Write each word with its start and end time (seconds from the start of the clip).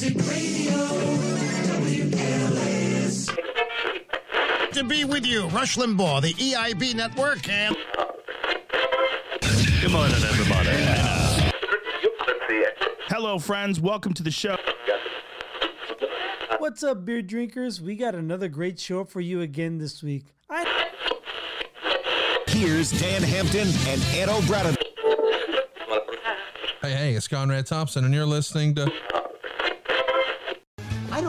Music 0.00 0.16
Radio, 0.30 0.78
WLS. 1.84 3.28
To 4.72 4.82
be 4.82 5.04
with 5.04 5.26
you, 5.26 5.46
Rush 5.48 5.76
Limbaugh, 5.76 6.22
the 6.22 6.32
EIB 6.32 6.94
network, 6.94 7.46
and 7.46 7.76
Good 9.82 9.90
morning, 9.90 10.16
everybody. 10.24 10.70
Hello, 13.08 13.38
friends. 13.38 13.78
Welcome 13.78 14.14
to 14.14 14.22
the 14.22 14.30
show. 14.30 14.56
What's 16.56 16.82
up, 16.82 17.04
beer 17.04 17.20
drinkers? 17.20 17.82
We 17.82 17.94
got 17.94 18.14
another 18.14 18.48
great 18.48 18.80
show 18.80 19.04
for 19.04 19.20
you 19.20 19.42
again 19.42 19.76
this 19.76 20.02
week. 20.02 20.32
I 20.48 20.64
Here's 22.46 22.90
Dan 22.98 23.22
Hampton 23.22 23.68
and 23.86 24.02
Ed 24.14 24.30
O'Brien. 24.30 24.76
Hey, 26.80 26.92
hey, 26.92 27.12
it's 27.12 27.28
Conrad 27.28 27.66
Thompson, 27.66 28.06
and 28.06 28.14
you're 28.14 28.24
listening 28.24 28.74
to 28.76 28.90
I 28.90 29.09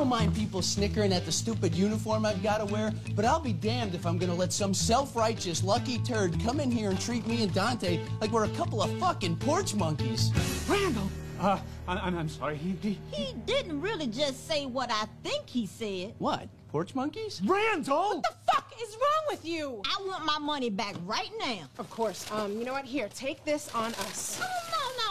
don't 0.02 0.10
mind 0.10 0.34
people 0.34 0.64
snickering 0.64 1.14
at 1.14 1.26
the 1.26 1.32
stupid 1.32 1.76
uniform 1.76 2.26
I've 2.26 2.42
got 2.42 2.58
to 2.58 2.66
wear, 2.66 2.92
but 3.14 3.24
I'll 3.24 3.40
be 3.40 3.54
damned 3.54 3.94
if 3.94 4.04
I'm 4.08 4.18
gonna 4.18 4.34
let 4.34 4.52
some 4.52 4.74
self-righteous 4.74 5.64
lucky 5.64 6.00
turd 6.00 6.44
come 6.44 6.60
in 6.60 6.72
here 6.72 6.90
and 6.90 7.00
treat 7.00 7.28
me 7.28 7.44
and 7.44 7.54
Dante 7.54 8.00
like 8.20 8.32
we're 8.32 8.46
a 8.46 8.56
couple 8.56 8.82
of 8.82 8.92
fucking 8.98 9.36
porch 9.36 9.76
monkeys. 9.76 10.32
Randall! 10.68 11.08
Uh, 11.40 11.60
I, 11.88 11.98
I'm, 11.98 12.18
I'm 12.18 12.30
sorry. 12.30 12.58
He, 12.58 12.76
he, 12.82 12.98
He 13.12 13.34
didn't 13.46 13.80
really 13.80 14.08
just 14.08 14.48
say 14.48 14.66
what 14.66 14.90
I 14.92 15.06
think 15.22 15.48
he 15.48 15.68
said. 15.68 16.16
What? 16.18 16.50
Porch 16.70 16.96
monkeys? 16.96 17.40
Randall! 17.46 18.22
What 18.22 18.24
the 18.24 18.52
fuck 18.52 18.74
is 18.82 18.96
wrong 18.96 19.26
with 19.30 19.46
you? 19.46 19.84
I 19.86 20.02
want 20.08 20.26
my 20.26 20.40
money 20.40 20.72
back 20.72 20.96
right 21.06 21.32
now. 21.38 21.60
Of 21.78 21.88
course. 21.92 22.26
Um, 22.32 22.58
you 22.58 22.66
know 22.66 22.74
what? 22.74 22.86
Here, 22.86 23.08
take 23.14 23.46
this 23.46 23.70
on 23.76 23.94
us. 23.94 24.42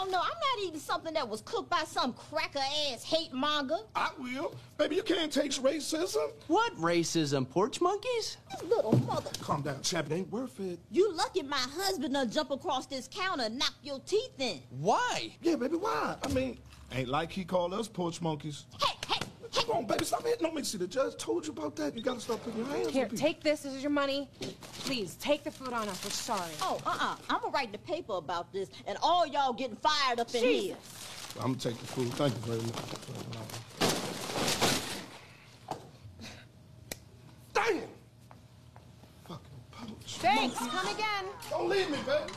No, 0.01 0.07
no, 0.07 0.13
no. 0.13 0.19
I'm 0.19 0.29
not 0.29 0.67
eating 0.67 0.81
something 0.81 1.13
that 1.15 1.29
was 1.29 1.43
cooked 1.43 1.69
by 1.69 1.85
some 1.87 2.13
cracker 2.15 2.59
ass 2.59 3.03
hate 3.03 3.33
monger. 3.33 3.77
I 3.95 4.11
will. 4.19 4.55
Baby, 4.79 4.97
you 4.97 5.03
can't 5.03 5.33
taste 5.33 5.63
racism. 5.63 6.31
What 6.47 6.75
racism? 6.77 7.49
Porch 7.49 7.81
monkeys? 7.81 8.39
You 8.63 8.69
little 8.69 8.97
mother. 9.01 9.31
Calm 9.43 9.63
down, 9.63 9.83
chap. 9.83 10.07
It 10.11 10.15
ain't 10.15 10.33
worth 10.33 10.59
it. 10.61 10.79
You 10.91 11.13
lucky 11.13 11.43
my 11.43 11.57
husband 11.59 12.15
done 12.15 12.31
jump 12.31 12.51
across 12.51 12.87
this 12.87 13.09
counter 13.13 13.45
and 13.45 13.59
knock 13.59 13.75
your 13.83 14.01
teeth 14.01 14.33
in. 14.39 14.61
Why? 14.71 15.35
Yeah, 15.43 15.57
baby, 15.57 15.77
why? 15.77 16.17
I 16.23 16.29
mean, 16.29 16.59
ain't 16.93 17.09
like 17.09 17.31
he 17.31 17.45
called 17.45 17.75
us 17.75 17.89
porch 17.89 18.23
monkeys. 18.23 18.65
Hey, 18.83 18.95
hey, 19.53 19.61
hey. 19.61 19.67
Come 19.67 19.77
on, 19.77 19.87
baby, 19.87 20.05
stop 20.05 20.25
hitting 20.25 20.47
on 20.47 20.55
me. 20.55 20.63
See, 20.63 20.79
the 20.79 20.87
judge 20.87 21.17
told 21.17 21.47
you 21.47 21.53
about 21.53 21.77
that. 21.77 21.97
You 21.97 22.03
gotta 22.03 22.21
stop 22.21 22.43
putting 22.43 22.59
your 22.61 22.69
hands 22.69 22.91
Here, 22.91 23.05
on 23.05 23.11
people. 23.11 23.27
take 23.27 23.43
this. 23.43 23.63
This 23.63 23.75
is 23.75 23.83
your 23.83 23.91
money. 23.91 24.29
Please, 24.85 25.17
take 25.17 25.45
the 25.45 25.51
food 25.51 25.73
on 25.73 25.89
us. 25.89 26.05
We're 26.05 26.11
sorry. 26.11 26.51
Oh, 26.63 26.81
uh-uh. 26.87 27.17
I'm 27.29 27.41
gonna 27.41 27.53
write 27.53 27.73
the 27.73 27.79
paper 27.79 28.15
about 28.15 28.53
this 28.53 28.71
and 28.87 28.99
all 29.03 29.27
y'all 29.27 29.53
getting 29.53 29.77
fired 29.77 30.21
up 30.21 30.35
in 30.35 30.43
here. 30.43 30.77
I'm 31.37 31.53
gonna 31.53 31.57
take 31.57 31.79
the 31.79 31.87
food. 31.87 32.13
Thank 32.15 32.35
you 32.35 32.41
very 32.43 32.63
much. 32.63 32.75
Damn! 37.53 37.83
Fucking 39.29 39.61
porch. 39.71 40.17
Thanks. 40.19 40.59
Come 40.59 40.89
again. 40.95 41.25
Don't 41.51 41.69
leave 41.69 41.91
me, 41.91 41.99
baby. 42.07 42.33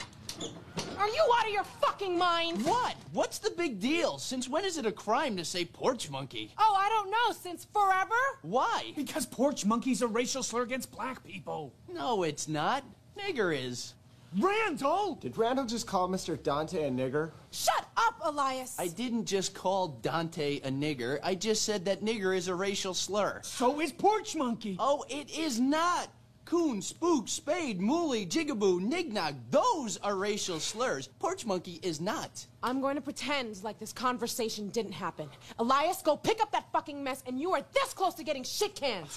Are 0.97 1.07
you 1.07 1.21
out 1.37 1.45
of 1.45 1.51
your 1.51 1.63
fucking 1.63 2.17
mind? 2.17 2.65
What? 2.65 2.95
What's 3.11 3.37
the 3.39 3.51
big 3.51 3.79
deal? 3.79 4.17
Since 4.17 4.47
when 4.47 4.63
is 4.65 4.77
it 4.77 4.85
a 4.85 4.91
crime 4.91 5.35
to 5.37 5.45
say 5.45 5.65
porch 5.65 6.09
monkey? 6.09 6.51
Oh, 6.57 6.72
I 6.72 6.72
don't 7.03 7.11
know. 7.11 7.35
Since 7.35 7.65
forever? 7.65 8.13
Why? 8.41 8.93
because 8.95 9.25
porch 9.25 9.65
monkey's 9.65 10.01
a 10.01 10.07
racial 10.07 10.43
slur 10.43 10.61
against 10.63 10.91
black 10.91 11.23
people. 11.23 11.73
No, 11.91 12.23
it's 12.23 12.47
not. 12.47 12.83
Nigger 13.17 13.55
is. 13.55 13.93
Randall! 14.39 15.15
Did 15.15 15.37
Randall 15.37 15.65
just 15.65 15.85
call 15.85 16.09
Mr. 16.09 16.41
Dante 16.41 16.87
a 16.87 16.89
nigger? 16.89 17.31
Shut 17.51 17.85
up, 17.95 18.15
Elias. 18.23 18.75
I 18.79 18.87
didn't 18.87 19.25
just 19.25 19.53
call 19.53 19.89
Dante 20.01 20.59
a 20.61 20.71
nigger. 20.71 21.19
I 21.21 21.35
just 21.35 21.61
said 21.63 21.85
that 21.85 22.03
nigger 22.03 22.35
is 22.35 22.47
a 22.47 22.55
racial 22.55 22.95
slur. 22.95 23.41
So 23.43 23.79
is 23.79 23.91
porch 23.91 24.35
monkey. 24.35 24.75
Oh, 24.79 25.05
it 25.07 25.29
is 25.37 25.59
not. 25.59 26.09
Coon, 26.45 26.81
spook, 26.81 27.29
spade, 27.29 27.79
mooly, 27.79 28.25
jigaboo, 28.25 28.81
nignog, 28.81 29.35
those 29.49 29.97
are 29.97 30.15
racial 30.15 30.59
slurs. 30.59 31.07
Porch 31.19 31.45
monkey 31.45 31.79
is 31.81 32.01
not. 32.01 32.45
I'm 32.61 32.81
going 32.81 32.95
to 32.95 33.01
pretend 33.01 33.63
like 33.63 33.79
this 33.79 33.93
conversation 33.93 34.67
didn't 34.69 34.91
happen. 34.91 35.29
Elias, 35.57 36.01
go 36.01 36.17
pick 36.17 36.41
up 36.41 36.51
that 36.51 36.65
fucking 36.73 37.01
mess, 37.01 37.23
and 37.25 37.39
you 37.39 37.53
are 37.53 37.63
this 37.73 37.93
close 37.93 38.13
to 38.15 38.23
getting 38.23 38.43
shit 38.43 38.75
canned. 38.75 39.07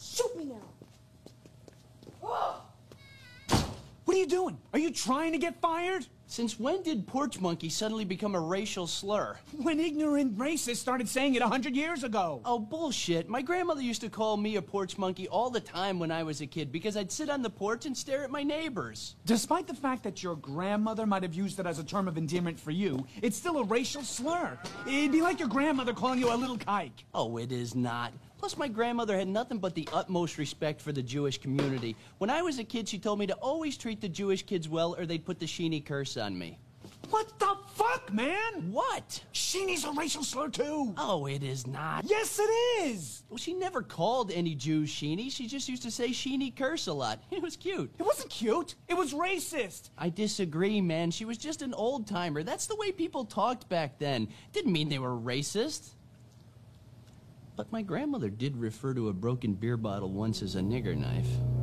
Shoot 0.00 0.36
me 0.36 0.44
now. 0.44 0.62
What 4.04 4.16
are 4.16 4.20
you 4.20 4.26
doing? 4.26 4.58
Are 4.72 4.78
you 4.78 4.92
trying 4.92 5.32
to 5.32 5.38
get 5.38 5.60
fired? 5.60 6.06
Since 6.28 6.58
when 6.58 6.82
did 6.82 7.06
porch 7.06 7.40
monkey 7.40 7.68
suddenly 7.68 8.04
become 8.04 8.34
a 8.34 8.40
racial 8.40 8.88
slur? 8.88 9.36
When 9.62 9.78
ignorant 9.78 10.36
racists 10.36 10.78
started 10.78 11.08
saying 11.08 11.36
it 11.36 11.42
a 11.42 11.48
hundred 11.48 11.76
years 11.76 12.02
ago. 12.02 12.40
Oh, 12.44 12.58
bullshit. 12.58 13.28
My 13.28 13.42
grandmother 13.42 13.80
used 13.80 14.00
to 14.00 14.08
call 14.08 14.36
me 14.36 14.56
a 14.56 14.62
porch 14.62 14.98
monkey 14.98 15.28
all 15.28 15.50
the 15.50 15.60
time 15.60 16.00
when 16.00 16.10
I 16.10 16.24
was 16.24 16.40
a 16.40 16.46
kid 16.46 16.72
because 16.72 16.96
I'd 16.96 17.12
sit 17.12 17.30
on 17.30 17.42
the 17.42 17.50
porch 17.50 17.86
and 17.86 17.96
stare 17.96 18.24
at 18.24 18.30
my 18.30 18.42
neighbors. 18.42 19.14
Despite 19.24 19.68
the 19.68 19.74
fact 19.74 20.02
that 20.02 20.22
your 20.22 20.34
grandmother 20.34 21.06
might 21.06 21.22
have 21.22 21.34
used 21.34 21.60
it 21.60 21.66
as 21.66 21.78
a 21.78 21.84
term 21.84 22.08
of 22.08 22.18
endearment 22.18 22.58
for 22.58 22.72
you, 22.72 23.06
it's 23.22 23.36
still 23.36 23.58
a 23.58 23.64
racial 23.64 24.02
slur. 24.02 24.58
It'd 24.86 25.12
be 25.12 25.22
like 25.22 25.38
your 25.38 25.48
grandmother 25.48 25.94
calling 25.94 26.18
you 26.18 26.32
a 26.32 26.36
little 26.36 26.58
kike. 26.58 27.04
Oh, 27.14 27.36
it 27.36 27.52
is 27.52 27.76
not. 27.76 28.12
Plus, 28.38 28.56
my 28.56 28.68
grandmother 28.68 29.16
had 29.16 29.28
nothing 29.28 29.58
but 29.58 29.74
the 29.74 29.88
utmost 29.92 30.38
respect 30.38 30.80
for 30.80 30.92
the 30.92 31.02
Jewish 31.02 31.38
community. 31.38 31.96
When 32.18 32.30
I 32.30 32.42
was 32.42 32.58
a 32.58 32.64
kid, 32.64 32.88
she 32.88 32.98
told 32.98 33.18
me 33.18 33.26
to 33.26 33.34
always 33.34 33.76
treat 33.76 34.00
the 34.00 34.08
Jewish 34.08 34.44
kids 34.44 34.68
well 34.68 34.94
or 34.98 35.06
they'd 35.06 35.24
put 35.24 35.40
the 35.40 35.46
Sheeny 35.46 35.84
curse 35.84 36.16
on 36.16 36.38
me. 36.38 36.58
What 37.10 37.38
the 37.38 37.56
fuck, 37.74 38.12
man? 38.12 38.72
What? 38.72 39.22
Sheeny's 39.32 39.84
a 39.84 39.92
racial 39.92 40.24
slur 40.24 40.48
too. 40.48 40.92
Oh, 40.98 41.26
it 41.26 41.42
is 41.42 41.66
not. 41.66 42.04
Yes, 42.08 42.38
it 42.40 42.50
is. 42.84 43.22
Well, 43.28 43.38
she 43.38 43.54
never 43.54 43.82
called 43.82 44.32
any 44.32 44.54
Jews 44.54 44.90
Sheeny. 44.90 45.30
She 45.30 45.46
just 45.46 45.68
used 45.68 45.82
to 45.84 45.90
say 45.90 46.08
Sheeny 46.08 46.54
curse 46.54 46.86
a 46.86 46.92
lot. 46.92 47.22
It 47.30 47.42
was 47.42 47.56
cute. 47.56 47.92
It 47.98 48.02
wasn't 48.02 48.30
cute. 48.30 48.74
It 48.88 48.94
was 48.94 49.12
racist. 49.12 49.90
I 49.98 50.08
disagree, 50.08 50.80
man. 50.80 51.10
She 51.10 51.24
was 51.24 51.38
just 51.38 51.62
an 51.62 51.74
old 51.74 52.06
timer. 52.06 52.42
That's 52.42 52.66
the 52.66 52.76
way 52.76 52.90
people 52.90 53.24
talked 53.24 53.68
back 53.68 53.98
then. 53.98 54.28
Didn't 54.52 54.72
mean 54.72 54.88
they 54.88 54.98
were 54.98 55.16
racist. 55.16 55.90
But 57.56 57.72
my 57.72 57.80
grandmother 57.80 58.28
did 58.28 58.54
refer 58.58 58.92
to 58.92 59.08
a 59.08 59.14
broken 59.14 59.54
beer 59.54 59.78
bottle 59.78 60.10
once 60.10 60.42
as 60.42 60.56
a 60.56 60.60
nigger 60.60 60.94
knife. 60.94 61.55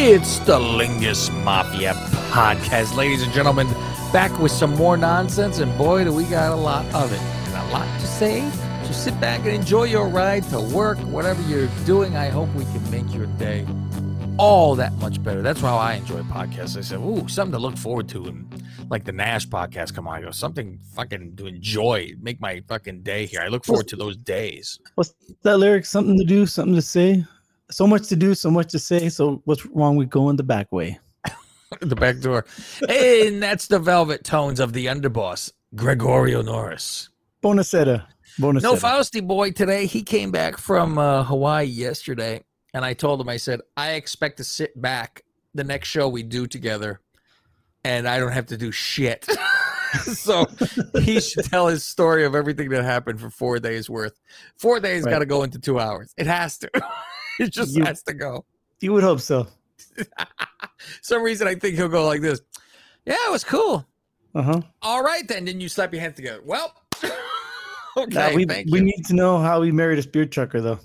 It's 0.00 0.38
the 0.38 0.56
Lingus 0.56 1.28
Mafia 1.42 1.92
podcast, 2.30 2.94
ladies 2.94 3.20
and 3.20 3.32
gentlemen. 3.32 3.66
Back 4.12 4.38
with 4.38 4.52
some 4.52 4.76
more 4.76 4.96
nonsense, 4.96 5.58
and 5.58 5.76
boy, 5.76 6.04
do 6.04 6.14
we 6.14 6.22
got 6.22 6.52
a 6.52 6.54
lot 6.54 6.86
of 6.94 7.12
it. 7.12 7.18
And 7.18 7.56
a 7.56 7.72
lot 7.72 8.00
to 8.00 8.06
say, 8.06 8.48
So 8.84 8.92
sit 8.92 9.20
back 9.20 9.40
and 9.40 9.48
enjoy 9.48 9.84
your 9.84 10.06
ride 10.06 10.44
to 10.50 10.60
work, 10.60 10.98
whatever 10.98 11.42
you're 11.42 11.66
doing. 11.84 12.16
I 12.16 12.28
hope 12.28 12.48
we 12.54 12.62
can 12.66 12.88
make 12.92 13.12
your 13.12 13.26
day 13.38 13.66
all 14.38 14.76
that 14.76 14.92
much 14.98 15.20
better. 15.20 15.42
That's 15.42 15.60
how 15.60 15.76
I 15.76 15.94
enjoy 15.94 16.22
podcasts. 16.22 16.78
I 16.78 16.82
said, 16.82 17.00
ooh, 17.00 17.26
something 17.26 17.52
to 17.52 17.58
look 17.58 17.76
forward 17.76 18.08
to. 18.10 18.24
And 18.26 18.64
like 18.88 19.04
the 19.04 19.10
Nash 19.10 19.48
podcast 19.48 19.96
come 19.96 20.06
on, 20.06 20.14
I 20.14 20.20
go, 20.20 20.30
something 20.30 20.78
fucking 20.94 21.34
to 21.38 21.46
enjoy, 21.48 22.12
make 22.22 22.40
my 22.40 22.62
fucking 22.68 23.02
day 23.02 23.26
here. 23.26 23.40
I 23.40 23.48
look 23.48 23.64
forward 23.64 23.88
to 23.88 23.96
those 23.96 24.16
days. 24.16 24.78
What's 24.94 25.12
that 25.42 25.58
lyric? 25.58 25.86
Something 25.86 26.16
to 26.18 26.24
do, 26.24 26.46
something 26.46 26.76
to 26.76 26.82
say. 26.82 27.24
So 27.70 27.86
much 27.86 28.08
to 28.08 28.16
do, 28.16 28.34
so 28.34 28.50
much 28.50 28.68
to 28.72 28.78
say. 28.78 29.08
So 29.08 29.42
what's 29.44 29.66
wrong 29.66 29.96
with 29.96 30.08
going 30.10 30.36
the 30.36 30.42
back 30.42 30.72
way? 30.72 30.98
the 31.80 31.96
back 31.96 32.18
door. 32.20 32.46
and 32.88 33.42
that's 33.42 33.66
the 33.66 33.78
velvet 33.78 34.24
tones 34.24 34.58
of 34.58 34.72
the 34.72 34.86
underboss, 34.86 35.52
Gregorio 35.74 36.40
Norris. 36.42 37.10
Bonacetta. 37.42 38.06
Bonacetta. 38.40 38.62
No 38.62 38.76
Fausty 38.76 39.20
boy 39.20 39.50
today. 39.50 39.84
He 39.86 40.02
came 40.02 40.30
back 40.30 40.56
from 40.56 40.96
uh, 40.96 41.24
Hawaii 41.24 41.66
yesterday, 41.66 42.42
and 42.72 42.84
I 42.84 42.94
told 42.94 43.20
him, 43.20 43.28
I 43.28 43.36
said, 43.36 43.60
I 43.76 43.92
expect 43.92 44.38
to 44.38 44.44
sit 44.44 44.80
back 44.80 45.22
the 45.54 45.64
next 45.64 45.88
show 45.88 46.08
we 46.08 46.22
do 46.22 46.46
together, 46.46 47.00
and 47.84 48.08
I 48.08 48.18
don't 48.18 48.32
have 48.32 48.46
to 48.46 48.56
do 48.56 48.72
shit. 48.72 49.26
so 50.02 50.46
he 51.00 51.20
should 51.20 51.44
tell 51.44 51.66
his 51.68 51.84
story 51.84 52.24
of 52.24 52.34
everything 52.34 52.70
that 52.70 52.84
happened 52.84 53.20
for 53.20 53.28
four 53.30 53.58
days 53.58 53.90
worth. 53.90 54.18
Four 54.56 54.80
days 54.80 55.04
Right. 55.04 55.10
got 55.12 55.18
to 55.20 55.26
go 55.26 55.42
into 55.42 55.58
two 55.58 55.78
hours. 55.78 56.12
It 56.16 56.26
has 56.26 56.56
to. 56.58 56.70
it 57.44 57.50
just 57.52 57.76
You- 57.76 57.84
has 57.84 58.02
to 58.04 58.14
go. 58.14 58.44
You 58.80 58.92
would 58.92 59.02
hope 59.02 59.20
so. 59.20 59.46
Some 61.02 61.22
reason 61.22 61.48
I 61.48 61.54
think 61.56 61.74
he'll 61.76 61.88
go 61.88 62.06
like 62.06 62.20
this. 62.20 62.40
Yeah, 63.04 63.16
it 63.26 63.30
was 63.32 63.42
cool. 63.44 63.86
Uh 64.34 64.42
huh. 64.42 64.60
All 64.82 65.02
right, 65.02 65.26
then. 65.26 65.46
Then 65.46 65.60
you 65.60 65.68
slap 65.68 65.92
your 65.92 66.00
hands 66.00 66.14
together. 66.16 66.40
Well, 66.44 66.72
okay. 67.96 68.34
we 68.36 68.44
we 68.70 68.80
need 68.80 69.04
to 69.06 69.14
know 69.14 69.38
how 69.38 69.62
he 69.62 69.72
married 69.72 69.98
a 69.98 70.02
spear 70.02 70.26
chucker, 70.26 70.60
though. 70.60 70.78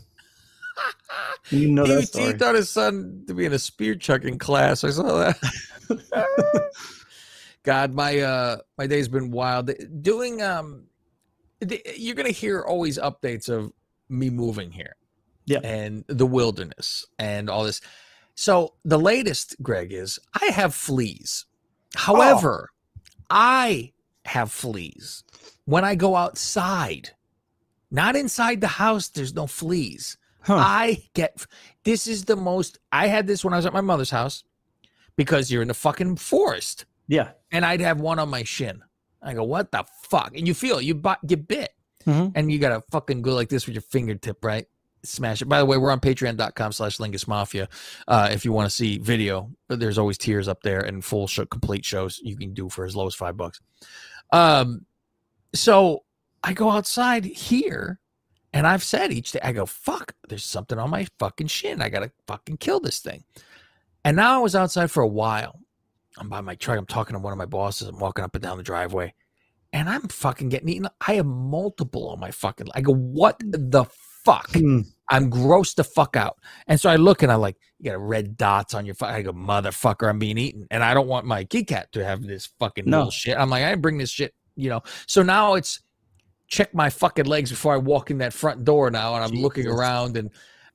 you 1.49 1.69
know 1.69 1.83
he, 1.85 1.91
that 1.93 1.99
he 1.99 2.05
story. 2.05 2.33
taught 2.37 2.55
his 2.55 2.69
son 2.69 3.23
to 3.27 3.33
be 3.35 3.45
in 3.45 3.53
a 3.53 3.59
spear 3.59 3.93
chucking 3.95 4.39
class. 4.39 4.83
I 4.83 4.89
saw 4.89 5.03
that. 5.17 6.71
God, 7.63 7.93
my 7.93 8.19
uh 8.19 8.57
my 8.77 8.87
day's 8.87 9.07
been 9.07 9.31
wild. 9.31 9.69
Doing 10.01 10.41
um 10.41 10.85
the- 11.59 11.81
you're 11.95 12.15
gonna 12.15 12.29
hear 12.29 12.61
always 12.61 12.97
updates 12.97 13.49
of 13.49 13.71
me 14.09 14.29
moving 14.29 14.71
here. 14.71 14.95
Yeah. 15.45 15.59
And 15.63 16.05
the 16.07 16.25
wilderness 16.25 17.05
and 17.19 17.49
all 17.49 17.63
this. 17.63 17.81
So 18.35 18.73
the 18.85 18.97
latest, 18.99 19.55
Greg, 19.61 19.91
is 19.93 20.19
I 20.41 20.45
have 20.47 20.73
fleas. 20.73 21.45
However, 21.95 22.69
I 23.29 23.91
have 24.25 24.51
fleas 24.51 25.23
when 25.65 25.83
I 25.83 25.95
go 25.95 26.15
outside. 26.15 27.11
Not 27.91 28.15
inside 28.15 28.59
the 28.61 28.67
house, 28.67 29.09
there's 29.09 29.35
no 29.35 29.45
fleas. 29.47 30.17
I 30.47 31.03
get 31.13 31.45
this 31.83 32.07
is 32.07 32.25
the 32.25 32.35
most 32.35 32.79
I 32.91 33.07
had 33.07 33.27
this 33.27 33.45
when 33.45 33.53
I 33.53 33.57
was 33.57 33.65
at 33.65 33.71
my 33.73 33.81
mother's 33.81 34.09
house 34.09 34.43
because 35.15 35.51
you're 35.51 35.61
in 35.61 35.67
the 35.69 35.73
fucking 35.73 36.15
forest. 36.17 36.85
Yeah. 37.07 37.31
And 37.51 37.63
I'd 37.65 37.81
have 37.81 38.01
one 38.01 38.19
on 38.19 38.29
my 38.29 38.43
shin. 38.43 38.81
I 39.21 39.33
go, 39.35 39.43
what 39.43 39.71
the 39.71 39.85
fuck? 40.03 40.35
And 40.35 40.45
you 40.47 40.53
feel 40.53 40.81
you 40.81 40.95
bu- 40.95 41.13
get 41.25 41.47
bit. 41.47 41.73
Mhm. 42.05 42.33
And 42.35 42.51
you 42.51 42.59
gotta 42.59 42.81
fucking 42.91 43.21
go 43.21 43.33
like 43.33 43.47
this 43.47 43.65
with 43.67 43.75
your 43.75 43.83
fingertip, 43.83 44.43
right? 44.43 44.65
Smash 45.05 45.41
it. 45.41 45.45
By 45.45 45.59
the 45.59 45.65
way, 45.65 45.77
we're 45.77 45.91
on 45.91 45.99
patreon.com 45.99 46.71
slash 46.71 46.97
lingus 46.97 47.27
mafia. 47.27 47.67
Uh, 48.07 48.29
if 48.31 48.45
you 48.45 48.53
want 48.53 48.69
to 48.69 48.75
see 48.75 48.97
video, 48.99 49.51
there's 49.67 49.97
always 49.97 50.17
tiers 50.17 50.47
up 50.47 50.61
there 50.63 50.79
and 50.79 51.03
full 51.03 51.27
show, 51.27 51.45
complete 51.45 51.83
shows 51.83 52.21
you 52.23 52.37
can 52.37 52.53
do 52.53 52.69
for 52.69 52.85
as 52.85 52.95
low 52.95 53.05
as 53.05 53.13
five 53.13 53.35
bucks. 53.35 53.59
Um, 54.31 54.85
so 55.53 56.03
I 56.41 56.53
go 56.53 56.69
outside 56.69 57.25
here 57.25 57.99
and 58.53 58.65
I've 58.65 58.83
said 58.83 59.11
each 59.11 59.33
day, 59.33 59.39
I 59.43 59.51
go, 59.51 59.65
fuck, 59.65 60.13
there's 60.29 60.45
something 60.45 60.79
on 60.79 60.89
my 60.89 61.07
fucking 61.19 61.47
shin. 61.47 61.81
I 61.81 61.89
gotta 61.89 62.11
fucking 62.27 62.57
kill 62.57 62.79
this 62.79 62.99
thing. 62.99 63.23
And 64.05 64.15
now 64.15 64.35
I 64.35 64.37
was 64.41 64.55
outside 64.55 64.91
for 64.91 65.01
a 65.01 65.07
while. 65.07 65.59
I'm 66.17 66.29
by 66.29 66.41
my 66.41 66.55
truck. 66.55 66.77
I'm 66.77 66.85
talking 66.85 67.15
to 67.15 67.19
one 67.19 67.33
of 67.33 67.39
my 67.39 67.45
bosses. 67.45 67.87
I'm 67.87 67.99
walking 67.99 68.23
up 68.23 68.35
and 68.35 68.43
down 68.43 68.57
the 68.57 68.63
driveway. 68.63 69.13
And 69.71 69.89
I'm 69.89 70.07
fucking 70.07 70.49
getting 70.49 70.69
eaten. 70.69 70.87
I 71.05 71.15
have 71.15 71.25
multiple 71.25 72.09
on 72.09 72.19
my 72.19 72.29
fucking. 72.29 72.67
I 72.75 72.81
go, 72.81 72.93
what 72.93 73.39
the 73.39 73.85
fuck? 74.23 74.55
I'm 75.09 75.29
grossed 75.29 75.75
the 75.75 75.83
fuck 75.83 76.15
out. 76.15 76.37
And 76.67 76.79
so 76.79 76.89
I 76.89 76.95
look 76.95 77.23
and 77.23 77.31
I'm 77.31 77.41
like, 77.41 77.57
you 77.79 77.91
got 77.91 77.99
red 77.99 78.37
dots 78.37 78.73
on 78.73 78.85
your. 78.85 78.95
Fu-. 78.95 79.05
I 79.05 79.21
go, 79.21 79.33
motherfucker, 79.33 80.09
I'm 80.09 80.19
being 80.19 80.37
eaten, 80.37 80.67
and 80.71 80.83
I 80.83 80.93
don't 80.93 81.07
want 81.07 81.25
my 81.25 81.43
kitty 81.43 81.65
cat 81.65 81.91
to 81.93 82.03
have 82.05 82.23
this 82.23 82.45
fucking 82.59 82.85
No. 82.87 82.97
little 82.99 83.11
shit. 83.11 83.37
I'm 83.37 83.49
like, 83.49 83.63
I 83.63 83.69
didn't 83.69 83.81
bring 83.81 83.97
this 83.97 84.09
shit, 84.09 84.33
you 84.55 84.69
know. 84.69 84.81
So 85.07 85.21
now 85.21 85.55
it's 85.55 85.81
check 86.47 86.73
my 86.73 86.89
fucking 86.89 87.25
legs 87.25 87.49
before 87.49 87.73
I 87.73 87.77
walk 87.77 88.11
in 88.11 88.19
that 88.19 88.33
front 88.33 88.63
door 88.63 88.89
now, 88.91 89.15
and 89.15 89.23
I'm 89.23 89.41
looking 89.41 89.67
around 89.67 90.17
and 90.17 90.29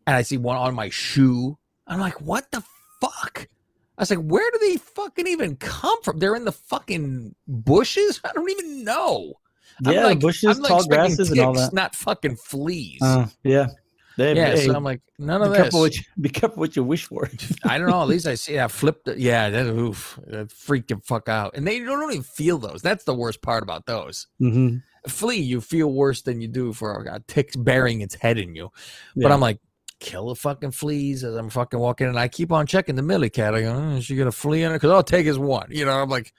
and 0.06 0.16
I 0.16 0.22
see 0.22 0.36
one 0.36 0.56
on 0.56 0.74
my 0.74 0.88
shoe. 0.90 1.56
I'm 1.86 2.00
like, 2.00 2.20
what 2.20 2.50
the 2.50 2.62
fuck? 3.00 3.48
I 3.96 4.02
was 4.02 4.10
like, 4.10 4.20
where 4.20 4.48
do 4.50 4.58
they 4.58 4.76
fucking 4.76 5.26
even 5.26 5.56
come 5.56 6.02
from? 6.02 6.18
They're 6.18 6.36
in 6.36 6.44
the 6.44 6.52
fucking 6.52 7.34
bushes. 7.46 8.20
I 8.24 8.32
don't 8.32 8.48
even 8.50 8.84
know. 8.84 9.34
Yeah, 9.82 10.06
like, 10.06 10.20
bushes, 10.20 10.56
I'm 10.56 10.62
like 10.62 10.70
tall 10.70 10.86
grasses, 10.86 11.30
and 11.30 11.40
all 11.40 11.52
that. 11.54 11.72
Not 11.72 11.94
fucking 11.94 12.36
fleas. 12.36 13.00
Uh, 13.02 13.26
yeah. 13.42 13.68
They- 14.18 14.34
yeah, 14.34 14.50
hey, 14.56 14.66
so 14.66 14.74
I'm 14.74 14.82
like, 14.84 15.00
none 15.18 15.40
of 15.42 15.48
be 15.52 15.56
this. 15.56 15.62
Careful 15.62 15.80
what 15.80 15.96
you, 15.96 16.02
be 16.20 16.28
careful 16.28 16.58
what 16.58 16.74
you 16.76 16.82
wish 16.84 17.04
for. 17.04 17.30
I 17.64 17.78
don't 17.78 17.88
know. 17.88 18.02
At 18.02 18.08
least 18.08 18.26
I 18.26 18.34
see 18.34 18.56
that 18.56 18.70
flipped. 18.72 19.06
it. 19.08 19.18
Yeah, 19.18 19.48
that 19.48 19.66
oof, 19.66 20.18
that 20.26 20.50
freaked 20.50 20.88
the 20.88 20.96
fuck 21.04 21.28
out. 21.28 21.56
And 21.56 21.66
they 21.66 21.78
don't 21.78 22.10
even 22.10 22.22
feel 22.24 22.58
those. 22.58 22.82
That's 22.82 23.04
the 23.04 23.14
worst 23.14 23.40
part 23.42 23.62
about 23.62 23.86
those. 23.86 24.26
hmm 24.40 24.78
A 25.04 25.08
flea, 25.08 25.38
you 25.40 25.60
feel 25.60 25.90
worse 25.92 26.22
than 26.22 26.40
you 26.40 26.48
do 26.48 26.72
for 26.72 27.00
a 27.04 27.20
tick 27.28 27.52
burying 27.56 28.00
its 28.00 28.16
head 28.16 28.38
in 28.38 28.54
you. 28.56 28.70
But 29.16 29.30
I'm 29.32 29.40
like, 29.40 29.60
kill 30.00 30.28
the 30.28 30.34
fucking 30.34 30.72
fleas 30.72 31.22
as 31.24 31.34
I'm 31.36 31.48
fucking 31.48 31.78
walking, 31.78 32.08
and 32.08 32.18
I 32.18 32.26
keep 32.28 32.50
on 32.52 32.66
checking 32.66 32.96
the 32.96 33.02
Millie 33.02 33.30
cat. 33.30 33.54
I 33.54 33.62
go, 33.62 33.72
oh, 33.72 33.96
is 33.96 34.04
she 34.04 34.16
got 34.16 34.26
a 34.26 34.32
flea 34.32 34.62
in 34.64 34.70
her? 34.72 34.76
Because 34.76 34.90
I'll 34.90 35.02
take 35.04 35.26
is 35.26 35.38
one. 35.38 35.68
You 35.70 35.84
know, 35.86 35.92
I'm 36.02 36.08
like, 36.08 36.32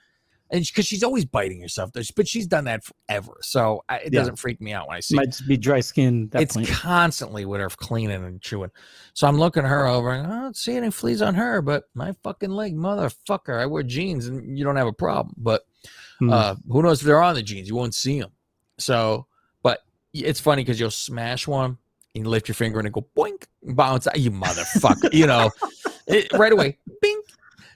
and 0.50 0.64
because 0.64 0.86
she's 0.86 1.02
always 1.02 1.24
biting 1.24 1.60
herself, 1.60 1.90
but 2.14 2.26
she's 2.28 2.46
done 2.46 2.64
that 2.64 2.82
forever, 2.84 3.38
so 3.42 3.82
I, 3.88 3.96
it 3.98 4.12
Yeah. 4.12 4.20
doesn't 4.20 4.36
freak 4.36 4.60
me 4.60 4.72
out 4.72 4.88
when 4.88 4.96
I 4.96 5.00
see. 5.00 5.16
Might 5.16 5.26
just 5.26 5.46
be 5.46 5.56
dry 5.56 5.80
skin. 5.80 6.28
That 6.30 6.42
it's 6.42 6.54
point. 6.56 6.68
constantly 6.68 7.44
with 7.44 7.60
her 7.60 7.68
cleaning 7.68 8.24
and 8.24 8.40
chewing. 8.42 8.70
So 9.14 9.26
I'm 9.26 9.38
looking 9.38 9.64
her 9.64 9.86
over 9.86 10.12
and 10.12 10.26
I 10.26 10.40
don't 10.40 10.56
see 10.56 10.76
any 10.76 10.90
fleas 10.90 11.22
on 11.22 11.34
her, 11.34 11.62
but 11.62 11.84
my 11.94 12.14
fucking 12.22 12.50
leg, 12.50 12.74
motherfucker. 12.76 13.60
I 13.60 13.66
wear 13.66 13.82
jeans 13.82 14.26
and 14.26 14.58
you 14.58 14.64
don't 14.64 14.76
have 14.76 14.86
a 14.88 14.92
problem. 14.92 15.34
But 15.38 15.62
Hmm. 16.18 16.30
uh, 16.30 16.54
who 16.68 16.82
knows 16.82 17.00
if 17.00 17.06
they're 17.06 17.22
on 17.22 17.34
the 17.34 17.42
jeans? 17.42 17.68
You 17.68 17.74
won't 17.76 17.94
see 17.94 18.20
them. 18.20 18.30
So, 18.78 19.26
but 19.62 19.80
it's 20.12 20.40
funny 20.40 20.62
because 20.62 20.78
you'll 20.78 20.90
smash 20.90 21.46
one 21.48 21.78
and 22.14 22.24
you 22.24 22.28
lift 22.30 22.48
your 22.48 22.54
finger 22.54 22.78
and 22.78 22.86
it 22.86 22.92
go 22.92 23.06
boink, 23.16 23.44
bounce 23.62 24.06
out. 24.06 24.18
You 24.18 24.30
motherfucker, 24.30 25.12
you 25.14 25.26
know, 25.26 25.50
it, 26.06 26.30
right 26.34 26.52
away, 26.52 26.76
bing. 27.00 27.20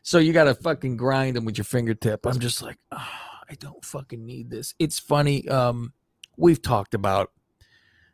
So 0.05 0.19
you 0.19 0.35
got 0.35 0.45
to 0.45 0.55
fucking 0.55 0.99
grind 0.99 1.35
them 1.35 1.47
with 1.47 1.57
your 1.57 1.65
fingertip. 1.65 2.27
I'm 2.27 2.39
just 2.39 2.61
like, 2.61 2.77
"Ah, 2.93 3.41
I 3.49 3.55
don't 3.55 3.83
fucking 3.83 4.25
need 4.25 4.51
this. 4.51 4.75
It's 4.79 4.99
funny. 4.99 5.49
Um, 5.49 5.95
we've 6.37 6.61
talked 6.61 6.93
about 6.93 7.31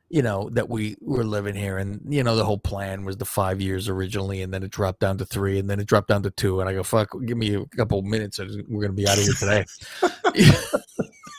you 0.08 0.22
know 0.22 0.50
that 0.52 0.68
we 0.68 0.96
were 1.00 1.24
living 1.24 1.54
here 1.54 1.78
and 1.78 2.00
you 2.08 2.22
know 2.22 2.36
the 2.36 2.44
whole 2.44 2.58
plan 2.58 3.04
was 3.04 3.16
the 3.16 3.24
five 3.24 3.60
years 3.60 3.88
originally 3.88 4.42
and 4.42 4.52
then 4.52 4.62
it 4.62 4.70
dropped 4.70 5.00
down 5.00 5.16
to 5.18 5.24
three 5.24 5.58
and 5.58 5.70
then 5.70 5.78
it 5.78 5.86
dropped 5.86 6.08
down 6.08 6.20
to 6.20 6.30
two 6.32 6.58
and 6.58 6.68
i 6.68 6.72
go 6.72 6.82
fuck 6.82 7.08
give 7.26 7.38
me 7.38 7.54
a 7.54 7.64
couple 7.76 8.02
minutes 8.02 8.40
and 8.40 8.64
we're 8.68 8.82
gonna 8.82 8.92
be 8.92 9.06
out 9.06 9.16
of 9.16 9.22
here 9.22 9.32
today 9.34 9.64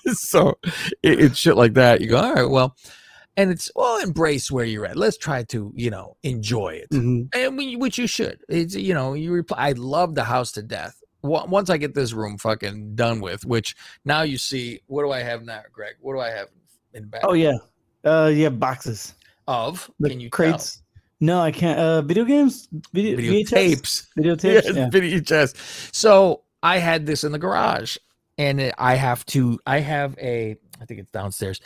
so 0.14 0.58
it, 1.04 1.20
it's 1.20 1.38
shit 1.38 1.58
like 1.58 1.74
that 1.74 2.00
you 2.00 2.08
go 2.08 2.18
all 2.18 2.34
right 2.34 2.50
well 2.50 2.78
and 3.38 3.50
it's 3.52 3.72
well 3.76 3.98
embrace 4.02 4.52
where 4.52 4.66
you're 4.66 4.86
at 4.86 4.98
let's 4.98 5.18
try 5.18 5.44
to 5.44 5.72
you 5.76 5.90
know 5.90 6.16
enjoy 6.24 6.70
it 6.70 6.90
Mhm. 6.92 7.28
and 7.34 7.58
we, 7.58 7.76
which 7.76 7.98
you 7.98 8.08
should 8.08 8.40
it's 8.50 8.76
you 8.76 8.94
know 8.94 9.14
you 9.14 9.32
reply 9.32 9.58
i 9.70 9.72
love 9.74 10.16
the 10.16 10.24
house 10.24 10.52
to 10.54 10.62
death 10.62 11.02
once 11.24 11.70
i 11.70 11.78
get 11.78 11.94
this 11.94 12.14
room 12.14 12.38
fucking 12.38 12.96
done 12.96 13.22
with 13.22 13.46
which 13.46 13.76
now 14.06 14.22
you 14.24 14.38
see 14.38 14.82
what 14.88 15.04
do 15.04 15.12
i 15.12 15.20
have 15.20 15.44
now 15.44 15.62
greg 15.72 15.96
what 16.02 16.14
do 16.14 16.20
i 16.20 16.30
have 16.30 16.48
in 16.94 17.06
back 17.08 17.22
Oh 17.24 17.34
yeah. 17.34 17.54
Uh, 18.04 18.32
yeah, 18.34 18.50
boxes. 18.50 19.14
of 19.48 19.90
The 20.00 20.10
can 20.10 20.20
you 20.20 20.30
crates. 20.32 20.82
No, 21.20 21.40
I 21.40 21.52
can't. 21.52 21.78
Uh, 21.80 22.02
video 22.02 22.26
games. 22.26 22.68
Video, 22.94 23.16
video 23.16 23.34
VHS? 23.34 23.50
tapes 23.50 24.08
Video 24.18 24.36
tapes. 24.44 24.68
Yeah. 24.68 24.90
VHS. 24.90 25.94
So 25.96 26.42
I 26.64 26.80
had 26.80 27.06
this 27.06 27.24
in 27.24 27.32
the 27.32 27.38
garage, 27.38 27.96
and 28.40 28.74
I 28.80 28.96
have 28.96 29.24
to. 29.28 29.60
I 29.68 29.80
have 29.82 30.18
a. 30.18 30.58
I 30.82 30.86
think 30.86 31.00
it's 31.00 31.12
downstairs. 31.12 31.62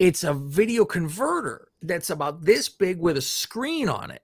It's 0.00 0.24
a 0.24 0.32
video 0.32 0.86
converter 0.86 1.68
that's 1.82 2.08
about 2.08 2.42
this 2.42 2.70
big 2.70 2.98
with 2.98 3.18
a 3.18 3.20
screen 3.20 3.86
on 3.90 4.10
it, 4.10 4.22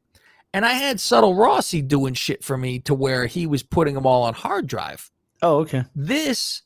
and 0.54 0.64
I 0.64 0.73
had 0.73 0.99
Subtle 0.99 1.35
Rossi 1.35 1.83
doing 1.83 2.14
shit 2.14 2.42
for 2.42 2.56
me 2.56 2.78
to 2.80 2.95
where 2.95 3.26
he 3.26 3.47
was 3.47 3.62
putting 3.62 3.95
them 3.95 4.06
all 4.06 4.23
on 4.23 4.33
hard 4.33 4.66
drive. 4.66 5.11
Oh, 5.42 5.59
okay. 5.59 5.85
This, 5.95 6.62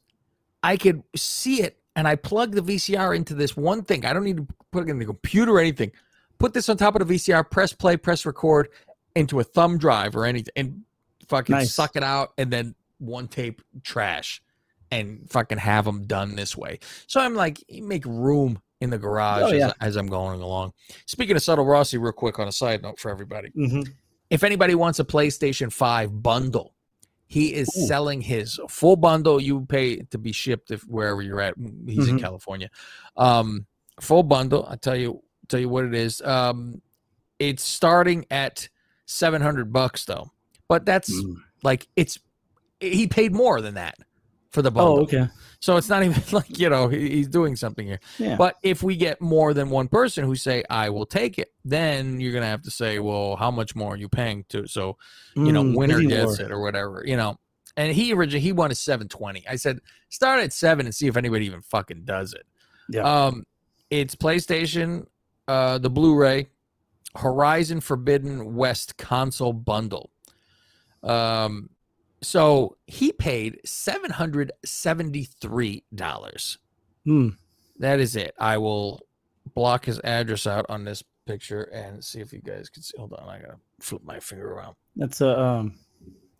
I 0.62 0.76
could 0.76 1.02
see 1.17 1.61
it, 1.61 1.81
and 1.97 2.07
I 2.07 2.14
plug 2.14 2.52
the 2.55 2.62
VCR 2.62 3.17
into 3.17 3.35
this 3.35 3.57
one 3.57 3.83
thing. 3.83 4.05
I 4.07 4.12
don't 4.12 4.23
need 4.23 4.37
to 4.37 4.47
put 4.71 4.85
it 4.85 4.90
in 4.90 5.00
the 5.00 5.07
computer 5.07 5.55
or 5.55 5.61
anything. 5.61 5.90
Put 6.38 6.55
this 6.55 6.69
on 6.69 6.76
top 6.76 6.95
of 6.95 7.07
the 7.07 7.12
VCR, 7.12 7.50
press 7.50 7.73
play, 7.73 7.97
press 7.97 8.25
record 8.25 8.69
into 9.17 9.40
a 9.40 9.45
thumb 9.45 9.76
drive 9.76 10.14
or 10.14 10.25
anything, 10.25 10.52
and 10.55 10.83
fucking 11.26 11.57
Nice. 11.57 11.75
suck 11.75 11.97
it 11.97 12.05
out, 12.05 12.33
and 12.38 12.52
then 12.52 12.76
one 12.99 13.26
tape 13.26 13.61
trash, 13.83 14.40
and 14.93 15.29
fucking 15.29 15.59
have 15.59 15.85
them 15.85 16.05
done 16.05 16.37
this 16.37 16.57
way. 16.57 16.79
So 17.09 17.21
I'm 17.21 17.35
like, 17.35 17.64
make 17.83 18.07
room 18.07 18.61
in 18.80 18.90
the 18.90 18.99
garage 18.99 19.42
Oh, 19.42 19.46
as, 19.49 19.58
yeah. 19.58 19.72
as 19.80 19.96
I'm 19.96 20.06
going 20.06 20.40
along. 20.40 20.72
Speaking 21.06 21.37
of 21.37 21.42
Subtle 21.42 21.64
Rossi, 21.66 21.99
real 21.99 22.12
quick 22.12 22.38
on 22.38 22.49
a 22.49 22.52
side 22.52 22.82
note 22.82 22.99
for 22.99 23.10
everybody. 23.10 23.50
hmm 23.54 23.82
If 24.30 24.42
anybody 24.44 24.75
wants 24.75 24.99
a 24.99 25.04
PlayStation 25.04 25.72
5 25.72 26.22
bundle, 26.22 26.75
he 27.26 27.54
is 27.54 27.68
Ooh. 27.76 27.87
selling 27.87 28.20
his 28.20 28.58
full 28.68 28.96
bundle. 28.96 29.40
You 29.40 29.66
pay 29.66 29.96
to 30.10 30.18
be 30.18 30.32
shipped 30.32 30.70
if 30.70 30.82
wherever 30.82 31.22
you're 31.22 31.40
at. 31.40 31.54
He's 31.87 32.08
in 32.08 32.16
Mhm. 32.16 32.20
California. 32.20 32.70
Um, 33.16 33.66
full 34.00 34.22
bundle. 34.25 34.66
I 34.68 34.76
tell 34.76 34.96
you, 34.96 35.22
tell 35.49 35.60
you 35.60 35.68
what 35.68 35.84
it 35.84 35.94
is. 35.94 36.20
Um, 36.22 36.80
it's 37.38 37.62
starting 37.62 38.25
at 38.30 38.68
seven 39.06 39.42
hundred 39.42 39.72
bucks 39.72 40.04
though, 40.06 40.30
but 40.68 40.84
that's 40.84 41.10
Mm. 41.12 41.37
like 41.62 41.87
it's 41.96 42.18
he 42.80 43.06
paid 43.06 43.32
more 43.32 43.60
than 43.60 43.75
that 43.75 43.96
for 44.50 44.62
the 44.62 44.70
bundle. 44.70 44.99
Oh, 44.99 45.02
okay. 45.02 45.28
So 45.61 45.76
it's 45.76 45.88
not 45.90 46.02
even 46.02 46.23
like 46.33 46.59
you 46.59 46.69
know 46.71 46.88
he's 46.88 47.29
doing 47.29 47.55
something 47.55 47.87
here. 47.87 48.00
Yeah. 48.19 48.37
But 48.37 48.57
if 48.62 48.83
we 48.83 48.97
get 48.97 49.21
more 49.21 49.52
than 49.55 49.69
one 49.71 49.88
person 49.88 50.25
who 50.25 50.35
say 50.35 50.64
I 50.71 50.88
will 50.90 51.07
take 51.07 51.38
it, 51.38 51.52
then 51.64 52.19
you're 52.21 52.33
gonna 52.33 52.47
have 52.47 52.62
to 52.62 52.71
say, 52.71 52.99
well, 52.99 53.37
how 53.37 53.50
much 53.50 53.76
more 53.76 53.93
are 53.95 53.97
you 53.97 54.09
paying 54.09 54.45
to? 54.49 54.67
So 54.67 54.97
you 55.37 55.52
know, 55.52 55.62
Mm, 55.62 55.76
winner 55.76 56.00
gets 56.00 56.38
war. 56.38 56.47
it 56.47 56.50
or 56.52 56.61
whatever. 56.61 57.05
You 57.07 57.17
know, 57.17 57.37
and 57.76 57.93
he 57.93 58.12
originally 58.12 58.40
he 58.40 58.52
wanted 58.52 58.76
seven 58.76 59.07
twenty. 59.09 59.47
I 59.49 59.57
said 59.57 59.81
start 60.09 60.43
at 60.43 60.52
seven 60.52 60.87
and 60.87 60.95
see 60.95 61.07
if 61.09 61.17
anybody 61.17 61.47
even 61.47 61.61
fucking 61.62 62.05
does 62.05 62.33
it. 62.33 62.47
Yeah. 62.88 63.02
Um, 63.02 63.45
it's 63.90 64.14
PlayStation, 64.17 65.07
uh, 65.47 65.79
the 65.79 65.90
Blu-ray, 65.90 66.49
Horizon 67.17 67.81
Forbidden 67.81 68.55
West 68.55 68.97
console 68.97 69.52
bundle. 69.52 70.11
Um, 71.02 71.71
so 72.22 72.76
he 72.86 73.12
paid 73.12 73.60
seven 73.64 74.10
hundred 74.10 74.52
seventy-three 74.64 75.84
dollars. 75.94 76.58
Hmm. 77.04 77.30
That 77.78 78.00
is 78.00 78.16
it. 78.16 78.34
I 78.38 78.58
will 78.58 79.00
block 79.54 79.86
his 79.86 79.98
address 80.00 80.46
out 80.46 80.66
on 80.68 80.84
this 80.84 81.02
picture 81.26 81.62
and 81.62 82.04
see 82.04 82.20
if 82.20 82.32
you 82.32 82.40
guys 82.40 82.68
can 82.68 82.82
see. 82.82 82.96
Hold 82.98 83.14
on, 83.14 83.28
I 83.28 83.38
gotta 83.38 83.56
flip 83.80 84.02
my 84.04 84.20
finger 84.20 84.52
around. 84.52 84.76
That's 84.96 85.20
a 85.20 85.40
um, 85.40 85.78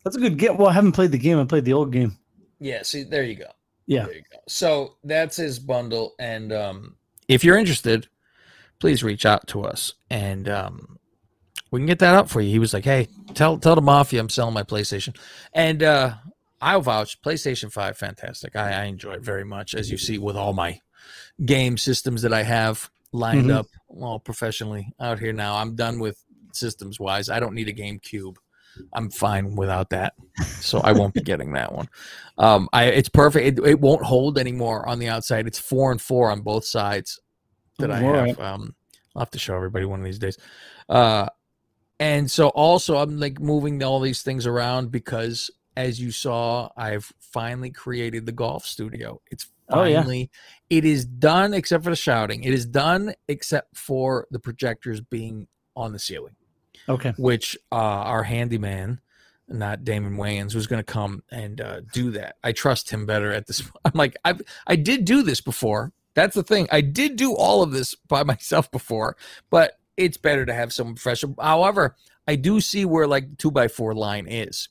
that's 0.05 0.17
a 0.17 0.21
good 0.21 0.39
game. 0.39 0.57
Well, 0.57 0.69
I 0.69 0.73
haven't 0.73 0.93
played 0.93 1.13
the 1.13 1.19
game. 1.19 1.39
I 1.39 1.45
played 1.45 1.65
the 1.65 1.73
old 1.73 1.93
game. 1.93 2.19
Yeah, 2.59 2.83
see, 2.83 3.05
there 3.05 3.25
you 3.25 3.37
go. 3.37 3.47
Yeah. 3.87 4.05
There 4.05 4.15
you 4.17 4.23
go. 4.31 4.39
So 4.47 4.97
that's 5.03 5.37
his 5.37 5.59
bundle. 5.59 6.15
And 6.19 6.53
um, 6.53 6.97
if 7.27 7.43
you're 7.43 7.59
interested, 7.59 8.07
please 8.79 9.03
reach 9.03 9.27
out 9.27 9.47
to 9.49 9.63
us 9.63 9.95
and 10.11 10.49
um, 10.49 10.90
we 11.71 11.81
can 11.81 11.87
get 11.87 11.99
that 12.01 12.15
up 12.15 12.29
for 12.29 12.41
you. 12.41 12.51
He 12.51 12.59
was 12.59 12.73
like, 12.75 12.85
Hey, 12.85 13.09
tell 13.35 13.59
tell 13.59 13.75
the 13.75 13.81
mafia 13.83 14.21
I'm 14.21 14.29
selling 14.29 14.55
my 14.55 14.63
PlayStation. 14.63 15.17
And 15.53 15.83
uh 15.83 16.15
I'll 16.63 16.83
vouch, 16.83 17.23
PlayStation 17.23 17.73
5, 17.73 17.97
fantastic. 17.97 18.55
I, 18.55 18.83
I 18.83 18.85
enjoy 18.85 19.13
it 19.15 19.23
very 19.23 19.45
much, 19.45 19.75
as 19.75 19.91
you 19.91 19.97
see 19.97 20.19
with 20.19 20.37
all 20.37 20.53
my 20.53 20.79
game 21.47 21.79
systems 21.79 22.21
that 22.21 22.35
I 22.35 22.43
have 22.43 22.91
lined 23.13 23.47
Mhm. 23.47 23.55
up 23.55 23.67
all 23.89 24.19
professionally 24.21 24.93
out 25.01 25.19
here 25.19 25.33
now. 25.33 25.57
I'm 25.57 25.75
done 25.75 25.99
with 26.01 26.23
systems 26.53 27.01
wise. 27.01 27.31
I 27.31 27.41
don't 27.41 27.55
need 27.55 27.69
a 27.69 27.73
GameCube. 27.73 28.37
I'm 28.93 29.11
fine 29.11 29.57
without 29.57 29.89
that. 29.91 30.13
So 30.61 30.81
I 30.81 30.93
won't 30.93 31.15
be 31.15 31.23
getting 31.23 31.53
that 31.55 31.73
one. 31.73 31.89
Um, 32.39 32.69
I 32.75 32.85
it's 32.85 33.09
perfect. 33.09 33.59
It, 33.59 33.67
it 33.67 33.81
won't 33.81 34.05
hold 34.05 34.39
anymore 34.39 34.87
on 34.87 34.99
the 34.99 35.09
outside. 35.09 35.47
It's 35.47 35.59
four 35.59 35.91
and 35.93 36.01
four 36.01 36.31
on 36.31 36.43
both 36.43 36.65
sides 36.67 37.19
that 37.79 37.91
I 37.91 38.01
have. 38.01 38.39
Um, 38.39 38.75
I'll 39.17 39.21
have 39.21 39.31
to 39.31 39.39
show 39.39 39.57
everybody 39.57 39.87
one 39.87 39.99
of 40.01 40.05
these 40.05 40.19
days. 40.19 40.37
Uh, 40.89 41.27
and 42.01 42.29
so 42.29 42.49
also 42.49 42.97
I'm 42.97 43.21
like 43.21 43.39
moving 43.41 43.83
all 43.85 44.01
these 44.01 44.23
things 44.23 44.47
around 44.47 44.91
because 44.91 45.51
as 45.77 46.01
you 46.01 46.11
saw, 46.11 46.69
I've 46.77 47.13
finally 47.21 47.71
created 47.71 48.27
the 48.27 48.33
golf 48.33 48.65
studio. 48.67 49.21
It's 49.31 49.47
Oh, 49.73 49.85
yeah. 49.85 50.01
finally 50.03 50.31
it 50.69 50.85
is 50.85 51.05
done 51.05 51.55
except 51.55 51.85
for 51.85 51.91
the 51.91 51.97
shouting. 51.97 52.43
It 52.43 52.53
is 52.53 52.67
done 52.67 53.15
except 53.29 53.77
for 53.77 54.27
the 54.33 54.41
projectors 54.41 55.01
being 55.01 55.47
on 55.77 55.93
the 55.93 55.99
ceiling 56.01 56.35
Okay. 56.89 57.13
which 57.19 57.57
uh, 57.71 57.77
our 57.77 58.25
handyman, 58.25 59.01
not 59.47 59.85
Damon 59.85 60.17
Wayans, 60.17 60.57
was 60.57 60.67
going 60.67 60.81
to 60.81 60.93
come 60.93 61.23
and 61.31 61.61
uh, 61.61 61.83
do 61.93 62.11
that. 62.13 62.35
I 62.43 62.51
trust 62.51 62.91
him 62.91 63.07
better 63.07 63.31
at 63.33 63.47
this. 63.47 63.63
I'm 63.85 63.93
like, 63.95 64.17
I 64.25 64.35
I 64.67 64.75
did 64.75 65.05
do 65.05 65.23
this 65.23 65.41
before. 65.41 65.93
That's 66.15 66.35
the 66.35 66.43
thing. 66.43 66.67
I 66.73 66.81
did 66.81 67.15
do 67.15 67.35
all 67.37 67.63
of 67.63 67.71
this 67.71 67.95
by 67.95 68.23
myself 68.33 68.71
before, 68.73 69.17
but 69.51 69.79
it's 70.01 70.17
better 70.17 70.47
to 70.47 70.55
have 70.55 70.73
someone 70.73 70.95
professional. 70.95 71.35
However, 71.41 71.97
I 72.27 72.37
do 72.37 72.61
see 72.61 72.85
where 72.85 73.07
like 73.07 73.37
two 73.39 73.51
by 73.51 73.69
four 73.69 73.95
line 73.95 74.27
is. 74.27 74.69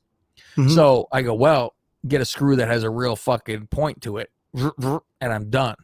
Mhm. 0.56 0.74
So 0.74 1.08
I 1.12 1.22
go, 1.22 1.34
well, 1.34 1.76
get 2.08 2.22
a 2.22 2.26
screw 2.26 2.56
that 2.56 2.68
has 2.68 2.84
a 2.84 2.90
real 2.90 3.16
fucking 3.16 3.68
point 3.68 4.02
to 4.02 4.18
it, 4.18 4.32
and 4.54 5.02
I'm 5.22 5.50
done. 5.50 5.76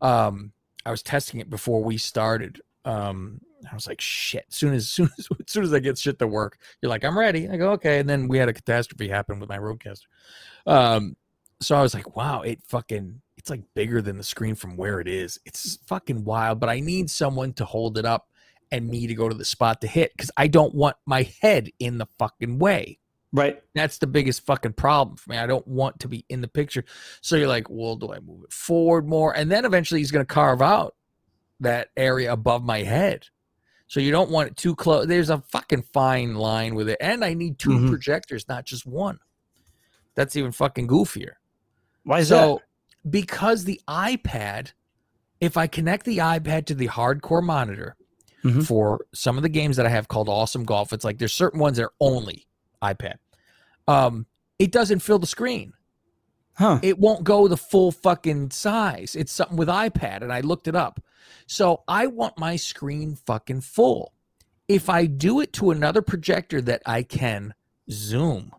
Um, 0.00 0.52
I 0.86 0.90
was 0.90 1.02
testing 1.02 1.40
it 1.40 1.50
before 1.50 1.82
we 1.82 1.96
started. 1.98 2.60
Um, 2.84 3.40
I 3.70 3.74
was 3.74 3.86
like, 3.88 4.00
shit. 4.00 4.44
Soon 4.50 4.74
as 4.74 4.88
soon 4.96 5.10
as 5.18 5.28
as 5.40 5.46
soon 5.52 5.64
as 5.64 5.72
I 5.72 5.80
get 5.80 5.98
shit 5.98 6.18
to 6.18 6.26
work, 6.26 6.58
you're 6.80 6.90
like, 6.90 7.04
I'm 7.04 7.18
ready. 7.18 7.48
I 7.48 7.56
go, 7.56 7.72
okay. 7.72 7.98
And 7.98 8.08
then 8.08 8.28
we 8.28 8.38
had 8.38 8.48
a 8.48 8.52
catastrophe 8.52 9.08
happen 9.08 9.40
with 9.40 9.48
my 9.48 9.58
RODECaster. 9.58 10.06
Um, 10.66 11.16
so 11.60 11.76
I 11.76 11.82
was 11.82 11.94
like, 11.94 12.16
wow, 12.16 12.42
it 12.42 12.62
fucking 12.66 13.20
it's 13.36 13.50
like 13.50 13.62
bigger 13.74 14.00
than 14.00 14.16
the 14.16 14.24
screen 14.24 14.54
from 14.54 14.76
where 14.76 15.00
it 15.00 15.08
is. 15.08 15.38
It's 15.44 15.76
fucking 15.86 16.24
wild. 16.24 16.60
But 16.60 16.68
I 16.68 16.80
need 16.80 17.10
someone 17.10 17.52
to 17.54 17.64
hold 17.64 17.98
it 17.98 18.04
up 18.04 18.28
and 18.72 18.88
me 18.88 19.06
to 19.06 19.14
go 19.14 19.28
to 19.28 19.34
the 19.34 19.44
spot 19.44 19.80
to 19.80 19.86
hit 19.86 20.12
because 20.16 20.30
I 20.36 20.48
don't 20.48 20.74
want 20.74 20.96
my 21.06 21.28
head 21.40 21.70
in 21.78 21.98
the 21.98 22.06
fucking 22.18 22.58
way. 22.58 22.98
Right. 23.32 23.60
That's 23.74 23.98
the 23.98 24.06
biggest 24.06 24.46
fucking 24.46 24.74
problem 24.74 25.16
for 25.16 25.30
me. 25.30 25.38
I 25.38 25.46
don't 25.46 25.66
want 25.66 25.98
to 26.00 26.08
be 26.08 26.24
in 26.28 26.40
the 26.40 26.48
picture. 26.48 26.84
So 27.20 27.34
you're 27.36 27.48
like, 27.48 27.68
well, 27.68 27.96
do 27.96 28.12
I 28.12 28.20
move 28.20 28.44
it 28.44 28.52
forward 28.52 29.08
more? 29.08 29.36
And 29.36 29.50
then 29.50 29.64
eventually 29.64 30.00
he's 30.00 30.12
going 30.12 30.24
to 30.24 30.32
carve 30.32 30.62
out 30.62 30.94
that 31.60 31.88
area 31.96 32.32
above 32.32 32.62
my 32.62 32.82
head. 32.84 33.26
So 33.88 34.00
you 34.00 34.12
don't 34.12 34.30
want 34.30 34.50
it 34.50 34.56
too 34.56 34.74
close. 34.76 35.06
There's 35.06 35.30
a 35.30 35.42
fucking 35.50 35.82
fine 35.92 36.34
line 36.34 36.74
with 36.74 36.88
it. 36.88 36.98
And 37.00 37.24
I 37.24 37.34
need 37.34 37.58
2 37.58 37.70
Mhm. 37.70 37.88
projectors, 37.88 38.48
not 38.48 38.64
just 38.64 38.86
one. 38.86 39.18
That's 40.14 40.36
even 40.36 40.52
fucking 40.52 40.86
goofier. 40.88 41.32
Why 42.04 42.20
is 42.20 42.28
so 42.28 42.60
because 43.10 43.64
the 43.64 43.80
iPad, 43.88 44.72
if 45.40 45.56
I 45.56 45.66
connect 45.66 46.06
the 46.06 46.18
iPad 46.18 46.66
to 46.66 46.74
the 46.74 46.88
hardcore 46.88 47.42
monitor 47.42 47.96
Mhm. 48.44 48.66
for 48.66 49.06
some 49.14 49.36
of 49.36 49.42
the 49.42 49.48
games 49.48 49.76
that 49.76 49.86
I 49.86 49.88
have 49.88 50.08
called 50.08 50.28
Awesome 50.28 50.64
Golf, 50.64 50.92
it's 50.92 51.04
like 51.04 51.18
there's 51.18 51.32
certain 51.32 51.58
ones 51.60 51.78
that 51.78 51.84
are 51.84 51.94
only 52.00 52.46
iPad. 52.82 53.14
Um, 53.88 54.26
it 54.58 54.70
doesn't 54.70 55.00
fill 55.00 55.18
the 55.18 55.26
screen. 55.26 55.72
Huh. 56.56 56.78
It 56.82 56.98
won't 56.98 57.24
go 57.24 57.48
the 57.48 57.56
full 57.56 57.90
fucking 57.90 58.50
size. 58.50 59.16
It's 59.16 59.32
something 59.32 59.56
with 59.56 59.68
iPad, 59.68 60.22
and 60.22 60.32
I 60.32 60.40
looked 60.40 60.68
it 60.68 60.76
up. 60.76 61.00
So 61.46 61.82
I 61.88 62.06
want 62.06 62.38
my 62.38 62.56
screen 62.56 63.16
fucking 63.16 63.62
full. 63.62 64.12
If 64.68 64.88
I 64.88 65.06
do 65.06 65.40
it 65.40 65.52
to 65.54 65.70
another 65.70 66.00
projector 66.02 66.60
that 66.62 66.82
I 66.86 67.02
can 67.02 67.54
zoom, 67.90 68.52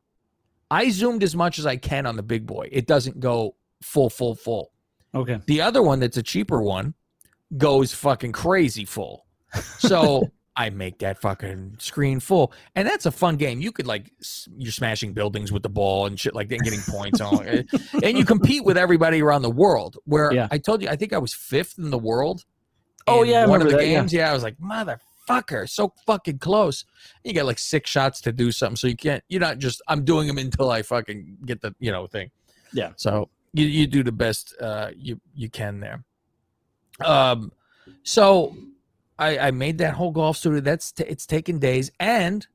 I 0.69 0.89
zoomed 0.89 1.23
as 1.23 1.35
much 1.35 1.57
as 1.57 1.65
I 1.65 1.77
can 1.77 2.05
on 2.05 2.15
the 2.15 2.23
big 2.23 2.45
boy. 2.45 2.67
It 2.71 2.85
doesn't 2.87 3.19
go 3.19 3.55
full, 3.81 4.09
full, 4.09 4.35
full. 4.35 4.71
Okay. 5.13 5.39
The 5.45 5.61
other 5.61 5.81
one 5.81 5.99
that's 5.99 6.17
a 6.17 6.23
cheaper 6.23 6.61
one 6.61 6.95
goes 7.57 7.93
fucking 7.93 8.33
crazy 8.33 8.83
full. 8.83 9.24
So 9.79 10.31
I 10.57 10.69
make 10.69 10.99
that 10.99 11.19
fucking 11.19 11.75
screen 11.79 12.19
full. 12.19 12.53
And 12.75 12.87
that's 12.87 13.05
a 13.05 13.11
fun 13.11 13.35
game. 13.35 13.59
You 13.59 13.71
could 13.71 13.87
like 13.87 14.11
you're 14.57 14.71
smashing 14.71 15.13
buildings 15.13 15.51
with 15.51 15.63
the 15.63 15.69
ball 15.69 16.05
and 16.05 16.19
shit 16.19 16.33
like 16.33 16.47
that, 16.49 16.55
and 16.55 16.63
getting 16.63 16.81
points 16.81 17.19
on. 17.21 17.65
And 18.03 18.17
you 18.17 18.23
compete 18.23 18.63
with 18.63 18.77
everybody 18.77 19.21
around 19.21 19.41
the 19.41 19.49
world. 19.49 19.97
Where 20.05 20.31
Yeah. 20.33 20.47
I 20.51 20.57
told 20.57 20.81
you, 20.81 20.87
I 20.87 20.95
think 20.95 21.11
I 21.13 21.17
was 21.17 21.33
fifth 21.33 21.77
in 21.77 21.89
the 21.89 21.97
world. 21.97 22.45
Oh, 23.07 23.23
yeah, 23.23 23.45
one 23.45 23.61
of 23.61 23.67
the 23.67 23.75
that, 23.77 23.83
games. 23.83 24.13
Yeah. 24.13 24.31
I 24.31 24.33
was 24.33 24.41
like, 24.43 24.57
motherfucker, 24.57 25.69
so 25.69 25.93
fucking 26.07 26.39
close. 26.39 26.85
You 27.23 27.33
got 27.33 27.45
like 27.45 27.59
six 27.59 27.89
shots 27.89 28.19
to 28.21 28.31
do 28.31 28.51
something, 28.51 28.77
so 28.77 28.87
you 28.87 28.95
can't. 28.95 29.23
You're 29.27 29.41
not 29.41 29.59
just. 29.59 29.81
I'm 29.87 30.05
doing 30.05 30.25
them 30.27 30.37
until 30.37 30.71
I 30.71 30.81
fucking 30.81 31.37
get 31.45 31.61
the 31.61 31.75
you 31.79 31.91
know 31.91 32.07
thing. 32.07 32.31
Yeah. 32.71 32.93
So 32.95 33.29
you 33.53 33.65
you 33.65 33.87
do 33.87 34.03
the 34.03 34.11
best 34.11 34.55
uh, 34.61 34.91
you 34.95 35.19
you 35.35 35.49
can 35.49 35.81
there. 35.81 36.03
Um, 37.03 37.51
so 38.03 38.55
I 39.17 39.37
I 39.37 39.51
made 39.51 39.77
that 39.79 39.93
whole 39.93 40.11
golf 40.11 40.37
studio. 40.37 40.59
That's 40.61 40.91
t- 40.91 41.03
it's 41.07 41.25
taken 41.25 41.59
days, 41.59 41.91
and 41.99 42.45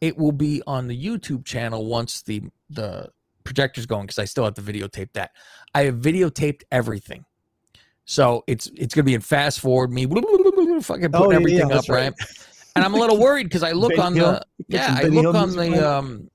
it 0.00 0.16
will 0.18 0.32
be 0.32 0.62
on 0.66 0.86
the 0.88 0.96
YouTube 1.06 1.44
channel 1.44 1.86
once 1.86 2.22
the 2.22 2.42
the 2.70 3.10
projector's 3.44 3.86
going 3.86 4.02
because 4.02 4.18
I 4.18 4.24
still 4.24 4.44
have 4.44 4.54
to 4.54 4.62
videotape 4.62 5.12
that. 5.14 5.30
I 5.74 5.84
have 5.84 5.96
videotaped 5.96 6.62
everything. 6.72 7.24
So 8.04 8.44
it's 8.46 8.70
it's 8.76 8.94
gonna 8.94 9.04
be 9.04 9.14
in 9.14 9.20
fast 9.20 9.60
forward 9.60 9.92
me 9.92 10.06
fucking 10.80 10.82
putting 10.82 11.14
Oh, 11.14 11.24
yeah, 11.24 11.30
yeah, 11.30 11.36
everything 11.36 11.68
that's 11.68 11.88
up 11.88 11.94
right. 11.94 12.12
And 12.76 12.84
I'm 12.84 12.94
a 12.94 12.98
little 12.98 13.18
worried 13.18 13.44
because 13.44 13.62
I 13.62 13.72
look 13.72 13.98
on 13.98 14.14
Hill. 14.14 14.32
the 14.32 14.46
yeah 14.68 14.94
I 14.98 15.04
look 15.04 15.22
Hill 15.22 15.36
on 15.36 15.50
the 15.56 15.90
um 15.90 16.30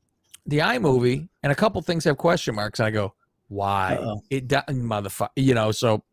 the 0.48 0.58
iMovie 0.60 1.30
and 1.44 1.52
a 1.52 1.56
couple 1.56 1.82
things 1.82 2.04
have 2.06 2.18
question 2.18 2.56
marks 2.56 2.80
and 2.80 2.88
I 2.88 2.92
go 2.92 3.14
why 3.48 3.98
Uh-oh. 4.02 4.22
it 4.30 4.48
do- 4.48 4.56
motherfucker 4.70 5.30
you 5.36 5.54
know 5.54 5.72
so 5.72 6.04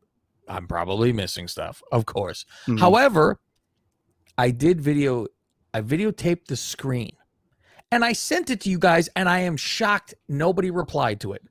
I'm 0.49 0.67
probably 0.69 1.13
missing 1.13 1.49
stuff 1.49 1.83
of 1.93 2.07
course. 2.07 2.45
Mhm. 2.67 2.79
However, 2.79 3.39
I 4.39 4.51
did 4.51 4.81
video 4.81 5.27
I 5.75 5.83
videotaped 5.83 6.47
the 6.47 6.57
screen 6.57 7.13
and 7.93 8.05
I 8.05 8.13
sent 8.13 8.49
it 8.51 8.61
to 8.63 8.71
you 8.71 8.79
guys 8.79 9.09
and 9.17 9.29
I 9.29 9.41
am 9.41 9.57
shocked 9.57 10.15
nobody 10.29 10.71
replied 10.71 11.21
to 11.21 11.33
it. 11.35 11.43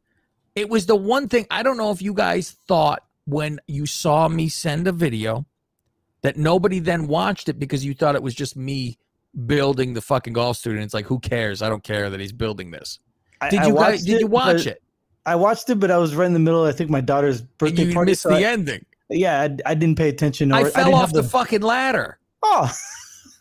It 0.55 0.69
was 0.69 0.85
the 0.87 0.95
one 0.95 1.27
thing 1.27 1.45
I 1.51 1.61
don't 1.63 1.77
know 1.77 1.91
if 1.91 2.01
you 2.01 2.13
guys 2.13 2.51
thought 2.67 3.03
when 3.25 3.59
you 3.67 3.85
saw 3.85 4.27
me 4.27 4.47
send 4.49 4.87
a 4.87 4.91
video 4.91 5.45
that 6.23 6.37
nobody 6.37 6.79
then 6.79 7.07
watched 7.07 7.47
it 7.49 7.59
because 7.59 7.85
you 7.85 7.93
thought 7.93 8.15
it 8.15 8.23
was 8.23 8.33
just 8.33 8.55
me 8.55 8.97
building 9.45 9.93
the 9.93 10.01
fucking 10.01 10.33
golf 10.33 10.57
student. 10.57 10.83
It's 10.83 10.93
like, 10.93 11.05
who 11.05 11.19
cares? 11.19 11.61
I 11.61 11.69
don't 11.69 11.83
care 11.83 12.09
that 12.09 12.19
he's 12.19 12.31
building 12.31 12.71
this. 12.71 12.99
I- 13.39 13.49
Did 13.49 13.59
I 13.59 13.67
you 13.67 13.73
guys, 13.75 13.79
watched 13.91 14.05
did 14.05 14.19
you 14.21 14.27
watch 14.27 14.65
it? 14.65 14.81
I 15.27 15.35
watched 15.35 15.69
it, 15.69 15.75
but 15.75 15.91
I 15.91 15.97
was 15.97 16.15
right 16.15 16.25
in 16.25 16.33
the 16.33 16.39
middle. 16.39 16.63
I 16.63 16.71
think 16.71 16.89
my 16.89 17.01
daughter's 17.01 17.41
birthday 17.41 17.83
You 17.83 17.93
party. 17.93 18.11
missed 18.11 18.23
so 18.23 18.29
the 18.29 18.37
I- 18.37 18.51
ending. 18.51 18.83
Yeah, 19.09 19.41
I, 19.41 19.71
I 19.71 19.73
didn't 19.75 19.97
pay 19.97 20.09
attention. 20.09 20.51
Or, 20.51 20.55
I 20.55 20.59
I 20.61 20.69
fell 20.69 20.95
off 20.95 21.01
have 21.01 21.13
the 21.13 21.23
fucking 21.23 21.61
ladder. 21.61 22.17
Oh, 22.43 22.71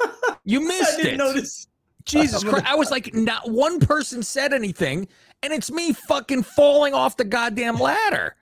You 0.44 0.60
missed 0.66 0.96
didn't 0.98 1.14
it. 1.14 1.16
notice. 1.18 1.66
Jesus 2.04 2.44
Christ. 2.44 2.66
I 2.66 2.74
was 2.76 2.90
like, 2.90 3.14
not 3.14 3.50
one 3.50 3.80
person 3.80 4.22
said 4.22 4.52
anything, 4.52 5.08
and 5.42 5.52
it's 5.52 5.70
me 5.70 5.92
fucking 5.92 6.42
falling 6.44 6.94
off 6.94 7.16
the 7.16 7.24
goddamn 7.24 7.78
ladder. 7.78 8.36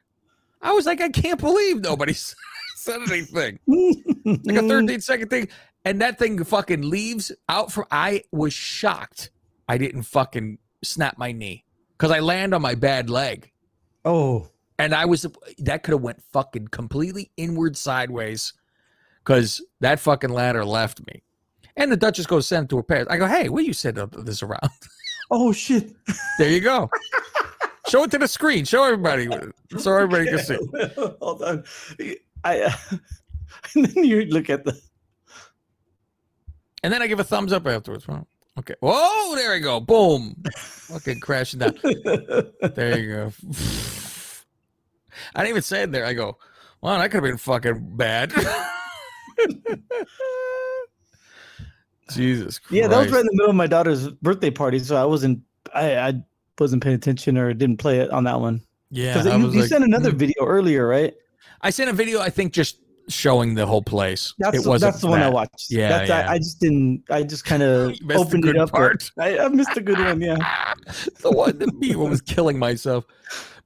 I 0.63 0.73
was 0.73 0.87
like, 0.87 1.01
I 1.01 1.09
can't 1.09 1.41
believe 1.41 1.81
nobody 1.81 2.15
said 2.77 3.01
anything. 3.11 3.59
like 3.67 4.57
a 4.57 4.69
13 4.69 5.01
second 5.01 5.29
thing. 5.29 5.49
And 5.85 6.01
that 6.01 6.19
thing 6.19 6.43
fucking 6.43 6.89
leaves 6.89 7.31
out 7.49 7.71
from 7.71 7.85
I 7.91 8.23
was 8.33 8.53
shocked. 8.55 9.31
I 9.69 9.77
didn't 9.79 10.03
fucking 10.05 10.59
snap 10.83 11.19
my 11.19 11.33
knee. 11.33 11.65
Because 11.97 12.11
I 12.11 12.21
land 12.21 12.55
on 12.55 12.63
my 12.63 12.75
bad 12.75 13.11
leg. 13.11 13.51
Oh, 14.07 14.49
And 14.79 14.95
I 14.95 15.05
was 15.05 15.27
that 15.59 15.83
could 15.83 15.93
have 15.93 16.01
went 16.03 16.23
fucking 16.33 16.69
completely 16.69 17.31
inward 17.37 17.77
sideways 17.77 18.53
because 19.25 19.63
that 19.81 19.99
fucking 20.01 20.31
ladder 20.31 20.65
left 20.65 21.05
me. 21.07 21.23
And 21.77 21.91
the 21.91 21.97
Duchess 21.97 22.27
goes 22.27 22.47
send 22.47 22.67
it 22.67 22.69
to 22.71 22.77
her 22.77 22.83
parents. 22.83 23.11
I 23.11 23.17
go, 23.17 23.27
hey, 23.27 23.49
will 23.49 23.63
you 23.63 23.73
send 23.73 23.97
this 23.97 24.43
around? 24.43 24.71
oh 25.31 25.53
shit! 25.53 25.93
There 26.39 26.51
you 26.51 26.61
go. 26.61 26.89
Show 27.89 28.05
it 28.05 28.11
to 28.13 28.19
the 28.19 28.29
screen. 28.29 28.65
Show 28.65 28.85
everybody 28.85 29.29
so 29.79 29.97
everybody 29.97 30.27
can 30.27 30.39
see. 30.45 30.59
Hold 31.21 31.43
on. 31.43 31.65
I 32.45 32.63
uh, 32.63 32.73
and 33.75 33.87
then 33.87 34.05
you 34.05 34.23
look 34.27 34.51
at 34.51 34.65
the. 34.65 34.79
And 36.83 36.93
then 36.93 37.03
I 37.03 37.07
give 37.07 37.19
a 37.19 37.25
thumbs 37.25 37.53
up 37.53 37.67
afterwards. 37.67 38.07
Well, 38.07 38.29
okay. 38.59 38.75
Whoa, 38.81 39.35
there 39.35 39.53
we 39.53 39.61
go. 39.61 39.81
Boom. 39.81 40.37
Fucking 40.55 41.21
crashing 41.21 41.61
down. 41.61 41.79
There 41.83 42.99
you 42.99 43.13
go. 43.15 43.33
I 45.35 45.41
didn't 45.41 45.51
even 45.51 45.63
say 45.63 45.85
it 45.85 45.93
there. 45.93 46.05
I 46.05 46.13
go, 46.13 46.37
wow, 46.83 46.99
that 46.99 47.11
could 47.11 47.23
have 47.23 47.31
been 47.31 47.39
fucking 47.39 47.97
bad. 47.97 48.33
Jesus 52.13 52.59
Christ. 52.59 52.73
Yeah, 52.73 52.89
that 52.89 52.99
was 52.99 53.11
right 53.11 53.21
in 53.21 53.27
the 53.27 53.33
middle 53.33 53.51
of 53.51 53.57
my 53.57 53.67
daughter's 53.67 54.09
birthday 54.09 54.51
party, 54.51 54.79
so 54.79 54.97
I 54.97 55.05
wasn't. 55.05 55.41
I 55.75 55.97
I 55.97 56.15
wasn't 56.59 56.83
paying 56.83 56.95
attention 56.95 57.39
or 57.39 57.53
didn't 57.55 57.79
play 57.79 58.01
it 58.01 58.11
on 58.11 58.25
that 58.25 58.41
one. 58.41 58.61
Yeah, 58.91 59.23
you, 59.23 59.49
you 59.51 59.61
like, 59.61 59.69
sent 59.69 59.85
another 59.85 60.11
hmm. 60.11 60.19
video 60.19 60.45
earlier, 60.45 60.87
right? 60.87 61.15
I 61.63 61.71
sent 61.71 61.91
a 61.91 61.93
video, 61.93 62.21
I 62.21 62.31
think, 62.31 62.53
just 62.53 62.79
showing 63.09 63.55
the 63.55 63.67
whole 63.67 63.83
place. 63.83 64.35
That's 64.39 64.59
it 64.59 64.69
wasn't 64.69 64.93
that's 64.93 65.03
the 65.03 65.09
one 65.09 65.23
I 65.23 65.29
watched. 65.29 65.71
Yeah, 65.71 65.89
that's, 65.89 66.09
yeah. 66.09 66.29
I, 66.29 66.35
I 66.35 66.39
just 66.39 66.61
didn't. 66.61 67.05
I 67.11 67.23
just 67.23 67.45
kind 67.45 67.63
of 67.63 67.91
You 68.01 68.07
missed 68.07 68.21
the 68.21 68.27
opened 68.27 68.45
it 68.47 68.57
up. 68.57 68.71
but 68.71 68.77
part. 68.77 69.11
I, 69.19 69.39
I 69.39 69.49
missed 69.49 69.77
a 69.77 69.81
good 69.81 69.99
one. 69.99 70.21
Yeah. 70.21 70.37
the 71.23 71.31
one 71.31 71.59
that 71.59 71.75
me 71.75 71.97
was 71.97 72.21
killing 72.21 72.59
myself. 72.59 73.05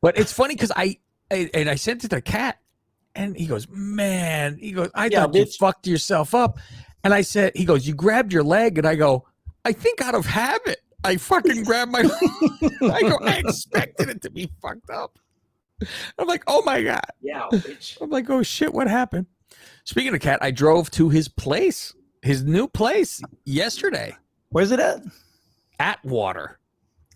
But 0.00 0.18
it's 0.18 0.32
funny 0.32 0.54
because 0.54 0.72
I, 0.76 0.98
I 1.30 1.50
and 1.54 1.68
I 1.68 1.75
sent 1.75 2.04
it 2.04 2.08
to 2.10 2.20
Cat, 2.20 2.58
and 3.18 3.37
he 3.37 3.46
goes, 3.46 3.66
"Man," 3.68 4.56
he 4.58 4.72
goes, 4.72 4.90
"I 4.94 5.06
Yeah, 5.06 5.22
thought 5.25 5.34
you 5.34 5.44
fucked 5.44 5.87
yourself 5.87 6.34
up," 6.34 6.58
and 7.04 7.12
I 7.12 7.20
said, 7.22 7.52
"He 7.56 7.64
goes, 7.64 7.87
you 7.87 7.94
grabbed 7.94 8.32
your 8.32 8.42
leg," 8.44 8.78
and 8.78 8.87
I 8.87 8.94
go, 8.94 9.26
"I 9.64 9.72
think 9.72 10.00
out 10.00 10.14
of 10.14 10.25
habit, 10.26 10.78
I 11.04 11.16
fucking 11.16 11.64
grabbed 11.64 11.92
my." 11.92 12.00
I 12.82 13.00
go, 13.02 13.18
"I 13.22 13.42
expected 13.44 14.08
it 14.08 14.22
to 14.22 14.30
be 14.30 14.50
fucked 14.62 14.88
up." 14.90 15.18
I'm 16.18 16.26
like, 16.26 16.42
"Oh 16.46 16.62
my 16.64 16.82
god!" 16.82 17.04
Yeah, 17.20 17.46
bitch. 17.52 17.98
I'm 18.00 18.10
like, 18.10 18.30
"Oh 18.30 18.42
shit, 18.42 18.72
what 18.72 18.87
happened?" 18.88 19.26
Speaking 19.84 20.14
of 20.14 20.20
Cat, 20.20 20.38
I 20.42 20.50
drove 20.50 20.90
to 20.92 21.08
his 21.08 21.28
place, 21.28 21.94
his 22.22 22.44
new 22.44 22.68
place, 22.68 23.20
yesterday. 23.44 24.14
Where's 24.50 24.70
it 24.70 24.80
at? 24.80 25.02
Atwater 25.80 26.59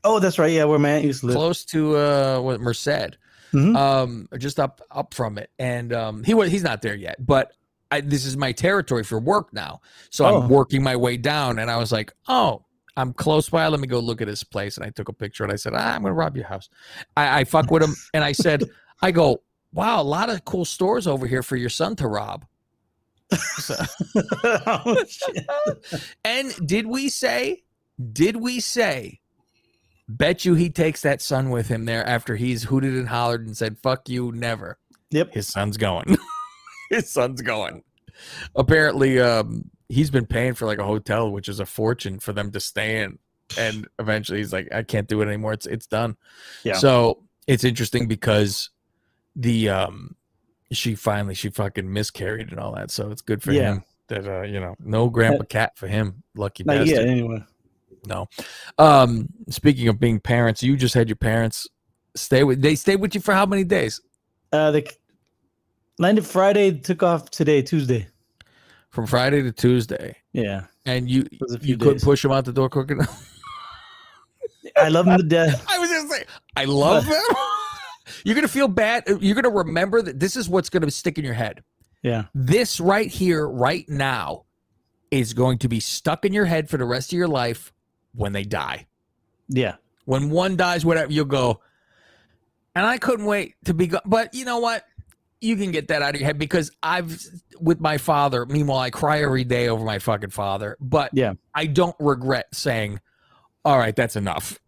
Oh, 0.05 0.19
that's 0.19 0.39
right. 0.39 0.51
Yeah, 0.53 0.65
where 0.65 0.79
my 0.81 0.91
aunt 0.91 1.05
used 1.05 1.21
to 1.21 1.27
live. 1.27 1.37
close 1.37 1.65
to 1.67 1.97
uh 1.97 2.41
what 2.41 2.61
Merced, 2.61 3.17
Mhm. 3.53 3.77
um, 3.77 4.29
just 4.39 4.59
up 4.61 4.81
up 4.91 5.15
from 5.15 5.39
it. 5.39 5.51
And 5.59 5.93
um, 5.93 6.25
he 6.25 6.35
was 6.35 6.51
he's 6.51 6.63
not 6.65 6.83
there 6.83 6.95
yet, 6.95 7.17
but 7.25 7.53
I, 7.91 8.01
this 8.01 8.25
is 8.25 8.37
my 8.37 8.53
territory 8.53 9.05
for 9.05 9.19
work 9.19 9.53
now, 9.53 9.81
so 10.11 10.25
Oh. 10.25 10.43
I'm 10.43 10.49
working 10.49 10.83
my 10.83 10.97
way 10.97 11.17
down. 11.19 11.59
And 11.59 11.71
I 11.71 11.77
was 11.77 11.93
like, 11.93 12.13
oh, 12.29 12.65
I'm 12.97 13.13
close 13.13 13.49
by. 13.51 13.67
Let 13.69 13.81
me 13.81 13.87
go 13.87 13.99
look 13.99 14.21
at 14.23 14.29
his 14.29 14.43
place. 14.45 14.77
And 14.79 14.87
I 14.87 14.91
took 14.91 15.09
a 15.09 15.13
picture 15.13 15.45
and 15.45 15.53
I 15.53 15.57
said, 15.57 15.73
ah, 15.75 15.95
I'm 15.95 16.03
gonna 16.03 16.15
rob 16.15 16.37
your 16.37 16.47
house. 16.47 16.69
I, 17.17 17.41
I 17.41 17.45
fuck 17.45 17.71
with 17.71 17.83
him, 17.83 17.95
and 18.15 18.25
I 18.25 18.33
said, 18.33 18.65
I 19.03 19.11
go, 19.11 19.43
wow, 19.73 20.01
a 20.01 20.05
lot 20.05 20.31
of 20.31 20.45
cool 20.45 20.65
stores 20.65 21.07
over 21.07 21.27
here 21.27 21.43
for 21.43 21.57
your 21.57 21.69
son 21.71 21.97
to 21.97 22.09
rob. 22.09 22.45
So- 23.59 23.75
oh, 24.45 25.05
and 26.25 26.55
did 26.67 26.87
we 26.87 27.09
say, 27.09 27.63
did 28.13 28.37
we 28.37 28.61
say, 28.61 29.21
bet 30.09 30.45
you 30.45 30.55
he 30.55 30.69
takes 30.71 31.03
that 31.03 31.21
son 31.23 31.51
with 31.51 31.69
him 31.69 31.85
there 31.85 32.07
after 32.07 32.37
he's 32.37 32.65
hooted 32.65 32.95
and 32.95 33.09
hollered 33.09 33.47
and 33.47 33.57
said, 33.57 33.79
fuck 33.79 34.09
you, 34.09 34.33
never. 34.33 34.79
Yep. 35.11 35.33
His 35.35 35.47
son's 35.49 35.77
going. 35.77 36.17
His 36.91 37.11
son's 37.11 37.43
going. 37.43 37.83
Apparently, 38.55 39.21
um, 39.21 39.71
he's 39.89 40.11
been 40.11 40.27
paying 40.27 40.55
for 40.55 40.67
like 40.67 40.79
a 40.79 40.85
hotel, 40.85 41.31
which 41.31 41.49
is 41.49 41.61
a 41.61 41.67
fortune 41.67 42.19
for 42.19 42.33
them 42.33 42.51
to 42.53 42.61
stay 42.61 43.03
in. 43.03 43.19
And 43.59 43.87
eventually 43.99 44.39
he's 44.39 44.53
like, 44.53 44.69
I 44.73 44.83
can't 44.83 45.09
do 45.09 45.21
it 45.21 45.27
anymore. 45.27 45.53
It's 45.53 45.67
it's 45.67 45.87
done. 45.87 46.17
Yeah. 46.65 46.75
So 46.79 47.23
it's 47.47 47.65
interesting 47.65 48.09
because 48.09 48.71
the 49.37 49.69
um 49.69 50.17
she 50.71 50.95
finally 50.95 51.35
she 51.35 51.51
fucking 51.51 51.91
miscarried 51.93 52.51
and 52.51 52.59
all 52.59 52.75
that. 52.75 52.91
So 52.91 53.11
it's 53.11 53.21
good 53.21 53.43
for 53.43 53.53
Yeah. 53.53 53.75
him 53.75 53.85
that 54.09 54.27
uh, 54.27 54.43
you 54.43 54.59
know, 54.61 54.75
no 54.81 55.11
grandpa 55.11 55.45
cat 55.45 55.77
for 55.77 55.87
him. 55.87 56.23
Lucky 56.35 56.63
bastard. 56.65 56.89
yet. 56.89 57.07
Anyway. 57.07 57.45
No. 58.05 58.29
Um, 58.79 59.29
speaking 59.49 59.89
of 59.89 60.01
being 60.01 60.19
parents, 60.19 60.63
you 60.63 60.77
just 60.77 60.95
had 60.95 61.09
your 61.09 61.17
parents 61.17 61.69
stay 62.15 62.45
with 62.45 62.61
they 62.61 62.75
stayed 62.75 62.97
with 62.97 63.15
you 63.15 63.21
for 63.21 63.33
how 63.33 63.47
many 63.47 63.65
days? 63.65 64.01
Uh, 64.53 64.71
the 64.71 64.91
landed 65.99 66.27
Friday, 66.27 66.73
took 66.79 67.03
off 67.03 67.31
today, 67.31 67.63
Tuesday. 67.63 68.07
From 68.91 69.07
Friday 69.07 69.43
to 69.43 69.53
Tuesday. 69.53 70.17
Yeah. 70.33 70.65
And 70.85 71.09
you 71.09 71.27
was 71.41 71.55
a 71.55 71.59
few 71.59 71.71
you 71.71 71.79
couldn't 71.79 72.03
push 72.03 72.23
them 72.23 72.33
out 72.33 72.45
the 72.45 72.53
door 72.53 72.69
quick 72.69 72.91
enough. 72.91 73.29
I 74.77 74.89
love 74.89 75.07
them 75.07 75.19
to 75.19 75.25
death. 75.25 75.65
I 75.69 75.79
was 75.79 75.89
just 75.89 76.11
saying, 76.11 76.25
I 76.57 76.65
love 76.65 77.07
them. 77.07 77.23
You're 78.25 78.35
gonna 78.35 78.49
feel 78.49 78.69
bad. 78.69 79.05
You're 79.21 79.35
gonna 79.35 79.55
remember 79.55 80.03
that 80.03 80.21
this 80.21 80.37
is 80.37 80.49
what's 80.49 80.69
gonna 80.69 80.91
stick 80.91 81.19
in 81.19 81.25
your 81.25 81.35
head. 81.35 81.63
Yeah. 82.03 82.25
This 82.35 82.81
right 82.81 83.09
here, 83.09 83.49
right 83.49 83.89
now, 83.89 84.45
is 85.11 85.35
going 85.35 85.59
to 85.59 85.69
be 85.69 85.79
stuck 85.79 86.25
in 86.25 86.33
your 86.33 86.47
head 86.47 86.69
for 86.69 86.77
the 86.77 86.85
rest 86.85 87.13
of 87.13 87.17
your 87.17 87.29
life 87.29 87.73
when 88.15 88.33
they 88.33 88.45
die. 88.45 88.87
Yeah. 89.49 89.77
When 90.05 90.31
one 90.31 90.57
dies, 90.57 90.85
whatever, 90.85 91.13
you'll 91.13 91.25
go. 91.27 91.61
And 92.75 92.87
I 92.87 92.99
couldn't 92.99 93.27
wait 93.27 93.55
to 93.65 93.75
be. 93.75 93.87
Go- 93.89 94.01
but 94.05 94.35
you 94.35 94.45
know 94.45 94.59
what? 94.59 94.85
You 95.41 95.57
can 95.57 95.73
get 95.73 95.89
that 95.89 96.03
out 96.03 96.15
of 96.15 96.21
your 96.21 96.27
head 96.27 96.39
because 96.39 96.71
I've 96.83 97.21
with 97.61 97.81
my 97.81 97.99
father. 97.99 98.47
Meanwhile, 98.47 98.79
I 98.79 98.91
cry 98.91 99.23
every 99.23 99.45
day 99.45 99.69
over 99.69 99.85
my 99.85 99.99
fucking 99.99 100.31
father. 100.31 100.77
But 100.81 101.11
Yeah. 101.13 101.35
I 101.55 101.67
don't 101.67 101.97
regret 101.99 102.47
saying, 102.53 103.01
"All 103.65 103.77
right, 103.79 103.95
that's 103.95 104.17
enough." 104.17 104.59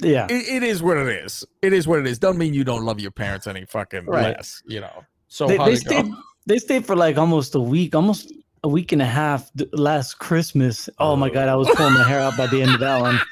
Yeah. 0.00 0.26
It, 0.30 0.48
it 0.48 0.62
is 0.62 0.82
what 0.82 0.96
it 0.96 1.08
is. 1.08 1.44
It 1.60 1.72
is 1.72 1.88
what 1.88 1.98
it 1.98 2.06
is. 2.06 2.18
Don't 2.20 2.38
mean 2.38 2.54
you 2.54 2.62
don't 2.64 2.84
love 2.84 3.00
your 3.00 3.10
parents 3.10 3.46
any 3.48 3.64
fucking 3.64 4.06
Right. 4.06 4.36
less. 4.36 4.62
You 4.66 4.80
know. 4.80 5.04
So 5.28 5.46
they, 5.48 5.58
they 5.58 5.64
go? 5.64 5.74
stayed. 5.74 6.06
They 6.46 6.58
stayed 6.58 6.86
for 6.86 6.96
like 6.96 7.18
almost 7.18 7.54
a 7.54 7.60
week, 7.60 7.94
almost 7.94 8.32
a 8.64 8.68
week 8.68 8.92
and 8.92 9.02
a 9.02 9.06
half 9.06 9.50
last 9.72 10.18
Christmas. 10.18 10.88
Oh 10.98 11.16
my 11.16 11.28
god, 11.30 11.48
I 11.48 11.56
was 11.56 11.68
pulling 11.74 11.94
my 11.94 12.06
hair 12.06 12.20
out 12.20 12.36
by 12.36 12.46
the 12.46 12.62
end 12.62 12.72
of 12.74 12.80
that 12.80 13.00
one. 13.00 13.18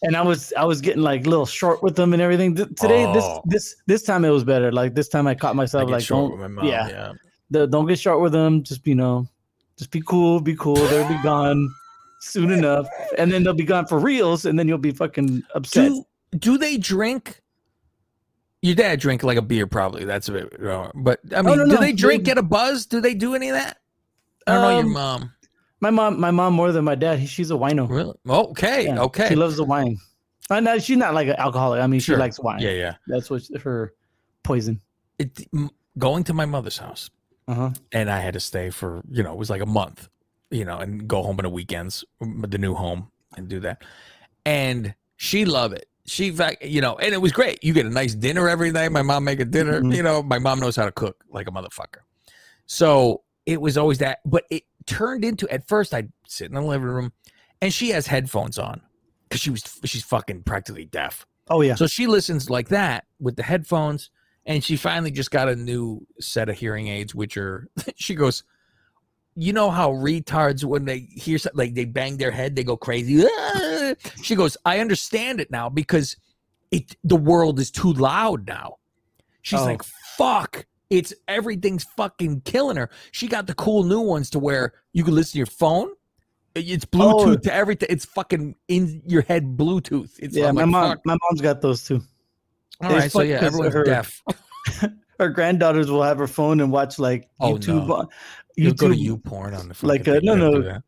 And 0.00 0.14
I 0.16 0.22
was 0.22 0.52
I 0.56 0.62
was 0.62 0.80
getting 0.80 1.02
like 1.02 1.26
a 1.26 1.28
little 1.28 1.44
short 1.44 1.82
with 1.82 1.96
them 1.96 2.12
and 2.12 2.22
everything. 2.22 2.54
Th- 2.54 2.68
Today, 2.76 3.04
Oh. 3.04 3.12
this 3.12 3.24
this 3.46 3.76
this 3.86 4.02
time 4.04 4.24
it 4.24 4.30
was 4.30 4.44
better. 4.44 4.70
Like 4.70 4.94
this 4.94 5.08
time 5.08 5.26
I 5.26 5.34
caught 5.34 5.56
myself 5.56 5.88
get 5.88 5.92
like 5.92 6.06
don't 6.06 6.38
my 6.38 6.46
mom, 6.46 6.64
yeah, 6.66 6.88
yeah. 6.88 7.12
The- 7.50 7.66
don't 7.66 7.84
get 7.84 7.98
short 7.98 8.20
with 8.20 8.30
them. 8.30 8.62
Just 8.62 8.86
you 8.86 8.94
know, 8.94 9.26
just 9.76 9.90
be 9.90 10.00
cool, 10.00 10.38
be 10.40 10.54
cool. 10.54 10.76
They'll 10.76 11.08
be 11.08 11.20
gone 11.24 11.68
soon 12.20 12.52
enough, 12.52 12.86
and 13.18 13.32
then 13.32 13.42
they'll 13.42 13.54
be 13.54 13.64
gone 13.64 13.86
for 13.86 13.98
reals, 13.98 14.44
and 14.44 14.56
then 14.56 14.68
you'll 14.68 14.78
be 14.78 14.92
fucking 14.92 15.42
upset. 15.56 15.88
Do 15.90 16.04
do 16.38 16.58
they 16.58 16.76
drink? 16.76 17.42
Your 18.62 18.76
dad 18.76 19.00
drink 19.00 19.24
like 19.24 19.36
a 19.36 19.42
beer, 19.42 19.66
probably. 19.66 20.04
That's 20.04 20.28
a 20.28 20.32
bit, 20.32 20.64
uh, 20.64 20.92
but 20.94 21.18
I 21.34 21.42
mean, 21.42 21.58
no, 21.58 21.64
do 21.64 21.72
no, 21.72 21.80
they 21.80 21.92
drink? 21.92 22.22
Get 22.22 22.38
a 22.38 22.42
buzz? 22.44 22.86
Do 22.86 23.00
they 23.00 23.14
do 23.14 23.34
any 23.34 23.48
of 23.48 23.56
that? 23.56 23.77
I 24.48 24.54
don't 24.54 24.62
know 24.62 24.70
your 24.70 24.80
Um, 24.86 24.92
mom. 24.92 25.32
My 25.80 25.90
mom, 25.90 26.18
my 26.20 26.30
mom 26.32 26.54
more 26.54 26.72
than 26.72 26.84
my 26.84 26.94
dad. 26.96 27.18
He, 27.20 27.26
she's 27.26 27.50
a 27.50 27.54
wino. 27.54 27.88
Really? 27.88 28.14
Okay, 28.28 28.86
Yeah, 28.86 29.00
okay. 29.02 29.28
She 29.28 29.36
loves 29.36 29.56
the 29.56 29.64
wine. 29.64 29.96
Uh, 30.50 30.60
no, 30.60 30.78
she's 30.78 30.96
not 30.96 31.14
like 31.14 31.28
an 31.28 31.36
alcoholic. 31.38 31.80
I 31.80 31.86
mean, 31.86 32.00
Sure. 32.00 32.16
she 32.16 32.20
likes 32.20 32.40
wine. 32.40 32.60
Yeah, 32.60 32.70
yeah. 32.70 32.94
That's 33.06 33.30
what 33.30 33.42
her 33.62 33.92
poison. 34.42 34.80
It, 35.18 35.46
going 35.98 36.24
to 36.24 36.32
my 36.34 36.46
mother's 36.46 36.78
house, 36.78 37.10
Uh 37.46 37.54
huh. 37.54 37.70
and 37.92 38.10
I 38.10 38.20
had 38.20 38.34
to 38.34 38.40
stay 38.40 38.70
for 38.70 39.02
you 39.10 39.22
know 39.22 39.32
it 39.32 39.38
was 39.38 39.50
like 39.50 39.60
a 39.62 39.66
month, 39.66 40.08
you 40.50 40.64
know, 40.64 40.78
and 40.78 41.06
go 41.06 41.22
home 41.22 41.38
on 41.38 41.42
the 41.44 41.50
weekends, 41.50 42.04
the 42.20 42.58
new 42.58 42.74
home, 42.74 43.10
and 43.36 43.46
do 43.48 43.60
that. 43.60 43.82
And 44.46 44.94
she 45.16 45.44
loved 45.44 45.74
it. 45.74 45.86
She, 46.06 46.32
you 46.62 46.80
know, 46.80 46.96
and 46.96 47.12
it 47.12 47.20
was 47.20 47.32
great. 47.32 47.62
You 47.62 47.74
get 47.74 47.84
a 47.84 47.90
nice 47.90 48.14
dinner 48.14 48.48
every 48.48 48.72
night. 48.72 48.90
My 48.90 49.02
mom 49.02 49.24
make 49.24 49.40
a 49.40 49.44
dinner. 49.44 49.82
Mhm. 49.82 49.94
You 49.94 50.02
know, 50.02 50.22
my 50.22 50.38
mom 50.38 50.58
knows 50.60 50.74
how 50.76 50.86
to 50.86 50.92
cook 50.92 51.22
like 51.30 51.46
a 51.48 51.50
motherfucker. 51.50 52.00
So 52.66 53.22
it 53.48 53.60
was 53.62 53.78
always 53.78 53.98
that. 53.98 54.18
But 54.26 54.44
it 54.50 54.64
turned 54.86 55.24
into 55.24 55.48
at 55.48 55.66
first 55.66 55.94
I'd 55.94 56.12
sit 56.26 56.48
in 56.48 56.54
the 56.54 56.60
living 56.62 56.86
room, 56.88 57.12
and 57.62 57.72
she 57.72 57.88
has 57.90 58.06
headphones 58.06 58.58
on 58.58 58.82
because 59.28 59.40
she 59.40 59.50
was 59.50 59.62
she's 59.84 60.04
fucking 60.04 60.42
practically 60.42 60.84
deaf. 60.84 61.26
Oh 61.48 61.62
yeah. 61.62 61.74
So 61.74 61.86
she 61.86 62.06
listens 62.06 62.50
like 62.50 62.68
that 62.68 63.06
with 63.18 63.36
the 63.36 63.42
headphones, 63.42 64.10
and 64.44 64.62
she 64.62 64.76
finally 64.76 65.10
just 65.10 65.30
got 65.30 65.48
a 65.48 65.56
new 65.56 66.06
set 66.20 66.48
of 66.50 66.58
hearing 66.58 66.88
aids, 66.88 67.14
which 67.14 67.36
are 67.38 67.68
she 67.96 68.14
goes, 68.14 68.44
you 69.34 69.54
know 69.54 69.70
how 69.70 69.92
retards 69.92 70.62
when 70.64 70.84
they 70.84 70.98
hear 70.98 71.38
something 71.38 71.58
like 71.58 71.74
they 71.74 71.86
bang 71.86 72.18
their 72.18 72.30
head, 72.30 72.54
they 72.54 72.64
go 72.64 72.76
crazy. 72.76 73.24
"Ah!" 73.26 73.94
She 74.22 74.34
goes, 74.34 74.56
I 74.66 74.80
understand 74.80 75.40
it 75.40 75.50
now 75.50 75.70
because 75.70 76.16
it 76.70 76.94
the 77.02 77.16
world 77.16 77.58
is 77.58 77.70
too 77.70 77.94
loud 77.94 78.46
now. 78.46 78.76
She's 79.40 79.60
Oh. 79.60 79.64
like, 79.64 79.82
fuck. 80.18 80.66
It's 80.90 81.12
everything's 81.28 81.84
fucking 81.84 82.42
killing 82.42 82.76
her. 82.76 82.88
She 83.12 83.28
got 83.28 83.46
the 83.46 83.54
cool 83.54 83.84
new 83.84 84.00
ones 84.00 84.30
to 84.30 84.38
where 84.38 84.72
you 84.92 85.04
can 85.04 85.14
listen 85.14 85.32
to 85.32 85.38
your 85.38 85.46
phone. 85.46 85.90
It's 86.54 86.84
Bluetooth 86.86 87.26
Oh. 87.28 87.36
to 87.36 87.52
everything. 87.54 87.88
It's 87.90 88.04
fucking 88.06 88.54
in 88.68 89.02
your 89.06 89.22
head 89.22 89.56
Bluetooth. 89.56 90.18
It's 90.18 90.34
yeah, 90.34 90.50
my 90.50 90.62
like, 90.62 90.70
mom, 90.70 90.90
fuck. 90.92 91.00
my 91.04 91.16
mom's 91.28 91.40
got 91.40 91.60
those 91.60 91.84
too. 91.84 92.00
All 92.82 92.90
right, 92.90 93.10
so 93.12 93.20
yeah, 93.20 93.40
everyone's 93.42 93.74
her- 93.74 93.84
deaf. 93.84 94.22
Her 95.18 95.28
granddaughters 95.30 95.90
will 95.90 96.04
have 96.04 96.16
her 96.18 96.28
phone 96.28 96.60
and 96.60 96.70
watch 96.70 97.00
like 97.00 97.28
Oh, 97.40 97.54
YouTube. 97.54 97.88
no. 97.88 97.94
on- 97.94 98.08
You'll 98.56 98.72
go 98.74 98.86
to 98.88 98.94
YouTube, 98.94 98.98
you 99.00 99.16
porn 99.18 99.52
on 99.52 99.66
the 99.68 99.74
fucking 99.74 99.88
like 99.88 100.06
uh, 100.06 100.12
thing. 100.14 100.20
no 100.24 100.34
You 100.34 100.38
don't 100.40 100.52
do 100.62 100.68
no. 100.68 100.80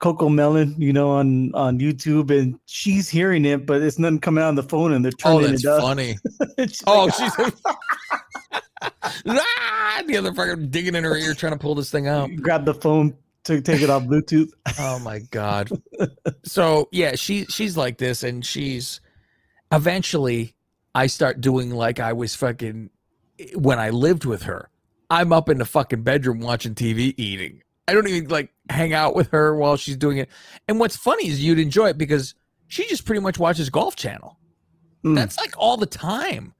CoComelon, 0.00 0.74
you 0.78 0.92
know, 0.94 1.10
on 1.10 1.54
on 1.54 1.78
YouTube, 1.78 2.30
and 2.30 2.58
she's 2.64 3.10
hearing 3.10 3.44
it, 3.44 3.66
but 3.66 3.82
it's 3.82 3.98
nothing 3.98 4.20
coming 4.20 4.42
out 4.42 4.48
on 4.48 4.54
the 4.54 4.62
phone, 4.62 4.92
and 4.94 5.04
they're 5.04 5.12
Oh, 5.24 5.38
turning 5.38 5.50
that's 5.52 5.64
it 5.64 5.70
up. 5.70 5.82
funny. 5.82 6.16
Oh, 6.86 7.04
like, 7.04 7.14
she's 7.14 8.60
ah, 9.26 10.02
the 10.06 10.16
other 10.16 10.32
fucking 10.32 10.70
digging 10.70 10.94
in 10.94 11.04
her 11.04 11.16
ear 11.16 11.34
trying 11.34 11.52
to 11.52 11.58
pull 11.58 11.74
this 11.74 11.90
thing 11.90 12.08
out. 12.08 12.30
grab 12.36 12.64
the 12.64 12.74
phone 12.74 13.16
to 13.44 13.60
take 13.60 13.82
it 13.82 13.90
off 13.90 14.04
Bluetooth. 14.04 14.50
Oh 14.78 14.98
my 14.98 15.20
god. 15.30 15.70
So 16.44 16.88
yeah, 16.92 17.14
she 17.14 17.46
she's 17.46 17.76
like 17.76 17.96
this, 17.98 18.22
and 18.22 18.44
she's 18.44 19.00
eventually 19.72 20.54
I 20.94 21.06
start 21.06 21.40
doing 21.40 21.70
like 21.70 21.98
I 21.98 22.12
was 22.12 22.34
fucking 22.34 22.90
when 23.54 23.78
I 23.78 23.90
lived 23.90 24.24
with 24.24 24.42
her. 24.42 24.68
I'm 25.10 25.32
up 25.32 25.48
in 25.48 25.58
the 25.58 25.64
fucking 25.64 26.02
bedroom 26.02 26.40
watching 26.40 26.74
TV 26.74 27.14
eating. 27.16 27.62
I 27.88 27.94
don't 27.94 28.06
even 28.08 28.28
like 28.28 28.52
hang 28.70 28.92
out 28.92 29.14
with 29.14 29.30
her 29.30 29.56
while 29.56 29.76
she's 29.76 29.96
doing 29.96 30.18
it. 30.18 30.28
And 30.68 30.78
what's 30.78 30.96
funny 30.96 31.28
is 31.28 31.42
you'd 31.42 31.58
enjoy 31.58 31.88
it 31.88 31.98
because 31.98 32.34
she 32.68 32.86
just 32.88 33.04
pretty 33.04 33.20
much 33.20 33.38
watches 33.38 33.70
Golf 33.70 33.96
Channel. 33.96 34.38
Mm. 35.04 35.14
That's 35.14 35.38
like 35.38 35.54
all 35.56 35.76
the 35.76 35.86
time. 35.86 36.54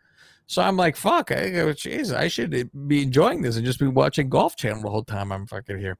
So 0.47 0.63
I'm 0.63 0.77
like, 0.77 0.97
fuck, 0.97 1.33
I 1.33 1.51
go, 1.51 1.69
jeez, 1.69 2.15
I 2.15 2.29
should 2.29 2.71
be 2.87 3.03
enjoying 3.03 3.43
this 3.43 3.57
and 3.57 3.65
just 3.65 3.79
be 3.79 3.87
watching 3.87 4.29
Golf 4.29 4.57
Channel 4.57 4.83
the 4.83 4.91
whole 4.91 5.05
time 5.05 5.33
I'm 5.33 5.47
fucking 5.47 5.79
here. 5.79 5.97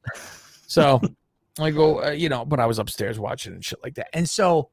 So 0.67 1.01
I 1.59 1.71
go, 1.71 2.05
uh, 2.05 2.11
you 2.11 2.29
know, 2.29 2.45
but 2.45 2.61
I 2.61 2.67
was 2.67 2.79
upstairs 2.79 3.19
watching 3.19 3.55
and 3.55 3.65
shit 3.65 3.83
like 3.83 3.95
that. 3.95 4.09
And 4.13 4.29
so 4.29 4.71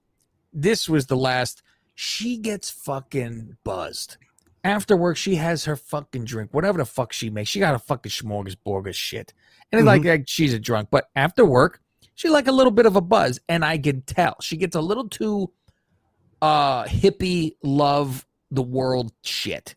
this 0.52 0.90
was 0.90 1.06
the 1.06 1.16
last. 1.16 1.62
She 1.96 2.38
gets 2.38 2.70
fucking 2.70 3.58
buzzed. 3.64 4.18
After 4.64 4.96
work, 4.96 5.18
she 5.18 5.36
has 5.36 5.66
her 5.66 5.76
fucking 5.76 6.26
drink, 6.26 6.54
whatever 6.54 6.78
the 6.78 6.86
fuck 6.86 7.14
she 7.14 7.30
makes. 7.30 7.50
She 7.50 7.60
got 7.60 7.74
a 7.74 7.80
fucking 7.80 8.12
smorgasbord 8.12 8.88
of 8.88 8.96
shit. 8.96 9.34
And 9.72 9.80
it's 9.80 9.86
like, 9.86 10.04
like 10.04 10.28
she's 10.28 10.54
a 10.54 10.60
drunk. 10.60 10.90
But 10.92 11.10
after 11.16 11.46
work, 11.46 11.82
she 12.16 12.30
like 12.30 12.48
a 12.48 12.52
little 12.52 12.72
bit 12.72 12.86
of 12.86 12.96
a 12.96 13.02
buzz. 13.02 13.40
And 13.48 13.64
I 13.64 13.78
can 13.78 14.02
tell 14.02 14.36
she 14.42 14.58
gets 14.58 14.76
a 14.76 14.82
little 14.82 15.08
too 15.08 15.52
uh 16.42 16.86
hippie 16.86 17.56
love 17.62 18.26
the 18.52 18.62
world 18.62 19.12
shit. 19.24 19.76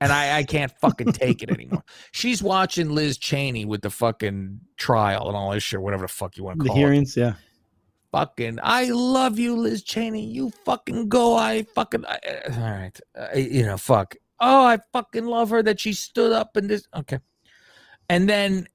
And 0.00 0.12
I, 0.12 0.38
I 0.38 0.42
can't 0.44 0.70
fucking 0.80 1.12
take 1.12 1.42
it 1.42 1.50
anymore. 1.50 1.82
She's 2.12 2.42
watching 2.42 2.90
Liz 2.90 3.16
Cheney 3.16 3.64
with 3.64 3.80
the 3.80 3.90
fucking 3.90 4.60
trial 4.76 5.28
and 5.28 5.36
all 5.36 5.52
this 5.52 5.62
shit, 5.62 5.80
whatever 5.80 6.02
the 6.02 6.08
fuck 6.08 6.36
you 6.36 6.44
want 6.44 6.58
to 6.58 6.64
the 6.64 6.68
call 6.68 6.76
it 6.76 6.80
hearings, 6.80 7.16
yeah. 7.16 7.34
fucking 8.12 8.58
I 8.62 8.90
love 8.90 9.38
you, 9.38 9.56
Liz 9.56 9.82
Cheney. 9.82 10.26
You 10.26 10.50
fucking 10.64 11.08
go. 11.08 11.36
I 11.36 11.62
fucking 11.74 12.04
I, 12.04 12.18
uh, 12.28 12.52
all 12.52 12.70
right. 12.70 13.00
Uh, 13.18 13.38
you 13.38 13.64
know, 13.64 13.78
fuck. 13.78 14.14
Oh, 14.40 14.66
I 14.66 14.78
fucking 14.92 15.24
love 15.24 15.50
her 15.50 15.62
that 15.62 15.80
she 15.80 15.94
stood 15.94 16.32
up 16.32 16.56
and 16.56 16.68
this. 16.68 16.86
Okay, 16.94 17.20
and 18.10 18.28
then 18.28 18.68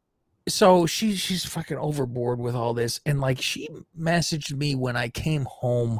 so 0.48 0.86
she 0.86 1.16
she's 1.16 1.46
fucking 1.46 1.78
overboard 1.78 2.40
with 2.40 2.56
all 2.56 2.74
this, 2.74 3.02
and 3.06 3.22
like 3.22 3.40
she 3.40 3.70
messaged 3.98 4.56
me 4.56 4.74
when 4.74 4.96
I 4.96 5.10
came 5.10 5.46
home 5.46 6.00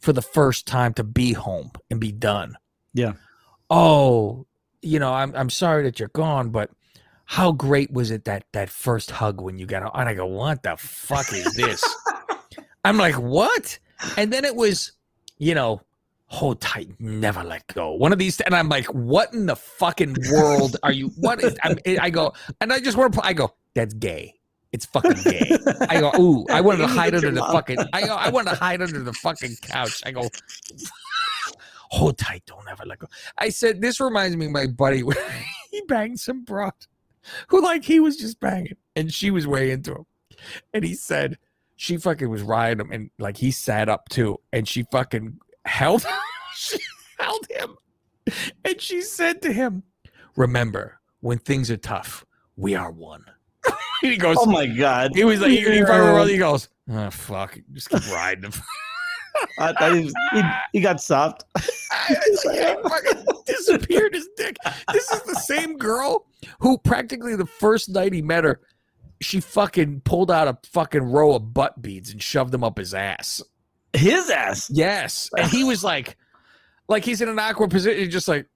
for 0.00 0.12
the 0.12 0.22
first 0.22 0.66
time 0.66 0.94
to 0.94 1.04
be 1.04 1.32
home 1.32 1.72
and 1.90 2.00
be 2.00 2.12
done. 2.12 2.56
Yeah. 2.94 3.14
Oh, 3.70 4.46
you 4.82 4.98
know, 4.98 5.12
I'm 5.12 5.34
I'm 5.34 5.50
sorry 5.50 5.82
that 5.84 5.98
you're 5.98 6.10
gone, 6.10 6.50
but 6.50 6.70
how 7.24 7.52
great 7.52 7.92
was 7.92 8.10
it 8.10 8.24
that 8.24 8.44
that 8.52 8.70
first 8.70 9.10
hug 9.10 9.40
when 9.40 9.58
you 9.58 9.66
got 9.66 9.82
out? 9.82 9.92
And 9.94 10.08
I 10.08 10.14
go, 10.14 10.26
what 10.26 10.62
the 10.62 10.76
fuck 10.76 11.32
is 11.32 11.52
this? 11.54 11.84
I'm 12.84 12.96
like, 12.96 13.16
what? 13.16 13.78
And 14.16 14.32
then 14.32 14.44
it 14.44 14.54
was, 14.54 14.92
you 15.38 15.54
know, 15.54 15.80
hold 16.26 16.60
tight, 16.60 16.88
never 17.00 17.42
let 17.42 17.66
go. 17.68 17.92
One 17.92 18.12
of 18.12 18.18
these, 18.18 18.40
and 18.40 18.54
I'm 18.54 18.68
like, 18.68 18.86
what 18.86 19.32
in 19.34 19.46
the 19.46 19.56
fucking 19.56 20.16
world 20.30 20.76
are 20.84 20.92
you? 20.92 21.08
What 21.16 21.42
is? 21.42 21.56
I'm, 21.64 21.78
I 22.00 22.10
go, 22.10 22.32
and 22.60 22.72
I 22.72 22.78
just 22.78 22.96
want 22.96 23.14
to. 23.14 23.24
I 23.24 23.32
go, 23.32 23.52
that's 23.74 23.94
gay. 23.94 24.35
It's 24.72 24.86
fucking 24.86 25.22
gay. 25.24 25.58
I 25.88 26.00
go, 26.00 26.12
ooh, 26.18 26.46
I 26.50 26.60
wanted 26.60 26.78
to 26.78 26.86
hide 26.88 27.14
under 27.14 27.30
the 27.30 27.40
mom. 27.40 27.52
fucking. 27.52 27.78
I 27.92 28.06
go, 28.06 28.14
I 28.14 28.28
wanted 28.28 28.50
to 28.50 28.56
hide 28.56 28.82
under 28.82 29.00
the 29.00 29.12
fucking 29.12 29.56
couch. 29.62 30.02
I 30.04 30.10
go, 30.10 30.28
hold 31.90 32.18
tight, 32.18 32.42
don't 32.46 32.68
ever 32.68 32.84
let 32.84 32.98
go. 32.98 33.06
I 33.38 33.48
said, 33.48 33.80
this 33.80 34.00
reminds 34.00 34.36
me 34.36 34.46
of 34.46 34.52
my 34.52 34.66
buddy 34.66 35.02
when 35.02 35.16
he 35.70 35.82
banged 35.82 36.20
some 36.20 36.44
broad 36.44 36.72
who 37.48 37.62
like 37.62 37.84
he 37.84 38.00
was 38.00 38.16
just 38.16 38.38
banging 38.40 38.76
and 38.94 39.12
she 39.12 39.30
was 39.30 39.46
way 39.46 39.70
into 39.70 39.92
him. 39.92 40.06
And 40.72 40.84
he 40.84 40.94
said 40.94 41.38
she 41.76 41.96
fucking 41.96 42.28
was 42.28 42.42
riding 42.42 42.80
him 42.80 42.92
and 42.92 43.10
like 43.18 43.36
he 43.36 43.50
sat 43.50 43.88
up 43.88 44.08
too 44.08 44.38
and 44.52 44.66
she 44.68 44.84
fucking 44.92 45.38
held 45.64 46.06
she 46.54 46.78
held 47.18 47.46
him 47.50 47.76
and 48.64 48.80
she 48.80 49.02
said 49.02 49.42
to 49.42 49.52
him, 49.52 49.82
Remember, 50.36 51.00
when 51.20 51.38
things 51.38 51.70
are 51.70 51.76
tough, 51.76 52.24
we 52.56 52.74
are 52.74 52.90
one. 52.90 53.24
he 54.00 54.16
goes, 54.16 54.36
Oh 54.38 54.46
my 54.46 54.66
god. 54.66 55.12
He 55.14 55.24
was 55.24 55.40
like, 55.40 55.50
he, 55.50 55.60
he, 55.60 55.78
Yeah. 55.78 56.24
he 56.26 56.38
goes, 56.38 56.68
Oh 56.90 57.10
fuck, 57.10 57.58
just 57.72 57.90
keep 57.90 58.06
riding 58.12 58.44
him. 58.50 58.52
I 59.58 59.72
thought 59.74 59.94
he, 59.94 60.04
was, 60.04 60.14
he, 60.32 60.42
he 60.74 60.80
got 60.80 61.00
soft. 61.00 61.44
Like, 62.44 62.82
fucking 62.82 63.24
disappeared 63.46 64.14
his 64.14 64.28
dick. 64.36 64.56
This 64.92 65.10
is 65.10 65.22
the 65.22 65.34
same 65.34 65.76
girl 65.76 66.26
who 66.60 66.78
practically 66.78 67.34
the 67.34 67.46
first 67.46 67.88
night 67.88 68.12
he 68.12 68.22
met 68.22 68.44
her, 68.44 68.60
she 69.20 69.40
fucking 69.40 70.02
pulled 70.02 70.30
out 70.30 70.46
a 70.46 70.56
fucking 70.68 71.02
row 71.02 71.34
of 71.34 71.52
butt 71.52 71.80
beads 71.82 72.10
and 72.12 72.22
shoved 72.22 72.52
them 72.52 72.62
up 72.62 72.78
his 72.78 72.94
ass. 72.94 73.42
His 73.92 74.30
ass. 74.30 74.70
Yes. 74.72 75.30
And 75.36 75.50
he 75.50 75.64
was 75.64 75.82
like, 75.82 76.16
like 76.88 77.04
he's 77.04 77.20
in 77.20 77.28
an 77.28 77.38
awkward 77.38 77.70
position, 77.70 78.08
just 78.10 78.28
like, 78.28 78.46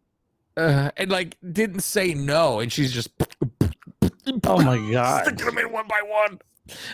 uh, 0.56 0.90
and 0.96 1.10
like 1.10 1.36
didn't 1.52 1.80
say 1.80 2.14
no. 2.14 2.60
And 2.60 2.72
she's 2.72 2.92
just 2.92 3.10
Oh 4.44 4.62
my 4.62 4.76
god. 4.92 5.24
sticking 5.26 5.46
them 5.46 5.58
in 5.58 5.72
one 5.72 5.86
by 5.88 6.00
one. 6.04 6.38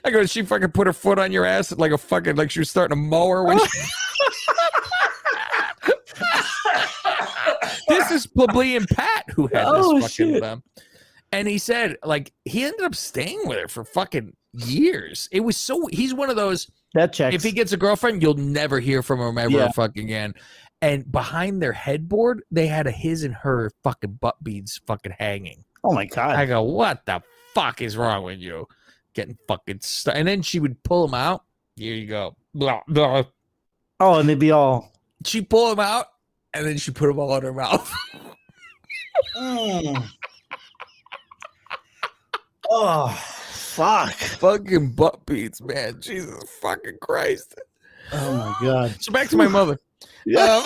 I 0.04 0.10
go, 0.10 0.24
she 0.24 0.42
fucking 0.42 0.70
put 0.70 0.86
her 0.86 0.92
foot 0.92 1.18
on 1.18 1.32
your 1.32 1.44
ass 1.44 1.70
like 1.72 1.92
a 1.92 1.98
fucking, 1.98 2.36
like 2.36 2.50
she 2.50 2.60
was 2.60 2.70
starting 2.70 2.96
to 2.96 3.02
mow 3.02 3.28
her 3.28 3.44
when 3.44 3.58
she. 3.58 3.66
this 7.88 8.10
is 8.10 8.26
Plebeian 8.26 8.86
Pat 8.86 9.24
who 9.34 9.46
had 9.48 9.64
Oh, 9.66 9.94
this 10.00 10.16
fucking 10.16 10.34
shit. 10.34 10.42
um, 10.42 10.62
and 11.32 11.46
he 11.48 11.58
said 11.58 11.96
like 12.04 12.32
he 12.44 12.64
ended 12.64 12.82
up 12.82 12.94
staying 12.94 13.40
with 13.46 13.58
her 13.58 13.68
for 13.68 13.84
fucking 13.84 14.34
years. 14.52 15.28
It 15.32 15.40
was 15.40 15.56
so 15.56 15.86
he's 15.88 16.14
one 16.14 16.30
of 16.30 16.36
those 16.36 16.70
That 16.94 17.12
checks. 17.12 17.34
if 17.34 17.42
he 17.42 17.52
gets 17.52 17.72
a 17.72 17.76
girlfriend, 17.76 18.22
you'll 18.22 18.34
never 18.34 18.80
hear 18.80 19.02
from 19.02 19.20
him 19.20 19.38
ever 19.38 19.50
Yeah. 19.50 19.72
fucking 19.72 20.04
again. 20.04 20.34
And 20.82 21.10
behind 21.10 21.62
their 21.62 21.72
headboard, 21.72 22.42
they 22.50 22.66
had 22.66 22.86
a 22.86 22.90
his 22.90 23.22
and 23.24 23.34
her 23.34 23.70
fucking 23.82 24.18
butt 24.20 24.42
beads 24.42 24.80
fucking 24.86 25.14
hanging. 25.18 25.64
Oh 25.86 25.92
my 25.92 26.06
god. 26.06 26.36
I 26.36 26.46
go, 26.46 26.62
what 26.62 27.04
the 27.06 27.22
fuck 27.54 27.80
is 27.82 27.96
wrong 27.96 28.24
with 28.24 28.38
you? 28.38 28.66
Getting 29.14 29.38
fucking 29.48 29.80
stuck. 29.80 30.14
And 30.16 30.26
then 30.28 30.42
she 30.42 30.60
would 30.60 30.82
pull 30.82 31.06
them 31.06 31.14
out. 31.14 31.44
Here 31.76 31.94
you 31.94 32.06
go. 32.06 32.36
Blah, 32.54 32.80
blah. 32.88 33.24
oh, 34.00 34.18
and 34.18 34.28
they'd 34.28 34.38
be 34.38 34.50
all. 34.50 34.92
She 35.24 35.42
pull 35.42 35.70
them 35.70 35.80
out, 35.80 36.06
and 36.54 36.66
then 36.66 36.76
she 36.78 36.90
put 36.90 37.06
them 37.08 37.18
all 37.18 37.36
in 37.36 37.42
her 37.42 37.52
mouth. 37.52 37.92
Mm. 39.36 40.06
Oh, 42.70 43.08
fuck. 43.08 44.12
fucking 44.12 44.90
butt 44.90 45.24
beads, 45.26 45.62
man. 45.62 46.00
Jesus 46.00 46.42
fucking 46.60 46.98
Christ. 47.00 47.58
Oh 48.12 48.34
my 48.34 48.66
god. 48.66 48.96
So 49.00 49.12
back 49.12 49.28
to 49.30 49.36
my 49.36 49.48
mother. 49.48 49.78
Yeah. 50.24 50.62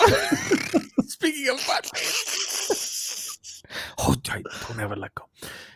Um, 0.73 0.81
speaking 1.07 1.49
of 1.49 1.65
butt 1.67 1.89
beads. 1.93 2.40
Tight. 4.23 4.45
Don't 4.67 4.79
ever 4.79 4.95
let 4.95 5.13
go. 5.15 5.25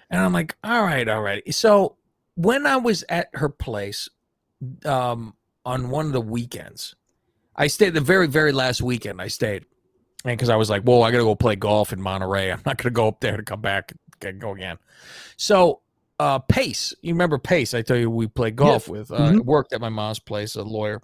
And 0.09 0.21
I'm 0.21 0.33
like, 0.33 0.55
all 0.63 0.83
right, 0.83 1.07
all 1.07 1.21
right. 1.21 1.41
So 1.53 1.97
when 2.35 2.65
I 2.65 2.77
was 2.77 3.03
at 3.09 3.29
her 3.33 3.49
place 3.49 4.09
um, 4.85 5.33
on 5.65 5.89
one 5.89 6.05
of 6.07 6.13
the 6.13 6.21
weekends, 6.21 6.95
I 7.55 7.67
stayed 7.67 7.93
the 7.93 8.01
very, 8.01 8.27
very 8.27 8.51
last 8.51 8.81
weekend 8.81 9.21
I 9.21 9.27
stayed. 9.29 9.65
And 10.25 10.35
because 10.37 10.49
I 10.49 10.55
was 10.55 10.69
like, 10.69 10.83
whoa, 10.83 11.01
I 11.01 11.11
got 11.11 11.19
to 11.19 11.23
go 11.23 11.35
play 11.35 11.55
golf 11.55 11.93
in 11.93 12.01
Monterey. 12.01 12.51
I'm 12.51 12.61
not 12.65 12.77
going 12.77 12.85
to 12.85 12.89
go 12.91 13.07
up 13.07 13.19
there 13.19 13.37
to 13.37 13.43
come 13.43 13.61
back 13.61 13.93
and 14.21 14.39
go 14.39 14.51
again. 14.53 14.77
So 15.37 15.81
uh, 16.19 16.39
Pace. 16.39 16.93
You 17.01 17.13
remember 17.13 17.37
Pace? 17.37 17.73
I 17.73 17.81
tell 17.81 17.97
you, 17.97 18.09
we 18.09 18.27
played 18.27 18.55
golf 18.55 18.87
Yeah. 18.87 18.91
with. 18.93 19.11
Uh, 19.11 19.31
Mhm. 19.33 19.45
Worked 19.45 19.73
at 19.73 19.81
my 19.81 19.89
mom's 19.89 20.19
place, 20.19 20.55
a 20.55 20.63
lawyer, 20.63 21.01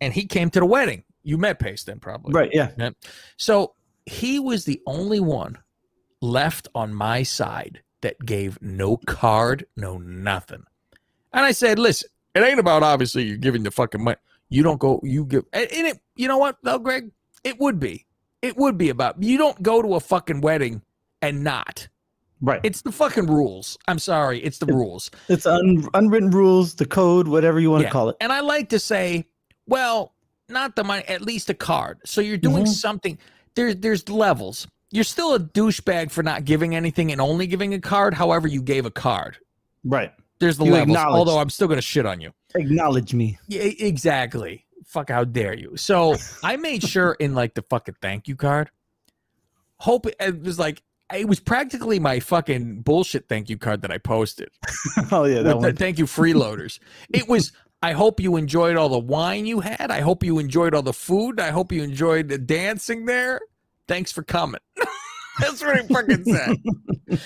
and 0.00 0.12
he 0.12 0.26
came 0.26 0.50
to 0.50 0.60
the 0.60 0.66
wedding. 0.66 1.04
You 1.22 1.38
met 1.38 1.58
Pace 1.58 1.84
then, 1.84 1.98
probably, 1.98 2.34
Right, 2.34 2.50
yeah. 2.52 2.90
So 3.36 3.74
he 4.04 4.38
was 4.38 4.64
the 4.64 4.80
only 4.86 5.18
one 5.20 5.58
left 6.26 6.68
on 6.74 6.92
my 6.94 7.22
side 7.22 7.82
that 8.02 8.24
gave 8.24 8.60
no 8.60 8.96
card, 8.98 9.66
no 9.76 9.98
nothing. 9.98 10.64
And 11.32 11.44
I 11.44 11.52
said, 11.52 11.78
"Listen, 11.78 12.08
it 12.34 12.40
ain't 12.42 12.60
about 12.60 12.82
obviously 12.82 13.24
you're 13.24 13.36
giving 13.36 13.62
the 13.62 13.70
fucking 13.70 14.02
money. 14.02 14.16
You 14.48 14.62
don't 14.62 14.78
go. 14.78 15.00
You 15.02 15.24
give. 15.24 15.44
And 15.52 15.66
it. 15.70 16.00
You 16.14 16.28
know 16.28 16.38
what, 16.38 16.56
though, 16.62 16.78
Greg? 16.78 17.10
It 17.44 17.58
would 17.60 17.80
be. 17.80 18.06
It 18.42 18.56
would 18.56 18.78
be 18.78 18.90
about. 18.90 19.22
You 19.22 19.38
don't 19.38 19.60
go 19.62 19.82
to 19.82 19.94
a 19.94 20.00
fucking 20.00 20.40
wedding 20.40 20.82
and 21.22 21.42
not. 21.42 21.88
Right. 22.40 22.60
It's 22.62 22.82
the 22.82 22.92
fucking 22.92 23.26
rules. 23.26 23.78
I'm 23.88 23.98
sorry. 23.98 24.40
It's 24.44 24.58
the 24.58 24.66
rules. 24.66 25.10
It's 25.28 25.46
un, 25.46 25.88
unwritten 25.94 26.30
rules, 26.30 26.74
the 26.74 26.84
code, 26.84 27.28
whatever 27.28 27.58
you 27.58 27.70
want 27.70 27.84
to 27.84 27.90
call 27.90 28.10
it. 28.10 28.16
And 28.20 28.30
I 28.30 28.40
like 28.40 28.68
to 28.70 28.78
say, 28.78 29.24
well, 29.66 30.12
not 30.48 30.76
the 30.76 30.84
money, 30.84 31.02
at 31.08 31.22
least 31.22 31.48
a 31.50 31.54
card. 31.54 31.98
So 32.04 32.20
you're 32.20 32.36
doing 32.36 32.64
Mhm. 32.64 32.68
something. 32.68 33.18
There's 33.54 33.76
there's 33.76 34.08
levels. 34.08 34.68
You're 34.90 35.04
still 35.04 35.34
a 35.34 35.40
douchebag 35.40 36.10
for 36.10 36.22
not 36.22 36.44
giving 36.44 36.74
anything 36.74 37.10
and 37.12 37.20
only 37.20 37.46
giving 37.46 37.74
a 37.74 37.80
card. 37.80 38.14
However, 38.14 38.46
you 38.46 38.62
gave 38.62 38.86
a 38.86 38.90
card. 38.90 39.36
Right. 39.84 40.12
There's 40.38 40.58
the 40.58 40.64
You 40.64 40.72
levels. 40.72 40.96
Although 40.98 41.38
I'm 41.38 41.50
still 41.50 41.68
gonna 41.68 41.80
shit 41.80 42.06
on 42.06 42.20
you. 42.20 42.32
Acknowledge 42.54 43.14
me. 43.14 43.38
Yeah, 43.48 43.62
exactly. 43.62 44.66
Fuck, 44.84 45.10
how 45.10 45.24
dare 45.24 45.54
you? 45.54 45.76
So 45.76 46.16
I 46.44 46.56
made 46.56 46.82
sure 46.82 47.16
in 47.18 47.34
like 47.34 47.54
the 47.54 47.62
fucking 47.62 47.96
thank 48.00 48.28
you 48.28 48.36
card. 48.36 48.70
Hope 49.78 50.06
it, 50.06 50.16
it 50.20 50.42
was 50.42 50.58
like 50.58 50.82
it 51.12 51.28
was 51.28 51.40
practically 51.40 51.98
my 51.98 52.20
fucking 52.20 52.82
bullshit 52.82 53.28
thank 53.28 53.48
you 53.48 53.58
card 53.58 53.82
that 53.82 53.90
I 53.90 53.98
posted. 53.98 54.50
Oh 55.12 55.24
yeah, 55.24 55.42
that 55.42 55.58
one. 55.58 55.76
thank 55.76 55.98
you 55.98 56.06
freeloaders. 56.06 56.78
it 57.12 57.28
was. 57.28 57.52
I 57.82 57.92
hope 57.92 58.20
you 58.20 58.36
enjoyed 58.36 58.76
all 58.76 58.88
the 58.88 58.98
wine 58.98 59.44
you 59.44 59.60
had. 59.60 59.90
I 59.90 60.00
hope 60.00 60.24
you 60.24 60.38
enjoyed 60.38 60.74
all 60.74 60.82
the 60.82 60.94
food. 60.94 61.38
I 61.38 61.50
hope 61.50 61.70
you 61.72 61.82
enjoyed 61.82 62.28
the 62.28 62.38
dancing 62.38 63.04
there. 63.04 63.40
Thanks 63.88 64.12
for 64.12 64.22
coming. 64.22 64.60
That's 65.40 65.62
what 65.62 65.76
it 65.76 65.86
fucking 65.88 66.24
said. 66.24 66.56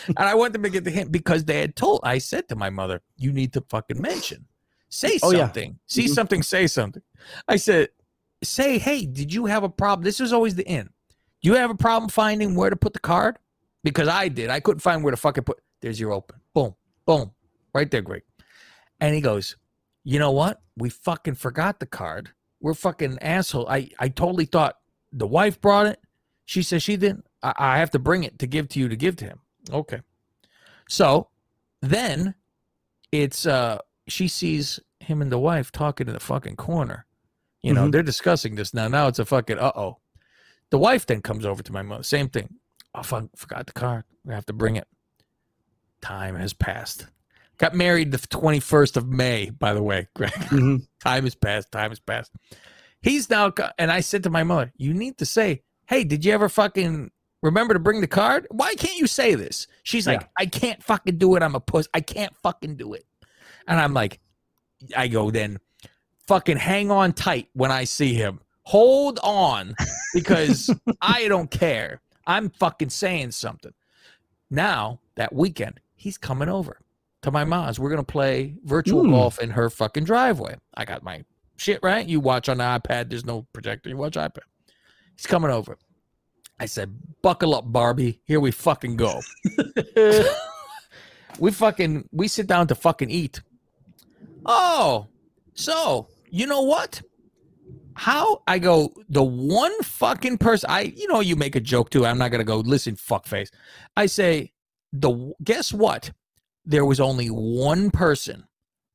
and 0.08 0.18
I 0.18 0.34
wanted 0.34 0.54
them 0.54 0.62
to 0.64 0.70
get 0.70 0.84
the 0.84 0.90
hint 0.90 1.12
because 1.12 1.44
they 1.44 1.60
had 1.60 1.76
told. 1.76 2.00
I 2.02 2.18
said 2.18 2.48
to 2.48 2.56
my 2.56 2.68
mother, 2.70 3.00
"You 3.16 3.32
need 3.32 3.52
to 3.52 3.60
fucking 3.68 4.00
mention, 4.00 4.46
say 4.88 5.18
Oh, 5.22 5.30
yeah. 5.30 5.38
something, 5.44 5.78
see 5.86 6.06
Mhm. 6.06 6.14
something, 6.14 6.42
say 6.42 6.66
something." 6.66 7.02
I 7.46 7.56
said, 7.56 7.90
"Say, 8.42 8.78
hey, 8.78 9.06
did 9.06 9.32
you 9.32 9.46
have 9.46 9.62
a 9.62 9.68
problem?" 9.68 10.04
This 10.04 10.20
is 10.20 10.32
always 10.32 10.56
the 10.56 10.66
end. 10.66 10.90
Do 11.42 11.48
you 11.50 11.54
have 11.54 11.70
a 11.70 11.74
problem 11.76 12.08
finding 12.10 12.54
where 12.56 12.68
to 12.70 12.76
put 12.76 12.92
the 12.94 12.98
card? 12.98 13.38
Because 13.84 14.08
I 14.08 14.28
did. 14.28 14.50
I 14.50 14.58
couldn't 14.60 14.80
find 14.80 15.02
where 15.04 15.12
to 15.12 15.16
fucking 15.16 15.44
put. 15.44 15.60
There's 15.80 15.98
your 16.00 16.12
open. 16.12 16.40
Boom, 16.52 16.74
boom, 17.06 17.30
right 17.72 17.90
there, 17.90 18.02
Greg. 18.02 18.22
And 19.00 19.14
he 19.14 19.20
goes, 19.20 19.56
"You 20.04 20.18
know 20.18 20.32
what? 20.32 20.60
We 20.76 20.90
fucking 20.90 21.36
forgot 21.36 21.78
the 21.80 21.86
card. 21.86 22.30
We're 22.60 22.74
fucking 22.74 23.18
asshole. 23.22 23.68
I 23.68 23.88
I 24.00 24.08
totally 24.08 24.46
thought 24.46 24.78
the 25.12 25.26
wife 25.28 25.60
brought 25.60 25.86
it. 25.86 26.00
She 26.50 26.64
says 26.64 26.82
she 26.82 26.96
didn't. 26.96 27.26
I, 27.44 27.52
I 27.56 27.78
have 27.78 27.92
to 27.92 28.00
bring 28.00 28.24
it 28.24 28.40
to 28.40 28.46
give 28.48 28.68
to 28.70 28.80
you 28.80 28.88
to 28.88 28.96
give 28.96 29.14
to 29.16 29.24
him. 29.24 29.38
Okay. 29.72 30.00
So 30.88 31.28
then 31.80 32.34
it's 33.12 33.46
uh 33.46 33.78
she 34.08 34.26
sees 34.26 34.80
him 34.98 35.22
and 35.22 35.30
the 35.30 35.38
wife 35.38 35.70
talking 35.70 36.08
in 36.08 36.12
the 36.12 36.18
fucking 36.18 36.56
corner. 36.56 37.06
You 37.62 37.72
know, 37.72 37.86
Mhm. 37.86 37.92
they're 37.92 38.02
discussing 38.02 38.56
this 38.56 38.74
now. 38.74 38.88
Now 38.88 39.06
it's 39.06 39.20
a 39.20 39.24
fucking 39.24 39.60
uh 39.60 39.70
oh. 39.76 39.98
The 40.70 40.78
wife 40.78 41.06
then 41.06 41.22
comes 41.22 41.46
over 41.46 41.62
to 41.62 41.72
my 41.72 41.82
mother. 41.82 42.02
Same 42.02 42.28
thing. 42.28 42.56
I 42.96 43.02
fuck, 43.04 43.26
forgot 43.36 43.66
the 43.68 43.72
card. 43.72 44.02
I 44.28 44.34
have 44.34 44.46
to 44.46 44.52
bring 44.52 44.74
it. 44.74 44.88
Time 46.02 46.34
has 46.34 46.52
passed. 46.52 47.06
Got 47.58 47.76
married 47.76 48.10
the 48.10 48.18
21st 48.18 48.96
of 48.96 49.06
May, 49.08 49.50
by 49.50 49.72
the 49.72 49.84
way, 49.84 50.08
Greg. 50.16 50.32
Mhm. 50.50 50.88
Time 50.98 51.22
has 51.24 51.36
passed. 51.36 51.70
Time 51.70 51.92
has 51.92 52.00
passed. 52.00 52.32
He's 53.02 53.30
now, 53.30 53.52
and 53.78 53.92
I 53.92 54.00
said 54.00 54.24
to 54.24 54.30
my 54.30 54.42
mother, 54.42 54.72
you 54.76 54.92
need 54.94 55.18
to 55.18 55.26
say, 55.26 55.62
hey, 55.90 56.04
did 56.04 56.24
you 56.24 56.32
ever 56.32 56.48
fucking 56.48 57.10
remember 57.42 57.74
to 57.74 57.80
bring 57.80 58.00
the 58.00 58.06
card? 58.06 58.46
Why 58.50 58.74
can't 58.74 58.96
you 58.96 59.06
say 59.06 59.34
this? 59.34 59.66
She's 59.82 60.06
like, 60.06 60.20
Yeah. 60.22 60.26
I 60.38 60.46
can't 60.46 60.82
fucking 60.82 61.18
do 61.18 61.34
it. 61.34 61.42
I'm 61.42 61.54
a 61.56 61.60
puss. 61.60 61.88
I 61.92 62.00
can't 62.00 62.32
fucking 62.42 62.76
do 62.76 62.94
it. 62.94 63.04
And 63.66 63.78
I'm 63.78 63.92
like, 63.92 64.20
I 64.96 65.08
go, 65.08 65.30
then 65.30 65.58
fucking 66.28 66.56
hang 66.58 66.90
on 66.90 67.12
tight 67.12 67.48
when 67.54 67.70
I 67.72 67.84
see 67.84 68.14
him. 68.14 68.40
Hold 68.62 69.18
on 69.22 69.74
because 70.14 70.72
I 71.02 71.26
don't 71.28 71.50
care. 71.50 72.00
I'm 72.26 72.50
fucking 72.50 72.90
saying 72.90 73.32
something. 73.32 73.72
Now, 74.48 75.00
that 75.16 75.34
weekend, 75.34 75.80
he's 75.96 76.16
coming 76.18 76.48
over 76.48 76.78
to 77.22 77.30
my 77.32 77.44
mom's. 77.44 77.80
We're 77.80 77.90
going 77.90 78.04
to 78.04 78.12
play 78.12 78.54
virtual 78.64 79.02
Mm. 79.04 79.10
golf 79.10 79.40
in 79.40 79.50
her 79.50 79.68
fucking 79.70 80.04
driveway. 80.04 80.56
I 80.74 80.84
got 80.84 81.02
my 81.02 81.24
shit 81.56 81.80
right. 81.82 82.06
You 82.06 82.20
watch 82.20 82.48
on 82.48 82.58
the 82.58 82.64
iPad, 82.64 83.10
there's 83.10 83.24
no 83.26 83.46
projector. 83.52 83.88
You 83.90 83.96
watch 83.96 84.14
iPad. 84.14 84.38
He's 85.20 85.26
coming 85.26 85.50
over. 85.50 85.76
I 86.58 86.64
said, 86.64 86.96
buckle 87.20 87.54
up, 87.54 87.70
Barbie. 87.70 88.22
Here 88.24 88.40
we 88.40 88.52
fucking 88.52 88.96
go. 88.96 89.20
we 91.38 91.50
fucking, 91.50 92.08
we 92.10 92.26
sit 92.26 92.46
down 92.46 92.68
to 92.68 92.74
fucking 92.74 93.10
eat. 93.10 93.42
Oh, 94.46 95.08
so 95.52 96.08
you 96.30 96.46
know 96.46 96.62
what? 96.62 97.02
How 97.92 98.40
I 98.46 98.58
go, 98.58 98.94
the 99.10 99.22
one 99.22 99.78
fucking 99.82 100.38
person 100.38 100.70
I, 100.70 100.94
you 100.96 101.06
know, 101.06 101.20
you 101.20 101.36
make 101.36 101.54
a 101.54 101.60
joke 101.60 101.90
too. 101.90 102.06
I'm 102.06 102.16
not 102.16 102.30
gonna 102.30 102.42
go 102.42 102.60
listen, 102.60 102.96
fuckface. 102.96 103.50
I 103.98 104.06
say, 104.06 104.54
the 104.90 105.34
guess 105.44 105.70
what? 105.70 106.12
There 106.64 106.86
was 106.86 106.98
only 106.98 107.26
one 107.26 107.90
person 107.90 108.44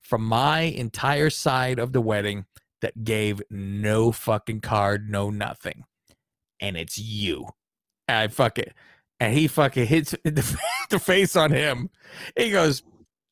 from 0.01 0.25
my 0.25 0.61
entire 0.61 1.29
side 1.29 1.77
of 1.77 1.93
the 1.93 2.01
wedding 2.01 2.45
that 2.81 3.03
gave 3.03 3.43
no 3.51 4.11
fucking 4.11 4.61
card, 4.61 5.07
no 5.07 5.29
nothing, 5.29 5.83
and 6.59 6.77
it's 6.77 6.97
you. 6.97 7.47
And 8.07 8.17
I 8.17 8.27
fuck 8.27 8.59
it, 8.59 8.73
and 9.19 9.33
he 9.33 9.47
fucking 9.47 9.87
hits 9.87 10.11
the, 10.23 10.59
the 10.89 10.99
face 10.99 11.35
on 11.35 11.51
him. 11.51 11.89
He 12.35 12.51
goes, 12.51 12.83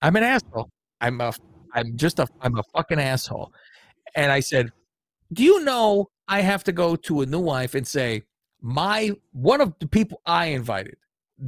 "I'm 0.01 0.15
an 0.15 0.23
asshole. 0.23 0.69
I'm 1.01 1.21
a, 1.21 1.33
I'm 1.73 1.95
just 1.97 2.19
a, 2.19 2.27
I'm 2.41 2.57
a 2.57 2.63
fucking 2.75 2.99
asshole." 2.99 3.53
And 4.15 4.31
I 4.31 4.39
said, 4.39 4.71
"Do 5.31 5.43
you 5.43 5.63
know 5.63 6.09
I 6.27 6.41
have 6.41 6.63
to 6.65 6.71
go 6.71 6.95
to 6.95 7.21
a 7.21 7.25
new 7.25 7.39
wife 7.39 7.75
and 7.75 7.87
say 7.87 8.23
my 8.61 9.11
one 9.31 9.61
of 9.61 9.73
the 9.79 9.87
people 9.87 10.21
I 10.25 10.47
invited 10.47 10.95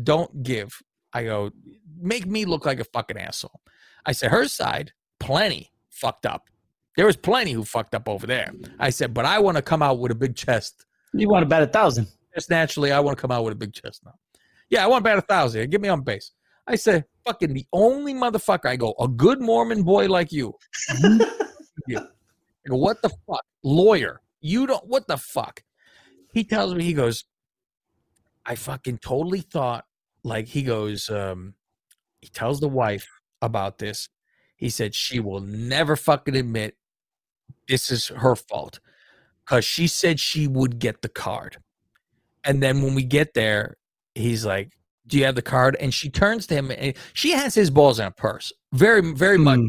don't 0.03 0.43
give?" 0.43 0.81
I 1.13 1.23
go, 1.23 1.51
"Make 1.99 2.25
me 2.27 2.45
look 2.45 2.65
like 2.65 2.79
a 2.79 2.85
fucking 2.85 3.17
asshole." 3.17 3.61
I 4.05 4.11
said, 4.11 4.31
"Her 4.31 4.47
side, 4.47 4.93
plenty 5.19 5.71
fucked 5.89 6.25
up. 6.25 6.49
There 6.97 7.05
was 7.05 7.17
plenty 7.17 7.51
who 7.51 7.63
fucked 7.63 7.95
up 7.95 8.07
over 8.07 8.27
there." 8.27 8.51
I 8.79 8.89
said, 8.91 9.13
"But 9.13 9.25
I 9.25 9.39
want 9.39 9.57
to 9.57 9.63
come 9.63 9.81
out 9.81 9.99
with 9.99 10.11
a 10.11 10.15
big 10.15 10.35
chest." 10.35 10.85
You 11.17 11.30
want 11.30 11.43
to 11.43 11.47
bet 11.47 11.63
a 11.63 11.67
thousand. 11.67 12.08
Just 12.34 12.49
naturally, 12.49 12.91
I 12.91 12.99
want 12.99 13.17
to 13.17 13.21
come 13.21 13.32
out 13.32 13.43
with 13.43 13.54
a 13.54 13.56
big 13.56 13.73
chest 13.73 14.01
now. 14.06 14.15
Yeah, 14.69 14.84
I 14.84 14.88
want 14.88 15.04
to 15.04 15.10
bat 15.10 15.17
a 15.17 15.21
thousand. 15.21 15.69
Get 15.69 15.80
me 15.80 15.88
on 15.88 16.01
base. 16.01 16.32
I 16.67 16.75
said, 16.75 17.06
fucking 17.25 17.54
the 17.54 17.65
only 17.71 18.13
motherfucker. 18.13 18.65
I 18.65 18.75
go, 18.75 18.93
a 18.99 19.08
good 19.08 19.39
Mormon 19.39 19.84
boy 19.84 20.08
like 20.08 20.32
you. 20.32 20.54
Yeah. 21.88 21.99
I 22.65 22.69
go, 22.69 22.78
what 22.78 23.01
the 23.04 23.10
fuck? 23.28 23.45
Lawyer. 23.63 24.21
You 24.41 24.65
don't, 24.65 24.88
what 24.88 25.08
the 25.08 25.17
fuck? 25.17 25.62
He 26.34 26.43
tells 26.43 26.73
me, 26.73 26.84
he 26.84 26.93
goes, 26.93 27.25
I 28.43 28.56
fucking 28.56 28.99
totally 28.99 29.41
thought, 29.41 29.86
like, 30.23 30.47
he 30.47 30.63
goes, 30.63 31.10
um, 31.12 31.54
he 32.21 32.28
tells 32.30 32.60
the 32.60 32.67
wife 32.67 33.08
about 33.41 33.78
this. 33.78 34.10
He 34.58 34.69
said, 34.69 34.95
she 34.95 35.19
will 35.19 35.41
never 35.41 35.95
fucking 35.95 36.36
admit 36.36 36.75
this 37.67 37.91
is 37.91 38.08
her 38.08 38.36
fault 38.36 38.80
because 39.45 39.63
she 39.65 39.88
said 39.88 40.19
she 40.19 40.47
would 40.47 40.79
get 40.79 41.01
the 41.01 41.10
card. 41.10 41.58
And 42.43 42.62
then 42.62 42.81
when 42.81 42.95
we 42.95 43.03
get 43.03 43.34
there, 43.34 43.77
he's 44.15 44.45
like, 44.45 44.73
Do 45.08 45.17
you 45.17 45.25
have 45.25 45.36
the 45.36 45.41
card? 45.41 45.75
And 45.79 45.93
she 45.93 46.10
turns 46.10 46.47
to 46.47 46.55
him 46.55 46.71
and 46.71 46.95
she 47.13 47.31
has 47.31 47.53
his 47.55 47.69
balls 47.69 47.99
in 47.99 48.08
a 48.08 48.12
purse. 48.12 48.51
Very, 48.73 49.13
very 49.13 49.38
much. 49.38 49.60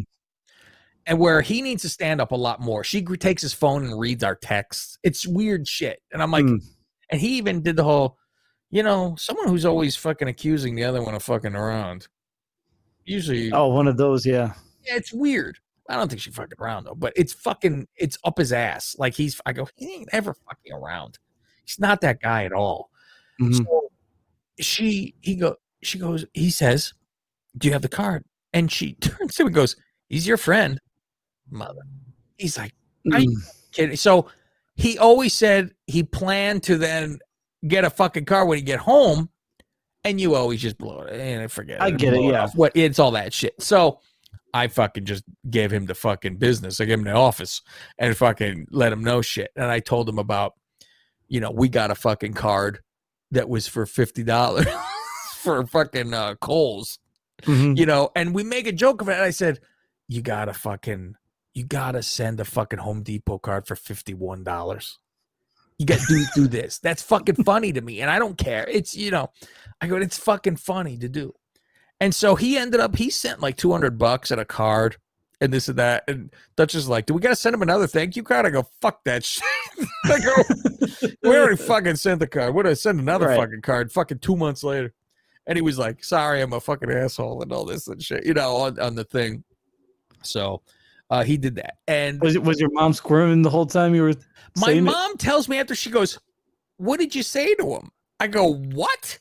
And 1.06 1.18
where 1.20 1.40
he 1.40 1.62
needs 1.62 1.82
to 1.82 1.88
stand 1.88 2.20
up 2.20 2.32
a 2.32 2.36
lot 2.36 2.60
more. 2.60 2.82
She 2.82 3.00
takes 3.02 3.40
his 3.42 3.52
phone 3.52 3.84
and 3.84 3.98
reads 3.98 4.24
our 4.24 4.34
texts. 4.34 4.98
It's 5.04 5.26
weird 5.26 5.68
shit. 5.68 6.00
And 6.12 6.20
I'm 6.22 6.30
like, 6.32 6.44
Mm. 6.44 6.58
and 7.10 7.20
he 7.20 7.36
even 7.38 7.62
did 7.62 7.76
the 7.76 7.84
whole, 7.84 8.16
you 8.70 8.82
know, 8.82 9.14
someone 9.16 9.48
who's 9.48 9.64
always 9.64 9.94
fucking 9.94 10.26
accusing 10.28 10.74
the 10.74 10.82
other 10.84 11.02
one 11.02 11.14
of 11.14 11.22
fucking 11.22 11.54
around. 11.54 12.08
Usually, 13.04 13.52
Oh, 13.52 13.68
one 13.68 13.86
of 13.86 13.96
those, 13.96 14.26
yeah. 14.26 14.54
yeah, 14.84 14.96
it's 14.96 15.12
weird. 15.12 15.58
I 15.88 15.96
don't 15.96 16.08
think 16.08 16.20
she 16.20 16.30
fucking 16.30 16.58
around 16.60 16.84
though, 16.84 16.94
but 16.94 17.12
it's 17.16 17.32
fucking 17.32 17.86
it's 17.96 18.18
up 18.24 18.38
his 18.38 18.52
ass. 18.52 18.96
Like 18.98 19.14
he's 19.14 19.40
I 19.46 19.52
go, 19.52 19.68
he 19.76 19.94
ain't 19.94 20.08
ever 20.12 20.34
fucking 20.34 20.72
around. 20.72 21.18
He's 21.64 21.78
not 21.78 22.00
that 22.00 22.20
guy 22.20 22.44
at 22.44 22.52
all. 22.52 22.90
Mhm. 23.40 23.56
So 23.56 23.90
she 24.58 25.14
he 25.20 25.36
go 25.36 25.56
she 25.82 25.98
goes, 25.98 26.24
he 26.34 26.50
says, 26.50 26.92
Do 27.58 27.68
you 27.68 27.72
have 27.72 27.82
the 27.82 27.88
card? 27.88 28.24
And 28.52 28.70
she 28.70 28.92
turns 29.00 29.34
to 29.36 29.42
him 29.42 29.48
and 29.48 29.54
goes, 29.54 29.76
He's 30.08 30.26
your 30.26 30.36
friend. 30.36 30.80
Mother. 31.50 31.82
He's 32.38 32.58
like, 32.58 32.74
you 33.04 33.40
kidding? 33.72 33.96
So 33.96 34.28
he 34.74 34.98
always 34.98 35.32
said 35.32 35.72
he 35.86 36.02
planned 36.02 36.62
to 36.64 36.76
then 36.76 37.18
get 37.66 37.84
a 37.84 37.90
fucking 37.90 38.24
car 38.24 38.44
when 38.44 38.58
he 38.58 38.62
get 38.62 38.78
home 38.78 39.30
and 40.04 40.20
you 40.20 40.34
always 40.34 40.60
just 40.60 40.78
blow 40.78 41.00
it 41.00 41.20
and 41.20 41.50
forget. 41.50 41.82
I 41.82 41.88
and 41.88 41.98
get 41.98 42.14
it, 42.14 42.22
yeah. 42.22 42.48
What 42.54 42.72
it's 42.74 42.98
all 42.98 43.10
that 43.12 43.32
shit. 43.32 43.60
So 43.60 44.00
I 44.54 44.68
fucking 44.68 45.04
just 45.04 45.24
gave 45.50 45.70
him 45.72 45.86
the 45.86 45.94
fucking 45.94 46.36
business. 46.36 46.80
I 46.80 46.84
gave 46.86 46.98
him 46.98 47.04
the 47.04 47.12
office 47.12 47.60
and 47.98 48.16
fucking 48.16 48.68
let 48.70 48.92
him 48.92 49.04
know 49.04 49.20
shit. 49.22 49.50
And 49.56 49.66
I 49.66 49.80
told 49.80 50.08
him 50.08 50.18
about, 50.18 50.54
you 51.28 51.40
know, 51.40 51.50
we 51.50 51.68
got 51.68 51.90
a 51.90 51.94
fucking 51.94 52.32
card 52.34 52.80
that 53.32 53.48
was 53.48 53.66
for 53.68 53.84
fifty 53.86 54.22
dollars 54.22 54.66
for 55.38 55.66
fucking 55.66 56.14
uh, 56.14 56.36
Kohl's, 56.40 56.98
Mhm. 57.42 57.76
you 57.76 57.84
know, 57.86 58.10
and 58.16 58.34
we 58.34 58.44
make 58.44 58.66
a 58.66 58.72
joke 58.72 59.02
of 59.02 59.08
it. 59.08 59.14
And 59.14 59.22
I 59.22 59.30
said, 59.30 59.58
you 60.08 60.22
gotta 60.22 60.54
fucking, 60.54 61.16
you 61.52 61.64
gotta 61.64 62.02
send 62.02 62.40
a 62.40 62.44
fucking 62.44 62.78
Home 62.78 63.02
Depot 63.02 63.38
card 63.38 63.66
for 63.66 63.76
fifty 63.76 64.14
one 64.14 64.44
dollars. 64.44 64.98
You 65.78 65.84
got 65.84 65.98
to 66.00 66.06
do 66.06 66.24
do 66.34 66.48
this. 66.48 66.78
That's 66.78 67.02
fucking 67.02 67.44
funny 67.44 67.70
to 67.74 67.82
me, 67.82 68.00
and 68.00 68.10
I 68.10 68.18
don't 68.18 68.38
care. 68.38 68.66
It's 68.66 68.96
you 68.96 69.10
know, 69.10 69.30
I 69.80 69.88
go, 69.88 69.96
it's 69.96 70.16
fucking 70.16 70.56
funny 70.56 70.96
to 70.96 71.08
do. 71.08 71.34
And 72.00 72.14
so 72.14 72.34
he 72.34 72.58
ended 72.58 72.80
up 72.80 72.96
he 72.96 73.10
sent 73.10 73.40
like 73.40 73.56
two 73.56 73.72
hundred 73.72 73.98
bucks 73.98 74.30
and 74.30 74.40
a 74.40 74.44
card 74.44 74.96
and 75.40 75.52
this 75.52 75.68
and 75.68 75.78
that. 75.78 76.04
And 76.08 76.32
Dutch 76.56 76.74
is 76.74 76.88
like, 76.88 77.06
"Do 77.06 77.14
we 77.14 77.20
got 77.20 77.30
to 77.30 77.36
send 77.36 77.54
him 77.54 77.62
another 77.62 77.86
thank 77.86 78.16
you 78.16 78.22
card?" 78.22 78.46
I 78.46 78.50
go, 78.50 78.66
"Fuck 78.80 79.04
that 79.04 79.24
shit." 79.24 79.44
I 80.04 80.20
go, 80.20 81.08
"We 81.22 81.36
already 81.36 81.56
fucking 81.56 81.96
sent 81.96 82.20
the 82.20 82.26
card. 82.26 82.54
What 82.54 82.64
do 82.64 82.70
I 82.70 82.74
send 82.74 83.00
another 83.00 83.26
Right. 83.26 83.36
fucking 83.38 83.62
card? 83.62 83.92
Fucking 83.92 84.18
two 84.18 84.36
months 84.36 84.62
later." 84.62 84.92
And 85.46 85.56
he 85.56 85.62
was 85.62 85.78
like, 85.78 86.04
"Sorry, 86.04 86.42
I'm 86.42 86.52
a 86.52 86.60
fucking 86.60 86.90
asshole 86.90 87.42
and 87.42 87.52
all 87.52 87.64
this 87.64 87.86
and 87.88 88.02
shit," 88.02 88.26
you 88.26 88.34
know, 88.34 88.56
on, 88.56 88.78
on 88.78 88.94
the 88.94 89.04
thing. 89.04 89.42
So 90.22 90.60
uh, 91.08 91.22
he 91.24 91.36
did 91.38 91.54
that, 91.56 91.76
and 91.88 92.20
Was 92.20 92.34
it 92.34 92.42
was 92.42 92.60
your 92.60 92.70
mom 92.72 92.92
squirming 92.92 93.40
the 93.42 93.50
whole 93.50 93.66
time 93.66 93.94
you 93.94 94.02
were 94.02 94.14
my 94.56 94.66
saying 94.68 94.78
it? 94.78 94.82
mom 94.82 95.16
tells 95.16 95.48
me 95.48 95.58
after 95.58 95.74
she 95.74 95.90
goes, 95.90 96.18
"What 96.76 96.98
did 97.00 97.14
you 97.14 97.22
say 97.22 97.54
to 97.54 97.74
him?" 97.74 97.90
I 98.20 98.26
go, 98.26 98.52
"What?" 98.54 99.18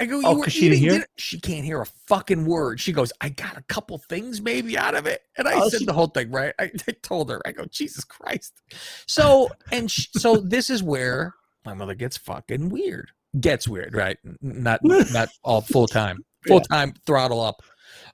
I 0.00 0.06
go, 0.06 0.18
"You 0.20 0.26
Oh, 0.26 0.34
were 0.36 0.44
'cause 0.44 0.52
she 0.52 0.60
didn't 0.62 0.72
eating 0.74 0.82
hear? 0.82 0.92
dinner." 0.94 1.06
She 1.16 1.40
can't 1.40 1.64
hear 1.64 1.80
a 1.80 1.86
fucking 1.86 2.44
word. 2.46 2.80
She 2.80 2.92
goes, 2.92 3.12
"I 3.20 3.28
got 3.28 3.56
a 3.56 3.62
couple 3.62 3.96
things 3.98 4.40
maybe 4.40 4.76
out 4.76 4.94
of 4.94 5.06
it," 5.06 5.22
and 5.38 5.46
I 5.46 5.54
Oh, 5.60 5.68
said 5.68 5.80
she- 5.80 5.86
the 5.86 5.92
whole 5.92 6.08
thing 6.08 6.30
right. 6.30 6.52
I, 6.58 6.64
I 6.88 6.92
told 7.02 7.30
her, 7.30 7.40
I 7.46 7.52
go, 7.52 7.64
"Jesus 7.66 8.04
Christ!" 8.04 8.60
So 9.06 9.50
and 9.72 9.90
sh 9.90 10.08
so 10.12 10.36
this 10.38 10.68
is 10.70 10.82
where 10.82 11.34
my 11.64 11.74
mother 11.74 11.94
gets 11.94 12.16
fucking 12.16 12.68
weird. 12.70 13.10
Gets 13.40 13.66
weird, 13.68 13.94
right? 13.94 14.18
Not 14.40 14.80
not 15.12 15.28
all 15.42 15.60
full 15.60 15.86
time, 15.86 16.24
full 16.46 16.60
time 16.60 16.94
throttle 17.06 17.40
up. 17.40 17.62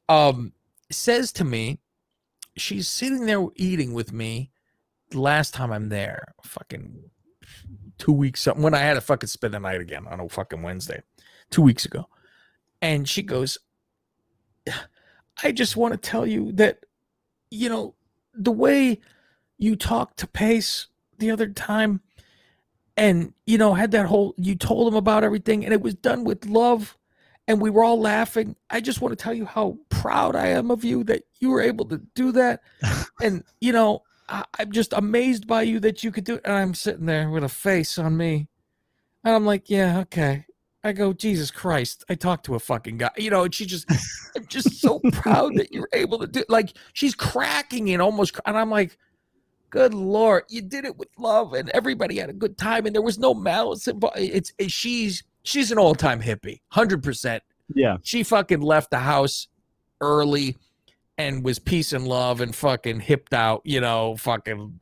Um, 0.09 0.53
says 0.91 1.33
to 1.33 1.45
me, 1.45 1.81
she's 2.57 2.89
sitting 2.89 3.27
there 3.27 3.45
eating 3.57 3.93
with 3.95 4.13
me 4.13 4.51
the 5.11 5.21
last 5.21 5.55
time 5.55 5.73
I'm 5.73 5.89
there, 5.89 6.35
fucking 6.45 7.11
two 7.99 8.13
weeks 8.13 8.41
something 8.43 8.63
when 8.63 8.75
I 8.75 8.79
had 8.79 8.95
to 8.95 9.01
fucking 9.01 9.29
spend 9.29 9.55
the 9.55 9.61
night 9.61 9.81
again 9.81 10.07
on 10.07 10.21
a 10.21 10.29
fucking 10.29 10.63
Wednesday, 10.63 11.03
two 11.51 11.63
weeks 11.63 11.85
ago. 11.85 12.07
And 12.83 13.09
she 13.09 13.23
goes, 13.23 13.59
I 15.43 15.53
just 15.53 15.77
want 15.77 15.93
to 15.93 15.99
tell 15.99 16.27
you 16.27 16.53
that, 16.53 16.85
you 17.51 17.69
know, 17.69 17.95
the 18.35 18.53
way 18.53 19.01
you 19.59 19.77
talked 19.77 20.19
to 20.19 20.27
Pace 20.27 20.87
the 21.19 21.31
other 21.31 21.49
time 21.49 22.01
and, 22.97 23.35
you 23.47 23.59
know, 23.59 23.75
had 23.75 23.91
that 23.93 24.07
whole, 24.07 24.35
you 24.37 24.55
told 24.55 24.89
him 24.89 24.97
about 24.97 25.25
everything 25.25 25.65
and 25.65 25.73
it 25.73 25.83
was 25.83 25.95
done 25.95 26.25
with 26.25 26.47
love 26.47 26.97
and 27.47 27.61
we 27.61 27.71
were 27.71 27.85
all 27.85 28.01
laughing. 28.01 28.57
I 28.71 28.81
just 28.81 29.01
want 29.01 29.17
to 29.17 29.23
tell 29.23 29.35
you 29.35 29.45
how 29.45 29.79
proud 29.89 30.37
I 30.37 30.49
am 30.49 30.71
of 30.71 30.85
you 30.85 31.03
that 31.05 31.25
you 31.41 31.51
were 31.51 31.61
able 31.61 31.85
to 31.87 31.99
do 32.15 32.33
that. 32.33 32.63
and, 33.23 33.45
you 33.61 33.73
know, 33.73 34.03
I, 34.29 34.45
I'm 34.59 34.73
just 34.73 34.93
amazed 34.93 35.47
by 35.47 35.63
you 35.63 35.81
that 35.81 36.05
you 36.05 36.13
could 36.13 36.25
do 36.25 36.37
it. 36.37 36.43
And 36.45 36.55
I'm 36.55 36.75
sitting 36.75 37.07
there 37.07 37.31
with 37.31 37.45
a 37.45 37.49
face 37.49 37.99
on 37.99 38.17
me. 38.17 38.49
And 39.25 39.35
I'm 39.35 39.45
like, 39.45 39.69
yeah, 39.69 39.99
okay. 40.01 40.47
I 40.83 40.93
go, 40.93 41.13
Jesus 41.13 41.51
Christ. 41.51 42.05
I 42.09 42.15
talked 42.15 42.47
to 42.47 42.55
a 42.55 42.59
fucking 42.59 42.99
guy, 42.99 43.11
you 43.17 43.31
know, 43.31 43.45
and 43.45 43.55
she 43.55 43.67
just, 43.67 43.87
I'm 44.37 44.47
just 44.47 44.81
so 44.81 45.01
proud 45.13 45.57
that 45.57 45.73
you're 45.73 45.89
able 45.93 46.19
to 46.19 46.27
do 46.27 46.45
like 46.49 46.73
she's 46.95 47.15
cracking 47.15 47.91
and 47.91 48.01
almost, 48.01 48.39
and 48.47 48.57
I'm 48.57 48.71
like, 48.71 48.97
good 49.69 49.93
Lord, 49.95 50.45
you 50.49 50.63
did 50.63 50.85
it 50.85 50.97
with 50.97 51.09
love 51.19 51.53
and 51.53 51.69
everybody 51.71 52.19
had 52.19 52.31
a 52.31 52.35
good 52.35 52.57
time 52.57 52.87
and 52.87 52.95
there 52.95 53.03
was 53.03 53.19
no 53.19 53.35
malice. 53.35 53.89
involved. 53.89 54.19
It's, 54.19 54.53
it's 54.59 54.73
she's, 54.73 55.23
she's 55.43 55.71
an 55.71 55.79
all 55.79 55.95
time 55.95 56.21
hippie, 56.21 56.61
100%. 56.73 57.41
Yeah. 57.75 57.99
She 58.03 58.23
fucking 58.23 58.61
left 58.61 58.91
the 58.91 58.99
house 58.99 59.49
early 60.01 60.57
and 61.19 61.45
was 61.45 61.59
peace 61.59 61.93
and 61.93 62.09
love 62.09 62.41
and 62.41 62.55
fucking 62.55 63.01
hipped 63.01 63.35
out, 63.35 63.61
you 63.65 63.81
know, 63.81 64.17
fucking 64.17 64.81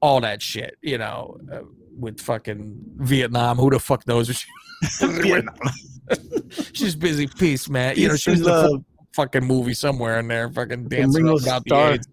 all 0.00 0.20
that 0.20 0.40
shit, 0.40 0.76
you 0.80 0.98
know, 0.98 1.38
uh, 1.52 1.62
with 1.98 2.20
fucking 2.20 2.80
Vietnam. 2.96 3.58
Who 3.58 3.70
the 3.70 3.78
fuck 3.80 4.06
knows? 4.06 4.28
She's 6.72 6.96
busy. 6.96 7.26
Peace, 7.26 7.68
man. 7.68 7.96
You 7.96 8.08
know, 8.08 8.14
Peace 8.14 8.20
she's 8.20 8.40
the 8.40 8.82
fucking 9.14 9.44
movie 9.44 9.74
somewhere 9.74 10.20
in 10.20 10.28
there, 10.28 10.50
fucking 10.50 10.88
dancing 10.88 11.28
about 11.28 11.64
the. 11.66 11.74
AIDS. 11.74 12.08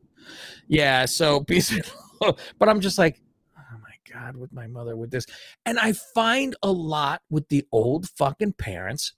Yeah, 0.68 1.06
so 1.06 1.42
peace. 1.42 1.78
But 2.58 2.70
I'm 2.70 2.80
just 2.80 2.98
like, 2.98 3.22
oh 3.58 3.78
my 3.84 3.94
god, 4.12 4.38
with 4.38 4.52
my 4.52 4.66
mother 4.68 4.96
with 4.96 5.12
this, 5.12 5.26
and 5.66 5.78
I 5.78 5.92
find 5.92 6.56
a 6.64 6.72
lot 6.72 7.22
with 7.30 7.48
the 7.50 7.68
old 7.72 8.10
fucking 8.18 8.54
parents. 8.54 9.14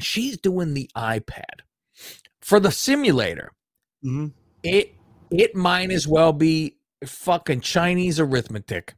She's 0.00 0.36
doing 0.36 0.74
the 0.74 0.90
iPad 0.96 1.60
for 2.42 2.58
the 2.60 2.72
simulator. 2.72 3.52
Mhm. 4.04 4.32
It 4.62 4.94
it 5.30 5.54
might 5.54 5.92
as 5.92 6.06
well 6.06 6.32
be 6.32 6.76
fucking 7.06 7.60
Chinese 7.60 8.18
arithmetic. 8.20 8.96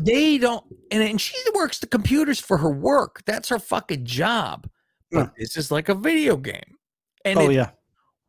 They 0.00 0.38
don't, 0.38 0.64
and, 0.90 1.02
and 1.02 1.20
she 1.20 1.36
works 1.54 1.78
the 1.78 1.86
computers 1.86 2.40
for 2.40 2.58
her 2.58 2.70
work. 2.70 3.22
That's 3.26 3.48
her 3.48 3.58
fucking 3.58 4.04
job. 4.04 4.68
But 5.10 5.26
hmm. 5.26 5.32
this 5.38 5.56
is 5.56 5.70
like 5.70 5.88
a 5.88 5.94
video 5.94 6.36
game. 6.36 6.76
And 7.24 7.38
oh 7.38 7.50
it- 7.50 7.54
yeah. 7.54 7.70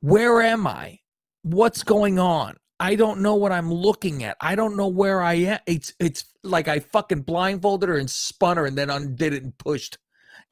where 0.02 0.42
am 0.42 0.68
I? 0.68 1.00
What's 1.44 1.84
going 1.84 2.20
on? 2.20 2.56
I 2.80 2.96
don't 2.96 3.20
know 3.20 3.36
what 3.36 3.52
I'm 3.52 3.74
looking 3.74 4.24
at. 4.24 4.38
I 4.40 4.56
don't 4.56 4.78
know 4.78 4.88
where 4.88 5.22
I 5.22 5.34
am. 5.34 5.60
It's 5.66 5.94
it's 6.00 6.26
like 6.44 6.68
I 6.68 6.80
fucking 6.80 7.24
blindfolded 7.24 7.90
her 7.90 7.98
and 7.98 8.10
spun 8.10 8.58
her 8.58 8.66
and 8.66 8.78
then 8.78 8.90
undid 8.90 9.34
it 9.34 9.44
and 9.44 9.58
pushed. 9.58 9.98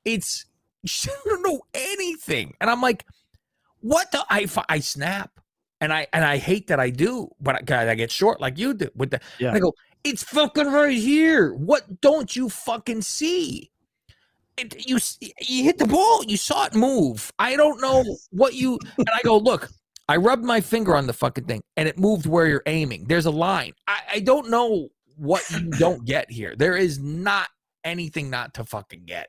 It's 0.03 0.45
she 0.86 1.10
don't 1.25 1.43
know 1.43 1.62
anything, 1.73 2.53
and 2.60 2.69
I'm 2.69 2.81
like, 2.81 3.05
what 3.79 4.12
the? 4.12 4.25
I 4.29 4.47
I 4.67 4.79
snap, 4.79 5.39
and 5.79 5.93
I 5.93 6.07
and 6.12 6.25
I 6.25 6.38
hate 6.38 6.67
that 6.67 6.79
I 6.79 6.89
do, 6.89 7.29
but 7.39 7.55
I, 7.55 7.62
God, 7.62 7.88
I 7.88 7.95
get 7.95 8.12
short 8.12 8.41
like 8.41 8.57
you 8.57 8.73
do 8.73 8.89
with 8.95 9.12
the. 9.12 9.21
Yeah. 9.39 9.53
I 9.53 9.60
go, 9.60 9.73
it's 10.03 10.23
fucking 10.23 10.67
right 10.67 10.97
here. 10.97 11.53
What 11.53 12.01
don't 12.01 12.36
you 12.36 12.49
fucking 12.49 13.01
see? 13.01 13.71
It, 14.57 14.88
you 14.88 14.97
you 15.47 15.63
hit 15.63 15.77
the 15.77 15.86
ball. 15.86 16.23
You 16.25 16.38
saw 16.38 16.65
it 16.65 16.73
move. 16.73 17.31
I 17.38 17.55
don't 17.55 17.79
know 17.81 18.03
what 18.31 18.53
you. 18.55 18.79
And 18.97 19.07
I 19.13 19.21
go, 19.23 19.38
look. 19.38 19.69
I 20.10 20.15
rubbed 20.15 20.45
my 20.45 20.62
finger 20.62 20.95
on 20.95 21.05
the 21.05 21.12
fucking 21.12 21.43
thing, 21.43 21.62
and 21.75 21.86
it 21.86 21.99
moved 21.99 22.25
where 22.27 22.47
you're 22.47 22.63
aiming. 22.65 23.07
There's 23.10 23.25
a 23.25 23.31
line. 23.31 23.73
I, 23.89 23.99
I 24.13 24.19
don't 24.21 24.49
know 24.49 24.88
what 25.17 25.43
you 25.51 25.69
don't 25.71 26.05
get 26.05 26.31
here. 26.31 26.55
There 26.57 26.77
is 26.77 26.97
not 26.97 27.49
anything 27.83 28.29
not 28.29 28.53
to 28.53 28.63
fucking 28.63 29.03
get. 29.05 29.27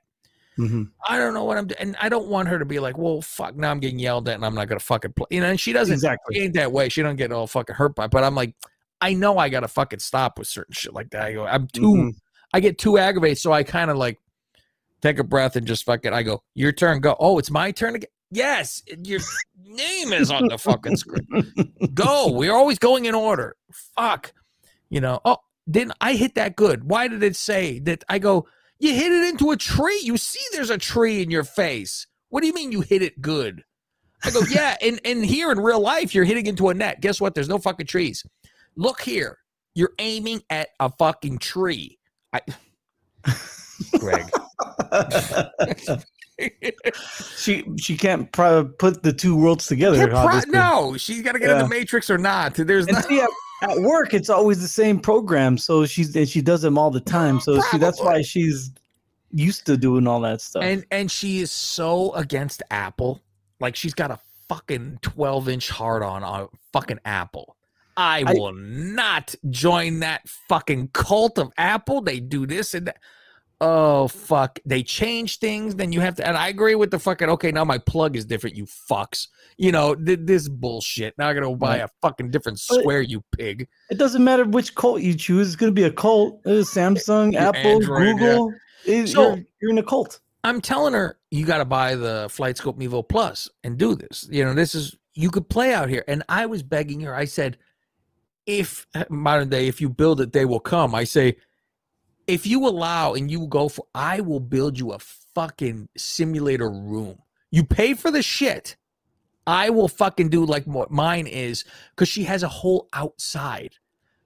Mhm. 0.57 0.89
I 1.09 1.19
don't 1.19 1.35
know 1.35 1.43
what 1.43 1.59
I'm 1.59 1.67
doing. 1.67 1.81
And 1.81 1.97
I 2.01 2.09
don't 2.09 2.29
want 2.29 2.47
her 2.49 2.61
to 2.61 2.65
be 2.65 2.79
like, 2.79 2.97
well, 2.97 3.21
fuck, 3.23 3.57
now 3.57 3.73
I'm 3.73 3.81
getting 3.81 3.99
yelled 3.99 4.29
at 4.29 4.37
and 4.37 4.45
I'm 4.47 4.55
not 4.55 4.69
going 4.69 4.79
to 4.79 4.85
fucking 4.85 5.15
play. 5.15 5.27
You 5.31 5.41
know, 5.41 5.49
and 5.51 5.59
she 5.59 5.73
doesn't, 5.73 5.95
Exactly. 5.95 6.37
she 6.37 6.43
ain't 6.43 6.55
that 6.55 6.71
way. 6.71 6.89
She 6.89 7.03
don't 7.03 7.17
get 7.17 7.33
all 7.33 7.49
fucking 7.49 7.75
hurt 7.75 7.97
by 7.97 8.05
it. 8.05 8.13
But 8.13 8.23
I'm 8.23 8.37
like, 8.37 8.55
I 9.01 9.15
know 9.15 9.39
I 9.39 9.49
got 9.49 9.61
to 9.61 9.69
fucking 9.69 10.01
stop 10.01 10.39
with 10.39 10.49
certain 10.49 10.73
shit 10.75 10.93
like 10.93 11.11
that. 11.11 11.23
I 11.23 11.33
go, 11.33 11.47
I'm 11.47 11.67
too, 11.69 11.81
Mhm. 11.83 12.13
I 12.53 12.61
get 12.61 12.79
too 12.79 12.99
aggravated. 12.99 13.39
So 13.39 13.53
I 13.53 13.63
kind 13.63 13.91
of 13.91 13.97
like 13.97 14.19
take 15.03 15.19
a 15.19 15.25
breath 15.25 15.55
and 15.57 15.67
just 15.67 15.85
fucking, 15.85 16.13
I 16.13 16.23
go, 16.23 16.43
your 16.55 16.73
turn, 16.73 17.01
go. 17.01 17.17
Oh, 17.21 17.39
it's 17.39 17.51
my 17.51 17.71
turn 17.71 17.95
again. 17.95 18.09
Yes, 18.31 18.83
your 19.05 19.21
name 19.65 20.13
is 20.13 20.31
on 20.31 20.49
the 20.49 20.59
fucking 20.59 20.97
screen. 20.99 21.27
Go. 21.95 22.31
We're 22.31 22.53
always 22.53 22.79
going 22.79 23.07
in 23.07 23.15
order. 23.15 23.57
Fuck. 23.97 24.35
You 24.91 25.01
know, 25.01 25.21
oh, 25.25 25.39
didn't 25.71 25.93
I 26.03 26.13
hit 26.15 26.35
that 26.35 26.55
good? 26.55 26.85
Why 26.85 27.09
did 27.09 27.23
it 27.23 27.37
say 27.37 27.79
that? 27.81 28.05
I 28.07 28.19
go, 28.19 28.47
you 28.79 28.93
hit 28.93 29.13
it 29.13 29.29
into 29.31 29.51
a 29.51 29.57
tree. 29.57 30.01
You 30.05 30.19
see 30.19 30.41
there's 30.53 30.69
a 30.69 30.77
tree 30.77 31.23
in 31.23 31.31
your 31.31 31.45
face. 31.45 32.07
What 32.29 32.43
do 32.43 32.47
you 32.49 32.53
mean 32.53 32.71
you 32.71 32.83
hit 32.83 33.01
it 33.01 33.23
good? 33.23 33.65
I 34.25 34.31
go, 34.31 34.41
yeah, 34.51 34.77
and, 34.83 35.01
and 35.07 35.25
here 35.25 35.51
in 35.51 35.59
real 35.61 35.81
life, 35.81 36.15
you're 36.15 36.25
hitting 36.25 36.47
into 36.47 36.69
a 36.69 36.75
net. 36.75 37.01
Guess 37.01 37.21
what? 37.21 37.35
There's 37.35 37.49
no 37.49 37.57
fucking 37.59 37.87
trees. 37.87 38.27
Look 38.79 39.01
here. 39.01 39.39
You're 39.75 39.93
aiming 39.99 40.43
at 40.51 40.69
a 40.79 40.89
fucking 40.89 41.39
tree. 41.39 41.99
I 42.33 42.41
Greg. 43.99 44.25
she 47.37 47.65
she 47.77 47.97
can't 47.97 48.31
put 48.33 49.03
the 49.03 49.13
two 49.13 49.37
worlds 49.37 49.67
together. 49.67 50.07
Pro- 50.07 50.41
no, 50.47 50.97
she's 50.97 51.23
got 51.23 51.33
to 51.33 51.41
get 51.41 51.51
in 51.51 51.59
the 51.59 51.69
Matrix 51.69 52.09
or 52.09 52.19
not. 52.19 52.55
There's 52.55 52.87
And 52.87 52.95
not. 52.95 53.05
see, 53.07 53.21
at, 53.21 53.29
at 53.63 53.79
work, 53.81 54.15
it's 54.15 54.31
always 54.31 54.61
the 54.63 54.69
same 54.69 55.01
program, 55.01 55.59
so 55.59 55.85
she's 55.85 56.15
and 56.15 56.29
she 56.29 56.41
does 56.41 56.63
them 56.63 56.79
all 56.79 56.93
the 56.93 57.01
time. 57.01 57.41
So 57.41 57.61
see, 57.73 57.79
that's 57.79 58.01
why 58.01 58.23
she's 58.23 58.71
used 59.33 59.67
to 59.67 59.77
doing 59.77 60.07
all 60.07 60.21
that 60.21 60.41
stuff. 60.41 60.63
And 60.63 60.85
and 60.93 61.11
she 61.11 61.41
is 61.41 61.51
so 61.51 62.13
against 62.13 62.63
Apple. 62.71 63.21
Like 63.59 63.75
she's 63.75 63.95
got 63.95 64.13
a 64.13 64.21
fucking 64.49 65.01
12 65.03 65.49
inch 65.49 65.69
hard 65.69 66.05
on 66.05 66.23
on 66.23 66.49
fucking 66.73 67.01
Apple. 67.05 67.57
I 67.99 68.23
will 68.33 68.53
not 68.55 69.35
join 69.51 70.01
that 70.01 70.27
fucking 70.49 70.91
cult 70.95 71.37
of 71.39 71.53
Apple. 71.59 72.01
They 72.01 72.21
do 72.21 72.47
this 72.47 72.73
and 72.75 72.87
that. 72.87 72.99
oh 73.61 74.07
fuck, 74.07 74.61
they 74.65 74.83
change 74.85 75.41
things. 75.41 75.75
Then 75.75 75.91
you 75.93 76.01
have 76.01 76.15
to, 76.15 76.27
and 76.27 76.37
I 76.37 76.47
agree 76.49 76.77
with 76.77 76.91
the 76.93 76.99
fucking. 77.01 77.29
Okay, 77.29 77.51
now 77.51 77.65
my 77.65 77.79
plug 77.79 78.15
is 78.17 78.25
different. 78.25 78.55
You 78.57 78.67
fucks. 78.67 79.27
You 79.57 79.73
know 79.73 79.97
th- 79.97 80.21
this 80.23 80.49
bullshit. 80.49 81.15
Now 81.19 81.29
I 81.29 81.35
gotta 81.35 81.51
buy 81.57 81.79
a 81.79 81.89
fucking 82.01 82.31
different 82.31 82.61
square. 82.61 83.03
You 83.03 83.25
pig. 83.37 83.67
It 83.91 83.99
doesn't 83.99 84.23
matter 84.23 84.45
which 84.45 84.75
cult 84.77 85.01
you 85.03 85.15
choose. 85.15 85.49
It's 85.49 85.57
going 85.57 85.71
to 85.71 85.75
be 85.75 85.83
a 85.83 85.91
cult. 85.91 86.43
Samsung, 86.45 87.33
Your 87.33 87.43
Apple, 87.43 87.61
Android, 87.61 88.07
yeah. 88.07 88.13
Google. 88.13 88.53
It- 88.87 89.09
So- 89.09 89.35
you're, 89.35 89.45
you're 89.61 89.71
in 89.73 89.79
a 89.79 89.83
cult. 89.83 90.21
I'm 90.45 90.61
telling 90.61 90.95
her 90.95 91.19
you 91.33 91.45
got 91.45 91.59
to 91.59 91.65
buy 91.65 91.97
the 91.97 92.27
FlightScope 92.31 92.79
Mevo 92.79 93.07
Plus 93.07 93.51
and 93.65 93.77
do 93.77 93.97
this. 93.97 94.29
You 94.31 94.45
know, 94.45 94.55
this 94.55 94.77
is 94.77 94.97
you 95.15 95.31
could 95.31 95.49
play 95.51 95.75
out 95.75 95.89
here. 95.89 96.05
And 96.07 96.23
I 96.29 96.47
was 96.47 96.63
begging 96.63 97.01
her. 97.01 97.13
I 97.13 97.25
said, 97.25 97.59
if 98.49 98.87
modern 99.11 99.51
day, 99.51 99.69
if 99.69 99.79
you 99.79 99.91
build 99.91 100.23
it, 100.23 100.33
they 100.33 100.47
will 100.47 100.59
come. 100.59 100.95
I 100.95 101.05
say, 101.05 101.37
if 102.27 102.47
you 102.47 102.67
allow 102.67 103.13
and 103.13 103.31
you 103.31 103.47
go 103.47 103.69
for, 103.69 103.85
I 103.95 104.21
will 104.23 104.41
build 104.41 104.79
you 104.79 104.93
a 104.93 104.99
fucking 104.99 105.91
simulator 105.99 106.71
room. 106.71 107.19
You 107.51 107.63
pay 107.63 107.93
for 107.93 108.11
the 108.11 108.23
shit. 108.23 108.77
I 109.47 109.69
will 109.69 109.89
fucking 109.89 110.31
do 110.31 110.47
like 110.47 110.65
what 110.65 110.91
mine 110.91 111.27
is 111.27 111.65
because 111.91 112.09
she 112.09 112.25
has 112.25 112.43
a 112.43 112.49
whole 112.49 112.89
outside. 112.95 113.75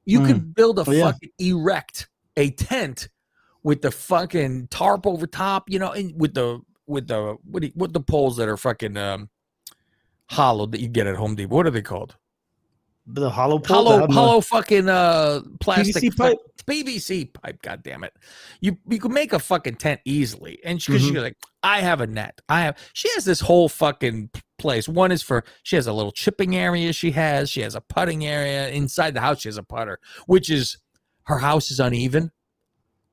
You 0.05 0.21
Mm. 0.21 0.27
could 0.27 0.55
build 0.55 0.79
a 0.79 0.85
Oh, 0.87 0.93
yeah. 0.93 1.13
fucking 1.13 1.31
erect 1.41 2.09
a 2.37 2.51
tent 2.51 3.09
with 3.65 3.83
the 3.83 3.91
fucking 3.91 4.69
tarp 4.69 5.05
over 5.07 5.27
top, 5.27 5.69
you 5.69 5.79
know, 5.81 5.91
and 5.93 6.13
with 6.19 6.35
the 6.35 6.61
with 6.87 7.09
the 7.09 7.37
what 7.45 7.61
do 7.63 7.67
you, 7.69 7.73
what 7.75 7.93
the 7.93 8.01
poles 8.01 8.37
that 8.37 8.49
are 8.49 8.57
fucking 8.57 8.97
um 8.97 9.31
hollow 10.31 10.67
that 10.67 10.81
you 10.81 10.89
get 10.89 11.07
at 11.09 11.17
Home 11.17 11.35
Depot. 11.35 11.55
What 11.55 11.67
are 11.67 11.71
they 11.71 11.83
called? 11.83 12.17
The 13.07 13.29
hollow 13.29 13.59
poles. 13.59 13.89
I 13.89 13.93
Hollow 13.99 14.07
hollow 14.13 14.41
fucking 14.41 14.89
uh 14.89 15.41
plastic 15.61 16.05
PVC 16.05 16.17
pipe? 16.17 16.37
PVC 16.69 17.33
pipe, 17.33 17.61
god 17.63 17.83
damn 17.83 18.05
it. 18.05 18.13
You 18.61 18.79
you 18.89 19.01
could 19.01 19.11
make 19.11 19.33
a 19.33 19.39
fucking 19.41 19.77
tent 19.77 20.01
easily. 20.05 20.61
And 20.65 20.81
she, 20.81 20.93
Mhm. 20.93 20.99
she's 21.01 21.11
like, 21.13 21.37
I 21.65 21.81
have 21.81 22.01
a 22.01 22.07
net. 22.07 22.41
I 22.49 22.61
have 22.63 22.79
she 22.93 23.09
has 23.15 23.25
this 23.25 23.41
whole 23.41 23.69
fucking 23.69 24.31
place. 24.59 24.89
One 24.89 25.11
is 25.11 25.23
for 25.23 25.43
she 25.65 25.75
has 25.77 25.89
a 25.89 25.93
little 25.93 26.13
chipping 26.13 26.55
area 26.55 26.93
she 26.93 27.11
has. 27.11 27.51
She 27.51 27.63
has 27.63 27.75
a 27.75 27.81
putting 27.81 28.25
area. 28.25 28.69
Inside 28.69 29.15
the 29.15 29.21
house, 29.21 29.41
she 29.41 29.49
has 29.49 29.59
a 29.59 29.65
putter, 29.65 29.99
which 30.27 30.49
is 30.49 30.79
her 31.25 31.39
house 31.39 31.71
is 31.73 31.81
uneven. 31.81 32.31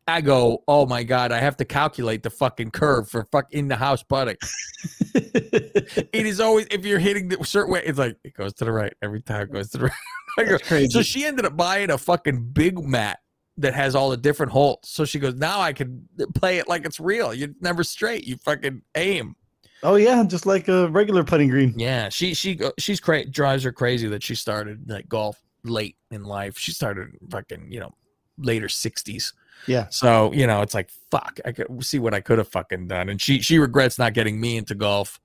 I 0.09 0.21
go, 0.21 0.63
oh 0.67 0.85
my 0.85 1.03
god, 1.03 1.31
I 1.31 1.39
have 1.39 1.55
to 1.57 1.65
calculate 1.65 2.23
the 2.23 2.29
fucking 2.29 2.71
curve 2.71 3.09
for 3.09 3.27
fuck 3.31 3.53
in 3.53 3.67
the 3.67 3.75
house 3.75 4.03
putting. 4.03 4.37
it 5.13 6.13
is 6.13 6.39
always 6.39 6.67
if 6.71 6.85
you're 6.85 6.99
hitting 6.99 7.29
the 7.29 7.43
certain 7.45 7.71
way, 7.71 7.83
it's 7.85 7.99
like 7.99 8.17
it 8.23 8.33
goes 8.33 8.53
to 8.55 8.65
the 8.65 8.71
right 8.71 8.93
every 9.01 9.21
time. 9.21 9.43
It 9.43 9.53
goes 9.53 9.69
to 9.71 9.77
the 9.77 9.83
right. 9.85 9.93
I 10.39 10.43
go, 10.43 10.57
crazy. 10.57 10.89
So 10.89 11.01
she 11.01 11.25
ended 11.25 11.45
up 11.45 11.55
buying 11.55 11.91
a 11.91 11.97
fucking 11.97 12.51
big 12.51 12.79
mat 12.79 13.19
that 13.57 13.73
has 13.73 13.93
all 13.93 14.09
the 14.09 14.17
different 14.17 14.51
holes. 14.51 14.79
So 14.83 15.05
she 15.05 15.19
goes, 15.19 15.35
now 15.35 15.59
I 15.59 15.73
can 15.73 16.07
play 16.35 16.57
it 16.57 16.67
like 16.67 16.85
it's 16.85 16.99
real. 16.99 17.33
You're 17.33 17.49
never 17.61 17.83
straight. 17.83 18.25
You 18.25 18.37
fucking 18.37 18.81
aim. 18.95 19.35
Oh 19.83 19.95
yeah, 19.95 20.23
just 20.23 20.45
like 20.45 20.67
a 20.67 20.89
regular 20.89 21.23
putting 21.23 21.49
green. 21.49 21.73
Yeah, 21.77 22.09
she 22.09 22.33
she 22.33 22.59
she's 22.77 22.99
cra- 22.99 23.29
drives 23.29 23.63
her 23.63 23.71
crazy 23.71 24.07
that 24.07 24.23
she 24.23 24.35
started 24.35 24.89
like 24.89 25.07
golf 25.07 25.41
late 25.63 25.95
in 26.11 26.23
life. 26.23 26.57
She 26.57 26.71
started 26.71 27.17
fucking 27.29 27.71
you 27.71 27.79
know 27.79 27.93
later 28.37 28.67
sixties. 28.67 29.33
Yeah. 29.67 29.87
So 29.89 30.31
you 30.33 30.47
know 30.47 30.61
it's 30.61 30.73
like 30.73 30.89
fuck. 31.11 31.39
I 31.45 31.51
could 31.51 31.83
see 31.83 31.99
what 31.99 32.13
I 32.13 32.21
could 32.21 32.37
have 32.37 32.47
fucking 32.47 32.87
done, 32.87 33.09
and 33.09 33.21
she 33.21 33.41
she 33.41 33.59
regrets 33.59 33.99
not 33.99 34.13
getting 34.13 34.39
me 34.39 34.57
into 34.57 34.75
golf 34.75 35.19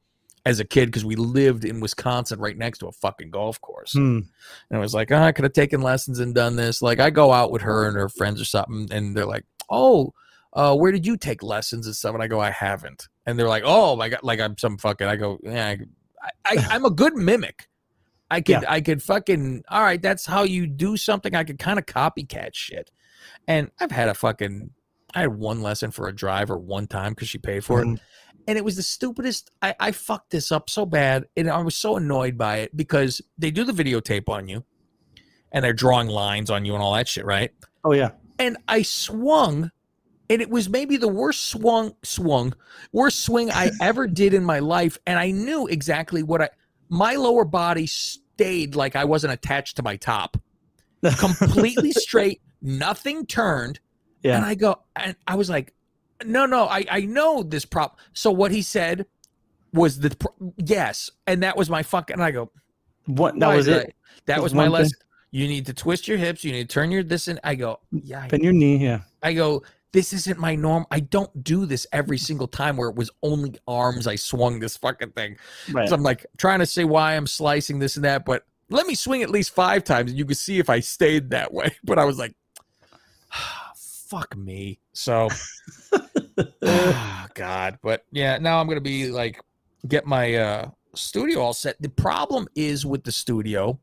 as 0.47 0.61
a 0.61 0.65
kid 0.65 0.87
because 0.87 1.05
we 1.05 1.17
lived 1.17 1.65
in 1.65 1.81
Wisconsin 1.81 2.39
right 2.39 2.57
next 2.57 2.79
to 2.79 2.87
a 2.87 2.93
fucking 2.93 3.31
golf 3.31 3.61
course. 3.61 3.93
Hmm. 3.93 4.21
And 4.69 4.77
I 4.77 4.79
was 4.79 4.93
like, 4.93 5.11
oh, 5.11 5.23
I 5.23 5.33
could 5.33 5.45
have 5.45 5.55
taken 5.55 5.81
lessons 5.81 6.21
and 6.21 6.35
done 6.35 6.57
this. 6.57 6.83
Like 6.83 7.01
I 7.01 7.11
go 7.11 7.33
out 7.33 7.51
with 7.51 7.63
her 7.63 7.89
and 7.89 7.97
her 7.97 8.09
friends 8.09 8.41
or 8.41 8.45
something, 8.45 8.89
and 8.91 9.17
they're 9.17 9.27
like, 9.27 9.45
oh, 9.71 10.13
uh, 10.53 10.77
where 10.77 10.93
did 10.93 11.07
you 11.07 11.17
take 11.17 11.43
lessons 11.43 11.87
and 11.87 11.97
stuff? 11.97 12.15
And 12.15 12.23
I 12.23 12.29
go, 12.29 12.41
I 12.41 12.51
haven't. 12.51 13.09
And 13.27 13.39
they're 13.39 13.49
like, 13.49 13.65
oh 13.65 13.97
my 13.97 14.09
god, 14.09 14.21
like 14.23 14.41
I'm 14.41 14.57
some 14.59 14.79
fucking. 14.79 15.07
I 15.07 15.17
go, 15.17 15.39
yeah, 15.43 15.77
I, 16.23 16.31
I, 16.45 16.67
I'm 16.71 16.85
a 16.85 16.91
good 16.91 17.15
mimic. 17.15 17.69
I 18.35 18.41
could, 18.41 18.63
Yeah. 18.63 18.65
I 18.69 18.81
could 18.81 19.03
fucking. 19.03 19.65
All 19.69 19.83
right, 19.83 20.01
that's 20.03 20.27
how 20.27 20.43
you 20.43 20.67
do 20.67 20.97
something. 20.97 21.35
I 21.35 21.45
could 21.45 21.59
kind 21.59 21.79
of 21.79 21.87
copycat 21.87 22.51
shit. 22.55 22.91
And 23.49 23.71
I've 23.81 23.91
had 23.93 24.09
a 24.09 24.15
fucking. 24.15 24.71
I 25.15 25.21
had 25.21 25.35
one 25.37 25.63
lesson 25.63 25.91
for 25.93 26.09
a 26.09 26.13
driver 26.15 26.59
one 26.59 26.87
time 26.89 27.13
because 27.13 27.29
she 27.29 27.39
paid 27.39 27.65
for 27.65 27.81
it 27.81 27.87
Mhm. 27.87 28.01
and 28.49 28.59
it 28.59 28.65
was 28.65 28.75
the 28.77 28.83
stupidest. 28.83 29.51
I, 29.63 29.75
I 29.79 29.93
fucked 29.93 30.31
this 30.31 30.51
up 30.51 30.69
so 30.69 30.85
bad, 30.85 31.27
and 31.37 31.49
I 31.49 31.59
was 31.63 31.77
so 31.77 31.97
annoyed 31.97 32.37
by 32.37 32.59
it 32.59 32.77
because 32.77 33.21
they 33.39 33.51
do 33.53 33.63
the 33.65 33.73
videotape 33.73 34.29
on 34.29 34.49
you, 34.49 34.65
and 35.53 35.65
they're 35.65 35.73
drawing 35.73 36.09
lines 36.09 36.51
on 36.51 36.65
you 36.65 36.75
and 36.75 36.83
all 36.83 36.95
that 36.95 37.07
shit, 37.09 37.25
right? 37.25 37.53
Oh 37.85 37.93
yeah. 37.93 38.11
And 38.41 38.57
I 38.67 38.83
swung, 38.83 39.71
and 40.29 40.43
it 40.43 40.51
was 40.51 40.69
maybe 40.69 40.97
the 40.97 41.07
worst 41.07 41.45
swung, 41.45 41.95
swung, 42.03 42.53
worst 42.93 43.21
swing 43.21 43.53
I 43.53 43.71
ever 43.81 44.09
did 44.09 44.35
in 44.35 44.45
my 44.45 44.59
life, 44.59 44.99
and 45.07 45.17
I 45.19 45.31
knew 45.31 45.69
exactly 45.69 46.25
what 46.25 46.43
I. 46.43 46.49
My 46.89 47.15
lower 47.15 47.45
body 47.45 47.87
stayed 48.35 48.75
like 48.75 48.97
I 48.97 49.05
wasn't 49.05 49.33
attached 49.33 49.77
to 49.77 49.83
my 49.83 49.97
top, 49.97 50.37
completely 51.19 51.93
straight, 51.93 52.41
nothing 52.63 53.27
turned. 53.27 53.81
Yeah. 54.23 54.37
And 54.37 54.45
I 54.45 54.55
go, 54.55 54.77
and 54.97 55.17
I 55.27 55.35
was 55.37 55.51
like, 55.51 55.75
no, 56.25 56.47
no, 56.47 56.65
I, 56.65 56.85
I 56.91 57.01
know 57.01 57.43
this 57.43 57.65
prop. 57.65 57.99
So 58.13 58.31
what 58.31 58.51
he 58.51 58.63
said 58.63 59.07
was 59.73 59.99
the 60.01 60.11
pro- 60.17 60.53
yes, 60.57 61.11
and 61.27 61.43
that 61.43 61.57
was 61.57 61.69
my 61.69 61.83
fucking. 61.83 62.15
And 62.15 62.23
I 62.23 62.31
go, 62.31 62.51
What? 63.07 63.39
That 63.39 63.55
was 63.55 63.69
it. 63.69 63.89
I- 63.89 63.93
that 64.27 64.43
was 64.43 64.55
my 64.55 64.65
thing? 64.65 64.73
lesson. 64.73 64.99
You 65.33 65.49
need 65.49 65.67
to 65.67 65.75
twist 65.75 66.07
your 66.07 66.17
hips. 66.17 66.45
You 66.45 66.53
need 66.53 66.69
to 66.69 66.73
turn 66.73 66.93
your 66.93 67.03
this 67.03 67.27
and 67.27 67.41
I 67.43 67.57
go, 67.57 67.81
yeah. 67.91 68.23
I, 68.23 68.29
Bend 68.29 68.45
your 68.45 68.53
knee. 68.53 68.77
Yeah. 68.77 69.01
I 69.23 69.33
go, 69.33 69.65
this 69.95 70.13
isn't 70.13 70.41
my 70.41 70.57
norm. 70.57 70.85
I 70.91 70.99
don't 70.99 71.45
do 71.45 71.67
this 71.67 71.87
every 71.93 72.19
single 72.19 72.49
time 72.49 72.77
where 72.77 72.89
it 72.89 72.97
was 72.97 73.13
only 73.23 73.55
arms. 73.69 74.09
I 74.09 74.17
swung 74.17 74.59
this 74.59 74.77
fucking 74.77 75.13
thing. 75.13 75.37
Right. 75.71 75.89
So 75.89 75.95
I'm 75.95 76.03
like 76.03 76.27
trying 76.37 76.59
to 76.59 76.67
say 76.67 76.83
why 76.83 77.15
I'm 77.15 77.29
slicing 77.29 77.79
this 77.79 77.95
and 77.95 78.05
that, 78.05 78.25
but 78.25 78.45
let 78.71 78.89
me 78.89 78.97
swing 78.97 79.23
at 79.23 79.31
least 79.31 79.55
five 79.55 79.85
times 79.85 80.11
and 80.11 80.19
you 80.19 80.25
can 80.25 80.35
see 80.35 80.59
if 80.59 80.69
I 80.69 80.81
stayed 80.81 81.31
that 81.31 81.55
way. 81.55 81.77
But 81.85 82.01
I 82.01 82.05
was 82.07 82.19
like, 82.19 82.35
fuck 83.77 84.37
me. 84.37 84.81
So, 84.95 85.29
oh, 85.93 87.27
God. 87.35 87.79
But 87.81 88.05
yeah, 88.11 88.39
now 88.39 88.61
I'm 88.61 88.67
going 88.67 88.77
to 88.77 88.83
be 88.83 89.13
like, 89.13 89.41
get 89.87 90.07
my 90.07 90.35
uh, 90.35 90.71
studio 90.97 91.41
all 91.41 91.55
set. 91.55 91.81
The 91.81 91.89
problem 91.89 92.49
is 92.57 92.85
with 92.85 93.05
the 93.05 93.13
studio, 93.13 93.79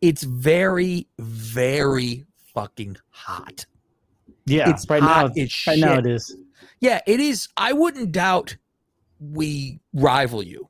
it's 0.00 0.24
very, 0.24 1.06
very 1.16 2.24
fucking 2.54 2.96
hot. 3.10 3.66
Yeah. 4.46 4.70
It's 4.70 4.88
right 4.88 5.02
hot 5.02 5.36
now. 5.36 5.42
as 5.42 5.66
Right 5.66 5.78
now 5.78 5.98
it 5.98 6.06
is. 6.06 6.36
Yeah, 6.80 7.00
it 7.06 7.20
is. 7.20 7.48
I 7.56 7.72
wouldn't 7.72 8.12
doubt 8.12 8.56
we 9.20 9.80
rival 9.92 10.42
you. 10.42 10.68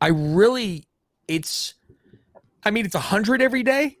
I 0.00 0.08
really, 0.08 0.86
it's, 1.28 1.74
I 2.64 2.70
mean, 2.70 2.84
it's 2.84 2.94
100 2.94 3.40
every 3.40 3.62
day. 3.62 3.98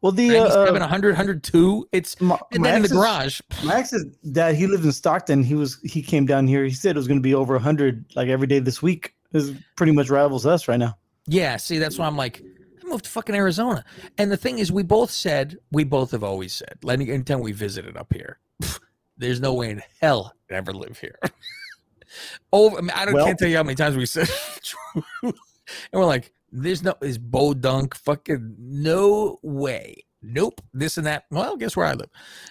Well, 0.00 0.12
the 0.12 0.38
uh, 0.38 0.70
100, 0.70 1.08
102. 1.08 1.88
It's, 1.90 2.20
my, 2.20 2.38
and 2.52 2.64
then 2.64 2.76
in 2.76 2.82
the 2.82 2.88
garage. 2.88 3.40
My 3.64 3.76
ex's 3.76 4.04
dad, 4.30 4.54
he 4.54 4.66
lived 4.68 4.84
in 4.84 4.92
Stockton. 4.92 5.42
He 5.42 5.56
was 5.56 5.80
he 5.82 6.02
came 6.02 6.24
down 6.24 6.46
here. 6.46 6.64
He 6.64 6.70
said 6.70 6.94
it 6.94 6.98
was 6.98 7.08
going 7.08 7.18
to 7.18 7.22
be 7.22 7.34
over 7.34 7.58
hundred 7.58 8.04
like 8.14 8.28
every 8.28 8.46
day 8.46 8.60
this 8.60 8.80
week. 8.80 9.14
This 9.32 9.50
pretty 9.74 9.90
much 9.92 10.08
rivals 10.08 10.46
us 10.46 10.68
right 10.68 10.78
now. 10.78 10.96
Yeah, 11.26 11.56
see, 11.56 11.78
that's 11.78 11.98
why 11.98 12.06
I'm 12.06 12.16
like, 12.16 12.42
moved 12.88 13.04
to 13.04 13.10
fucking 13.10 13.34
Arizona. 13.34 13.84
And 14.16 14.30
the 14.30 14.36
thing 14.36 14.58
is, 14.58 14.72
we 14.72 14.82
both 14.82 15.10
said, 15.10 15.58
we 15.70 15.84
both 15.84 16.10
have 16.12 16.24
always 16.24 16.52
said, 16.52 16.78
let 16.82 16.98
me 16.98 17.10
anytime 17.10 17.40
we 17.40 17.52
visited 17.52 17.96
up 17.96 18.12
here, 18.12 18.38
there's 19.18 19.40
no 19.40 19.54
way 19.54 19.70
in 19.70 19.82
hell 20.00 20.34
I'd 20.50 20.54
ever 20.54 20.72
live 20.72 20.98
here. 20.98 21.18
Over, 22.52 22.78
I, 22.78 22.80
mean, 22.80 22.90
I 22.94 23.04
don't, 23.04 23.14
Well- 23.14 23.26
can't 23.26 23.38
tell 23.38 23.48
you 23.48 23.56
how 23.56 23.62
many 23.62 23.74
times 23.76 23.96
we 23.96 24.06
said, 24.06 24.28
and 25.22 25.34
we're 25.92 26.04
like, 26.04 26.32
there's 26.50 26.82
no, 26.82 26.94
is 27.02 27.18
Bo 27.18 27.52
Dunk 27.52 27.94
fucking 27.94 28.56
no 28.58 29.38
way. 29.42 30.04
Nope, 30.22 30.60
this 30.72 30.96
and 30.96 31.06
that. 31.06 31.26
Well, 31.30 31.56
guess 31.56 31.76
where 31.76 31.86
I 31.86 31.92
live. 31.92 32.08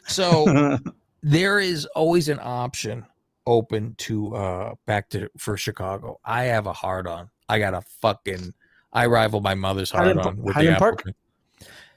So 0.07 0.77
there 1.23 1.59
is 1.59 1.85
always 1.87 2.29
an 2.29 2.39
option 2.41 3.05
open 3.47 3.95
to 3.97 4.35
uh 4.35 4.75
back 4.85 5.09
to 5.09 5.29
for 5.37 5.57
Chicago. 5.57 6.19
I 6.23 6.43
have 6.43 6.67
a 6.67 6.73
hard 6.73 7.07
on. 7.07 7.29
I 7.49 7.59
got 7.59 7.73
a 7.73 7.81
fucking 7.81 8.53
I 8.97 9.05
rival 9.07 9.41
my 9.41 9.55
mother's 9.55 9.91
hard 9.91 10.07
Highland 10.07 10.27
on 10.27 10.37
with 10.37 10.47
the 10.55 10.61
Highland 10.61 10.77
Park? 10.79 11.03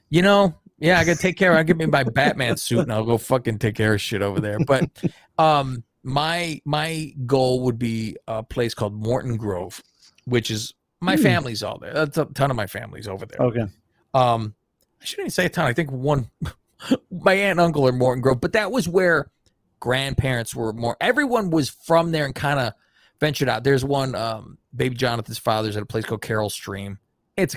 You 0.09 0.21
know, 0.21 0.53
yeah, 0.77 0.99
I 0.99 1.03
gotta 1.05 1.17
take 1.19 1.37
care. 1.37 1.53
I 1.53 1.63
give 1.63 1.77
me 1.77 1.85
my 1.85 2.03
Batman 2.03 2.57
suit 2.57 2.79
and 2.81 2.91
I'll 2.93 3.05
go 3.05 3.17
fucking 3.17 3.59
take 3.59 3.75
care 3.75 3.93
of 3.93 4.01
shit 4.01 4.21
over 4.21 4.39
there. 4.39 4.59
But 4.59 4.89
um 5.37 5.83
my 6.03 6.61
my 6.65 7.13
goal 7.25 7.61
would 7.61 7.77
be 7.79 8.17
a 8.27 8.43
place 8.43 8.73
called 8.73 8.93
Morton 8.93 9.37
Grove, 9.37 9.81
which 10.25 10.49
is 10.51 10.73
my 10.99 11.15
Hmm. 11.15 11.23
family's 11.23 11.63
all 11.63 11.77
there. 11.79 11.93
That's 11.93 12.17
a 12.17 12.25
ton 12.25 12.49
of 12.51 12.57
my 12.57 12.67
family's 12.67 13.07
over 13.07 13.25
there. 13.25 13.41
Okay. 13.41 13.65
Um, 14.13 14.53
I 15.01 15.05
shouldn't 15.05 15.25
even 15.25 15.31
say 15.31 15.45
a 15.45 15.49
ton. 15.49 15.65
I 15.65 15.73
think 15.73 15.91
one, 15.91 16.29
my 17.11 17.33
aunt 17.33 17.51
and 17.51 17.59
uncle 17.59 17.87
are 17.87 17.91
Morton 17.91 18.21
Grove, 18.21 18.39
but 18.41 18.53
that 18.53 18.71
was 18.71 18.87
where 18.87 19.31
grandparents 19.79 20.53
were 20.55 20.73
more. 20.73 20.95
Everyone 21.01 21.49
was 21.49 21.69
from 21.69 22.11
there 22.11 22.25
and 22.25 22.35
kind 22.35 22.59
of 22.59 22.73
ventured 23.21 23.47
out. 23.47 23.63
There's 23.63 23.85
one, 23.85 24.13
um, 24.15 24.57
baby 24.75 24.95
Jonathan's 24.95 25.37
father's 25.37 25.77
at 25.77 25.83
a 25.83 25.85
place 25.85 26.03
called 26.03 26.21
Carol 26.21 26.49
Stream. 26.49 26.99
It's 27.37 27.55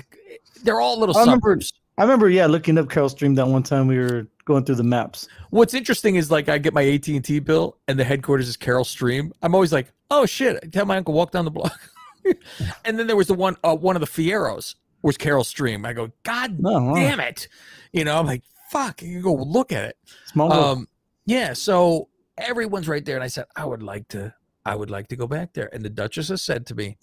they're 0.63 0.79
all 0.79 0.97
little 0.97 1.17
I 1.17 1.21
remember. 1.21 1.49
suburbs. 1.51 1.73
I 1.97 2.03
remember. 2.03 2.29
Yeah, 2.29 2.45
looking 2.45 2.77
up 2.77 2.89
Carol 2.89 3.09
Stream 3.09 3.35
that 3.35 3.47
one 3.47 3.63
time 3.63 3.87
we 3.87 3.97
were 3.97 4.27
going 4.45 4.63
through 4.63 4.75
the 4.75 4.83
maps. 4.83 5.27
What's 5.49 5.73
interesting 5.73 6.15
is 6.15 6.31
like 6.31 6.47
I 6.47 6.57
get 6.57 6.73
my 6.73 6.83
AT 6.87 7.07
and 7.09 7.23
T 7.25 7.39
bill, 7.39 7.77
and 7.89 7.99
the 7.99 8.03
headquarters 8.05 8.47
is 8.47 8.55
Carol 8.55 8.85
Stream. 8.85 9.33
I'm 9.41 9.53
always 9.53 9.73
like, 9.73 9.91
oh 10.11 10.25
shit! 10.25 10.57
I 10.63 10.67
tell 10.67 10.85
my 10.85 10.95
uncle 10.97 11.13
walk 11.13 11.31
down 11.31 11.43
the 11.45 11.51
block. 11.51 11.77
and 12.85 12.97
then 12.97 13.07
there 13.07 13.15
was 13.15 13.27
the 13.27 13.33
one, 13.33 13.55
uh, 13.63 13.75
one 13.75 13.95
of 13.95 13.99
the 14.01 14.07
Fieros 14.07 14.75
was 15.03 15.17
Carol 15.17 15.43
Stream. 15.43 15.85
I 15.85 15.93
go, 15.93 16.11
God 16.23 16.57
Oh, 16.63 16.81
wow. 16.83 16.95
damn 16.95 17.19
it! 17.19 17.47
You 17.93 18.03
know, 18.05 18.17
I'm 18.17 18.25
like, 18.25 18.43
fuck. 18.71 19.01
You 19.01 19.21
go 19.21 19.33
look 19.33 19.71
at 19.71 19.83
it. 19.85 19.97
Small. 20.25 20.51
Um, 20.51 20.87
yeah. 21.25 21.53
So 21.53 22.09
everyone's 22.37 22.87
right 22.87 23.05
there, 23.05 23.15
and 23.15 23.23
I 23.23 23.27
said, 23.27 23.45
I 23.55 23.65
would 23.65 23.83
like 23.83 24.07
to, 24.09 24.33
I 24.65 24.75
would 24.75 24.89
like 24.89 25.07
to 25.09 25.15
go 25.15 25.27
back 25.27 25.53
there. 25.53 25.69
And 25.73 25.83
the 25.83 25.89
Duchess 25.89 26.29
has 26.29 26.41
said 26.41 26.65
to 26.67 26.75
me, 26.75 26.97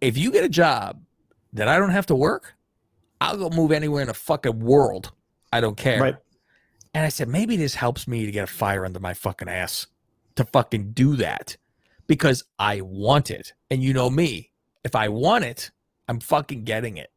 if 0.00 0.16
you 0.16 0.30
get 0.30 0.44
a 0.44 0.48
job 0.48 1.02
that 1.52 1.68
I 1.68 1.78
don't 1.78 1.90
have 1.90 2.06
to 2.06 2.14
work, 2.14 2.54
I'll 3.20 3.36
go 3.36 3.50
move 3.50 3.72
anywhere 3.72 4.02
in 4.02 4.08
the 4.08 4.14
fucking 4.14 4.60
world. 4.60 5.12
I 5.52 5.60
don't 5.60 5.76
care. 5.76 6.00
Right. 6.00 6.16
And 6.94 7.04
I 7.04 7.08
said, 7.08 7.28
maybe 7.28 7.56
this 7.56 7.74
helps 7.74 8.06
me 8.06 8.24
to 8.24 8.32
get 8.32 8.44
a 8.44 8.46
fire 8.46 8.84
under 8.84 9.00
my 9.00 9.14
fucking 9.14 9.48
ass 9.48 9.86
to 10.36 10.44
fucking 10.44 10.92
do 10.92 11.16
that 11.16 11.56
because 12.06 12.44
I 12.58 12.80
want 12.82 13.30
it. 13.30 13.52
And 13.70 13.82
you 13.82 13.92
know 13.92 14.08
me, 14.08 14.52
if 14.84 14.94
I 14.94 15.08
want 15.08 15.44
it, 15.44 15.70
I'm 16.08 16.20
fucking 16.20 16.64
getting 16.64 16.96
it. 16.96 17.10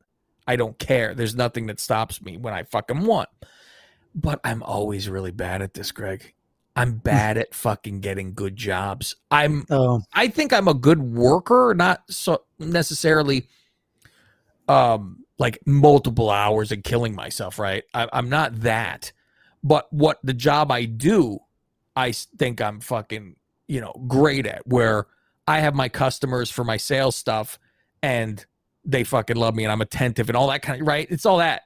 I 0.48 0.56
don't 0.56 0.78
care. 0.80 1.14
There's 1.14 1.36
nothing 1.36 1.68
that 1.68 1.80
stops 1.80 2.22
me 2.22 2.38
when 2.38 2.54
I 2.54 2.64
fucking 2.64 3.06
want. 3.06 3.30
But 4.16 4.40
I'm 4.44 4.64
always 4.64 5.08
really 5.08 5.32
bad 5.32 5.62
at 5.62 5.76
this, 5.76 5.92
Greg. 5.92 6.34
I'm 6.76 6.98
bad 6.98 7.38
at 7.38 7.54
fucking 7.54 8.00
getting 8.00 8.34
good 8.34 8.56
jobs. 8.56 9.16
I'm 9.32 9.66
Oh, 9.70 10.02
I 10.14 10.28
think 10.28 10.54
I'm 10.54 10.68
a 10.68 10.74
good 10.74 11.02
worker, 11.02 11.74
not 11.76 12.04
so 12.10 12.44
necessarily 12.58 13.48
um 14.68 15.26
like 15.40 15.58
multiple 15.66 16.30
hours 16.30 16.72
and 16.72 16.84
killing 16.84 17.16
myself, 17.16 17.58
right? 17.58 17.84
I, 17.94 18.08
I'm 18.12 18.30
not 18.30 18.62
that. 18.62 19.12
But 19.64 19.92
what 19.92 20.20
the 20.24 20.34
job 20.34 20.72
I 20.72 20.86
do, 20.86 21.40
I 21.96 22.12
think 22.12 22.62
I'm 22.62 22.82
fucking, 22.82 23.36
you 23.68 23.82
know, 23.82 23.94
great 24.08 24.46
at 24.46 24.68
where 24.68 25.08
I 25.48 25.62
have 25.62 25.76
my 25.76 25.90
customers 25.90 26.50
for 26.50 26.64
my 26.64 26.78
sales 26.78 27.16
stuff 27.16 27.58
and 28.04 28.46
they 28.86 29.04
fucking 29.04 29.38
love 29.38 29.56
me 29.56 29.64
and 29.64 29.72
I'm 29.72 29.82
attentive 29.82 30.30
and 30.30 30.36
all 30.36 30.48
that 30.50 30.62
kind 30.62 30.82
of 30.82 30.88
right. 30.88 31.08
It's 31.10 31.26
all 31.26 31.38
that. 31.38 31.64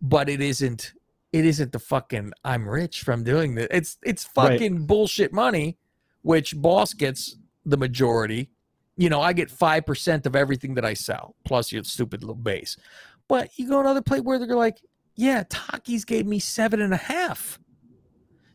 But 0.00 0.28
it 0.28 0.40
isn't 0.40 0.92
it 1.32 1.44
isn't 1.46 1.72
the 1.72 1.78
fucking 1.78 2.32
I'm 2.44 2.68
rich 2.68 3.02
from 3.02 3.24
doing 3.24 3.54
this. 3.54 3.68
It's 3.70 3.96
it's 4.02 4.28
Right. 4.36 4.52
fucking 4.52 4.86
bullshit 4.86 5.32
money, 5.32 5.78
which 6.22 6.54
boss 6.60 6.92
gets 6.94 7.36
the 7.64 7.76
majority. 7.76 8.50
You 8.96 9.08
know, 9.08 9.20
I 9.22 9.32
get 9.32 9.50
five 9.50 9.86
percent 9.86 10.26
of 10.26 10.36
everything 10.36 10.74
that 10.74 10.84
I 10.84 10.94
sell, 10.94 11.34
plus 11.44 11.72
your 11.72 11.84
stupid 11.84 12.22
little 12.22 12.34
base. 12.34 12.76
But 13.28 13.50
you 13.58 13.68
go 13.68 13.80
another 13.80 14.02
place 14.02 14.20
where 14.20 14.38
they're 14.38 14.54
like, 14.56 14.78
yeah, 15.14 15.44
Takis 15.44 16.04
gave 16.06 16.26
me 16.26 16.38
seven 16.38 16.80
and 16.82 16.92
a 16.92 16.98
half. 16.98 17.58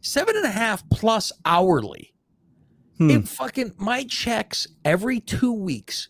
Seven 0.01 0.35
and 0.35 0.45
a 0.45 0.51
half 0.51 0.87
plus 0.89 1.31
hourly. 1.45 2.13
Hmm. 2.97 3.09
It 3.09 3.27
fucking 3.27 3.73
my 3.77 4.03
checks 4.03 4.67
every 4.85 5.19
two 5.19 5.51
weeks 5.53 6.09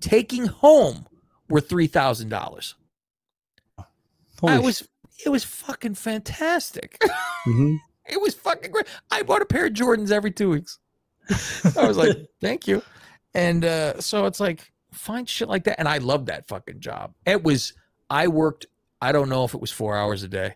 taking 0.00 0.46
home 0.46 1.06
were 1.48 1.60
three 1.60 1.86
thousand 1.86 2.28
dollars. 2.30 2.74
I 4.42 4.58
was 4.58 4.86
it 5.24 5.28
was 5.28 5.44
fucking 5.44 5.94
fantastic. 5.94 6.98
hmm 7.44 7.76
It 8.10 8.18
was 8.22 8.34
fucking 8.34 8.70
great. 8.70 8.86
I 9.10 9.22
bought 9.22 9.42
a 9.42 9.44
pair 9.44 9.66
of 9.66 9.74
Jordans 9.74 10.10
every 10.10 10.30
two 10.30 10.48
weeks. 10.48 10.78
I 11.76 11.86
was 11.86 11.98
like, 11.98 12.16
thank 12.40 12.66
you. 12.66 12.82
And 13.34 13.66
uh, 13.66 14.00
so 14.00 14.24
it's 14.24 14.40
like, 14.40 14.72
find 14.92 15.28
shit 15.28 15.46
like 15.46 15.64
that. 15.64 15.78
And 15.78 15.86
I 15.86 15.98
love 15.98 16.24
that 16.26 16.48
fucking 16.48 16.80
job. 16.80 17.12
It 17.26 17.44
was, 17.44 17.74
I 18.08 18.28
worked, 18.28 18.64
I 19.02 19.12
don't 19.12 19.28
know 19.28 19.44
if 19.44 19.52
it 19.52 19.60
was 19.60 19.70
four 19.70 19.94
hours 19.94 20.22
a 20.22 20.28
day 20.28 20.54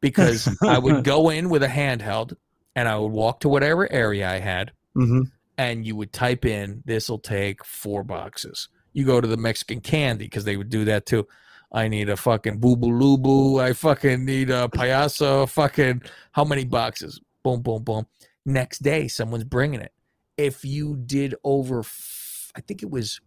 because 0.00 0.48
I 0.66 0.78
would 0.78 1.04
go 1.04 1.28
in 1.28 1.50
with 1.50 1.62
a 1.62 1.68
handheld 1.68 2.36
and 2.74 2.88
I 2.88 2.96
would 2.96 3.12
walk 3.12 3.40
to 3.40 3.50
whatever 3.50 3.90
area 3.92 4.30
I 4.30 4.38
had 4.38 4.72
hmm 4.94 5.24
and 5.58 5.86
you 5.86 5.94
would 5.96 6.12
type 6.12 6.44
in, 6.44 6.82
this 6.86 7.08
will 7.08 7.18
take 7.18 7.64
four 7.64 8.02
boxes. 8.02 8.68
You 8.94 9.04
go 9.04 9.20
to 9.20 9.28
the 9.28 9.36
Mexican 9.36 9.80
candy 9.80 10.24
because 10.24 10.44
they 10.44 10.56
would 10.56 10.70
do 10.70 10.86
that 10.86 11.06
too. 11.06 11.26
I 11.72 11.88
need 11.88 12.10
a 12.10 12.16
fucking 12.16 12.58
boo 12.58 12.76
boo 12.76 12.88
lubu. 12.88 13.60
I 13.60 13.72
fucking 13.72 14.24
need 14.24 14.50
a 14.50 14.68
payaso. 14.68 15.48
Fucking 15.48 16.02
how 16.32 16.44
many 16.44 16.64
boxes? 16.64 17.20
Boom, 17.42 17.62
boom, 17.62 17.82
boom. 17.82 18.06
Next 18.44 18.80
day, 18.80 19.08
someone's 19.08 19.44
bringing 19.44 19.80
it. 19.80 19.92
If 20.36 20.64
you 20.64 20.96
did 20.96 21.34
over, 21.44 21.80
f- 21.80 22.52
I 22.54 22.60
think 22.60 22.82
it 22.82 22.90
was, 22.90 23.20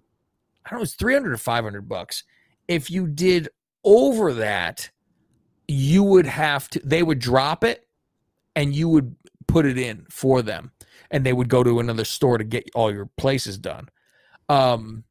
I 0.65 0.69
don't 0.69 0.79
know, 0.79 0.83
it's 0.83 0.93
300 0.93 1.33
or 1.33 1.37
500 1.37 1.89
bucks. 1.89 2.23
If 2.67 2.91
you 2.91 3.07
did 3.07 3.49
over 3.83 4.33
that, 4.33 4.89
you 5.67 6.03
would 6.03 6.25
have 6.27 6.69
to, 6.69 6.81
they 6.83 7.01
would 7.01 7.19
drop 7.19 7.63
it 7.63 7.87
and 8.55 8.75
you 8.75 8.89
would 8.89 9.15
put 9.47 9.65
it 9.65 9.77
in 9.77 10.05
for 10.09 10.41
them 10.41 10.71
and 11.11 11.25
they 11.25 11.33
would 11.33 11.49
go 11.49 11.63
to 11.63 11.79
another 11.79 12.05
store 12.05 12.37
to 12.37 12.43
get 12.43 12.69
all 12.75 12.91
your 12.91 13.09
places 13.17 13.57
done. 13.57 13.89
Um, 14.49 15.03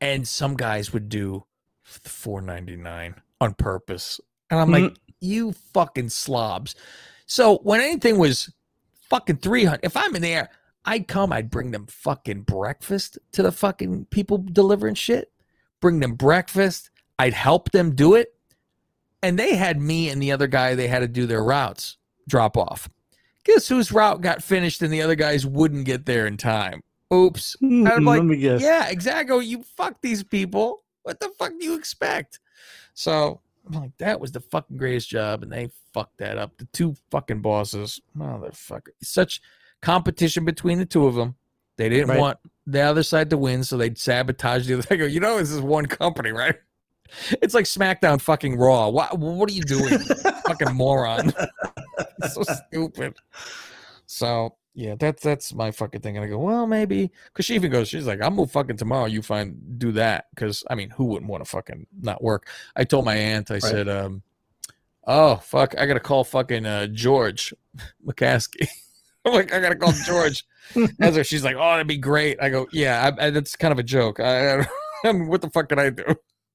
and 0.00 0.26
some 0.26 0.56
guys 0.56 0.92
would 0.92 1.08
do 1.08 1.44
four 1.90 2.40
ninety 2.40 2.76
nine 2.76 3.14
on 3.40 3.54
purpose, 3.54 4.20
and 4.50 4.60
I'm 4.60 4.70
like, 4.70 4.84
mm-hmm. 4.84 4.94
you 5.20 5.52
fucking 5.52 6.10
slobs. 6.10 6.74
So 7.26 7.58
when 7.58 7.80
anything 7.80 8.18
was 8.18 8.52
fucking 9.08 9.38
three 9.38 9.64
hundred, 9.64 9.80
if 9.84 9.96
I'm 9.96 10.14
in 10.16 10.22
there, 10.22 10.50
I'd 10.84 11.08
come, 11.08 11.32
I'd 11.32 11.50
bring 11.50 11.70
them 11.70 11.86
fucking 11.86 12.42
breakfast 12.42 13.18
to 13.32 13.42
the 13.42 13.52
fucking 13.52 14.06
people 14.06 14.38
delivering 14.38 14.94
shit, 14.94 15.32
bring 15.80 16.00
them 16.00 16.14
breakfast, 16.14 16.90
I'd 17.18 17.34
help 17.34 17.70
them 17.70 17.94
do 17.94 18.14
it, 18.14 18.34
and 19.22 19.38
they 19.38 19.54
had 19.54 19.80
me 19.80 20.08
and 20.08 20.22
the 20.22 20.32
other 20.32 20.46
guy. 20.46 20.74
They 20.74 20.88
had 20.88 21.00
to 21.00 21.08
do 21.08 21.26
their 21.26 21.44
routes 21.44 21.96
drop 22.28 22.56
off. 22.56 22.88
Guess 23.44 23.68
whose 23.68 23.92
route 23.92 24.20
got 24.20 24.42
finished 24.42 24.80
and 24.82 24.92
the 24.92 25.02
other 25.02 25.14
guys 25.14 25.44
wouldn't 25.44 25.84
get 25.84 26.06
there 26.06 26.26
in 26.26 26.36
time? 26.36 26.82
Oops. 27.12 27.56
And 27.60 27.88
I'm 27.88 28.04
like, 28.04 28.18
let 28.18 28.26
me 28.26 28.36
guess. 28.36 28.62
yeah, 28.62 28.88
exactly. 28.88 29.44
You 29.44 29.62
fuck 29.62 30.00
these 30.00 30.22
people. 30.22 30.84
What 31.02 31.20
the 31.20 31.30
fuck 31.38 31.50
do 31.58 31.64
you 31.64 31.74
expect? 31.74 32.40
So 32.94 33.40
I'm 33.66 33.72
like, 33.80 33.96
that 33.98 34.20
was 34.20 34.32
the 34.32 34.40
fucking 34.40 34.76
greatest 34.76 35.08
job, 35.08 35.42
and 35.42 35.52
they 35.52 35.70
fucked 35.92 36.18
that 36.18 36.38
up. 36.38 36.56
The 36.58 36.66
two 36.72 36.94
fucking 37.10 37.40
bosses, 37.40 38.00
motherfucker. 38.16 38.88
Such 39.02 39.40
competition 39.82 40.44
between 40.44 40.78
the 40.78 40.86
two 40.86 41.06
of 41.06 41.14
them. 41.14 41.36
They 41.76 41.88
didn't 41.88 42.08
Right. 42.08 42.18
want 42.18 42.38
the 42.66 42.80
other 42.82 43.02
side 43.02 43.30
to 43.30 43.38
win, 43.38 43.64
so 43.64 43.76
they'd 43.78 43.96
sabotage 43.98 44.66
the 44.66 44.74
other. 44.74 44.82
They 44.88 44.96
go, 44.98 45.04
you 45.06 45.20
know, 45.20 45.38
this 45.38 45.50
is 45.50 45.60
one 45.60 45.86
company, 45.86 46.30
right? 46.32 46.56
It's 47.42 47.54
like 47.54 47.64
SmackDown 47.64 48.20
fucking 48.20 48.56
Raw. 48.56 48.88
What, 48.88 49.18
what 49.18 49.50
are 49.50 49.52
you 49.52 49.62
doing, 49.64 49.98
fucking 50.46 50.72
moron? 50.72 51.32
so 52.32 52.42
stupid. 52.44 53.16
So 54.06 54.54
yeah, 54.74 54.94
that's 54.98 55.22
that's 55.22 55.52
my 55.52 55.70
fucking 55.70 56.00
thing. 56.00 56.16
And 56.16 56.24
I 56.24 56.28
go, 56.28 56.38
well, 56.38 56.66
maybe 56.66 57.10
because 57.26 57.46
she 57.46 57.54
even 57.54 57.70
goes, 57.70 57.88
she's 57.88 58.06
like, 58.06 58.22
I'll 58.22 58.30
move 58.30 58.50
fucking 58.52 58.76
tomorrow. 58.76 59.06
You 59.06 59.22
find 59.22 59.78
do 59.78 59.92
that 59.92 60.26
because 60.34 60.64
I 60.70 60.74
mean, 60.74 60.90
who 60.90 61.06
wouldn't 61.06 61.30
want 61.30 61.44
to 61.44 61.50
fucking 61.50 61.86
not 62.00 62.22
work? 62.22 62.48
I 62.76 62.84
told 62.84 63.04
my 63.04 63.16
aunt, 63.16 63.50
I 63.50 63.58
said, 63.58 63.88
um, 63.88 64.22
oh 65.06 65.36
fuck, 65.36 65.74
I 65.78 65.86
gotta 65.86 66.00
call 66.00 66.24
fucking 66.24 66.66
uh, 66.66 66.86
George 66.86 67.52
McCaskey. 68.06 68.68
I'm 69.24 69.34
like, 69.34 69.52
I 69.52 69.60
gotta 69.60 69.76
call 69.76 69.92
George. 69.92 70.46
As 71.00 71.16
her, 71.16 71.24
she's 71.24 71.44
like, 71.44 71.56
oh, 71.56 71.70
that'd 71.72 71.86
be 71.86 71.98
great. 71.98 72.40
I 72.40 72.48
go, 72.48 72.66
yeah, 72.72 73.12
I, 73.18 73.26
I, 73.26 73.30
that's 73.30 73.56
kind 73.56 73.72
of 73.72 73.78
a 73.78 73.82
joke. 73.82 74.20
I, 74.20 74.60
I 74.60 74.66
mean, 75.12 75.26
what 75.26 75.42
the 75.42 75.50
fuck 75.50 75.68
can 75.68 75.78
I 75.78 75.90
do? 75.90 76.04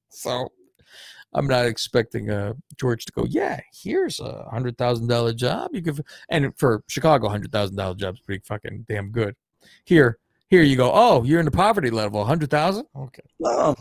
So 0.08 0.50
I'm 1.32 1.46
not 1.46 1.66
expecting 1.66 2.30
uh, 2.30 2.54
George 2.76 3.04
to 3.04 3.12
go, 3.12 3.26
yeah, 3.28 3.60
here's 3.72 4.20
a 4.20 4.48
hundred 4.50 4.78
thousand 4.78 5.08
dollar 5.08 5.32
job. 5.32 5.70
You 5.74 5.82
could, 5.82 6.04
and 6.30 6.56
for 6.58 6.82
Chicago, 6.88 7.28
hundred 7.28 7.52
thousand 7.52 7.76
dollar 7.76 7.94
job's 7.94 8.20
pretty 8.20 8.42
fucking 8.46 8.86
damn 8.88 9.10
good. 9.10 9.36
Here, 9.84 10.18
here 10.48 10.62
you 10.62 10.76
go. 10.76 10.90
Oh, 10.92 11.24
you're 11.24 11.40
in 11.40 11.44
the 11.44 11.50
poverty 11.50 11.90
level, 11.90 12.24
hundred 12.24 12.50
thousand. 12.50 12.86
Okay. 12.96 13.22
Oh, 13.44 13.76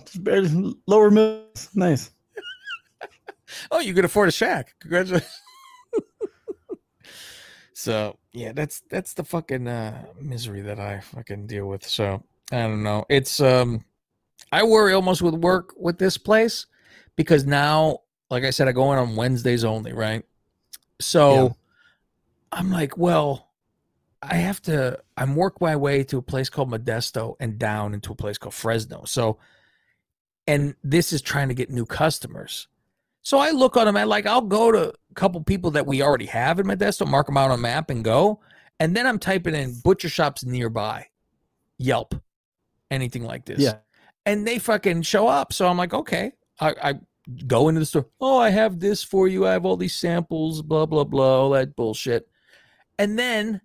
lower 0.88 1.12
middle. 1.12 1.48
Nice. 1.74 2.12
Oh, 3.70 3.80
you 3.80 3.93
could 3.93 4.06
afford 4.06 4.28
a 4.28 4.32
shack. 4.32 4.74
Congratulations. 4.80 5.39
so 7.74 8.18
yeah, 8.34 8.52
that's 8.54 8.82
that's 8.89 9.14
the 9.14 9.24
fucking 9.24 9.68
uh, 9.68 10.04
misery 10.20 10.62
that 10.62 10.80
I 10.80 11.00
fucking 11.00 11.46
deal 11.46 11.68
with. 11.68 11.88
So 11.88 12.24
I 12.52 12.64
don't 12.64 12.82
know. 12.82 13.06
It's 13.08 13.39
um, 13.39 13.86
I 14.52 14.64
worry 14.64 14.93
almost 14.93 15.22
with 15.22 15.36
work 15.36 15.74
with 15.78 16.00
this 16.00 16.18
place 16.18 16.66
because 17.16 17.45
now, 17.45 17.99
like 18.30 18.43
I 18.43 18.49
said, 18.49 18.68
I 18.68 18.72
go 18.72 18.91
in 18.93 18.99
on 18.99 19.16
Wednesdays 19.16 19.63
only, 19.63 19.93
right? 19.93 20.24
So 20.99 21.55
I'm 22.51 22.72
like, 22.72 22.97
well, 22.97 23.49
I 24.22 24.36
have 24.36 24.61
to. 24.63 24.99
I'm 25.18 25.36
work 25.36 25.61
my 25.61 25.76
way 25.76 26.03
to 26.05 26.18
a 26.18 26.22
place 26.22 26.49
called 26.49 26.72
Modesto 26.72 27.36
and 27.39 27.59
down 27.59 27.93
into 27.93 28.11
a 28.11 28.16
place 28.16 28.38
called 28.38 28.53
Fresno. 28.53 29.03
So, 29.05 29.38
and 30.47 30.76
this 30.84 31.13
is 31.13 31.22
trying 31.22 31.49
to 31.49 31.53
get 31.53 31.70
new 31.70 31.86
customers. 31.86 32.68
So 33.22 33.39
I 33.39 33.51
look 33.51 33.76
on 33.76 33.86
them 33.86 33.97
and 33.97 34.09
like 34.09 34.26
I'll 34.26 34.41
go 34.41 34.72
to 34.72 34.89
a 34.89 35.13
couple 35.16 35.41
people 35.43 35.72
that 35.72 35.88
we 35.88 36.01
already 36.01 36.28
have 36.28 36.59
in 36.59 36.68
Modesto, 36.68 37.07
mark 37.07 37.26
them 37.26 37.38
out 37.38 37.49
on 37.49 37.57
a 37.57 37.61
map 37.61 37.89
and 37.89 38.03
go. 38.03 38.39
And 38.80 38.95
then 38.95 39.07
I'm 39.07 39.20
typing 39.20 39.55
in 39.55 39.80
butcher 39.84 40.09
shops 40.09 40.43
nearby, 40.45 41.07
Yelp, 41.78 42.13
anything 42.91 43.24
like 43.24 43.45
this. 43.45 43.59
Yeah. 43.59 43.78
And 44.26 44.45
they 44.45 44.59
fucking 44.59 45.03
show 45.03 45.28
up. 45.28 45.53
So 45.53 45.68
I'm 45.68 45.78
like, 45.78 45.93
okay. 45.93 46.34
I, 46.60 46.76
I 46.84 46.93
go 47.47 47.70
into 47.70 47.80
the 47.80 47.86
store. 47.86 48.08
Oh, 48.22 48.38
I 48.39 48.49
have 48.49 48.80
this 48.80 49.03
for 49.03 49.28
you. 49.28 49.45
I 49.47 49.51
have 49.51 49.66
all 49.66 49.78
these 49.78 49.95
samples, 49.95 50.62
blah, 50.62 50.86
blah, 50.86 51.03
blah, 51.03 51.41
all 51.41 51.49
that 51.51 51.76
bullshit. 51.76 52.28
And 52.97 53.18
then 53.20 53.62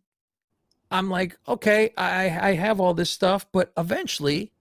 I'm 0.91 1.09
like, 1.09 1.39
okay, 1.47 1.93
I, 1.97 2.25
I 2.51 2.55
have 2.55 2.81
all 2.81 2.95
this 2.95 3.11
stuff, 3.11 3.47
but 3.53 3.73
eventually 3.77 4.53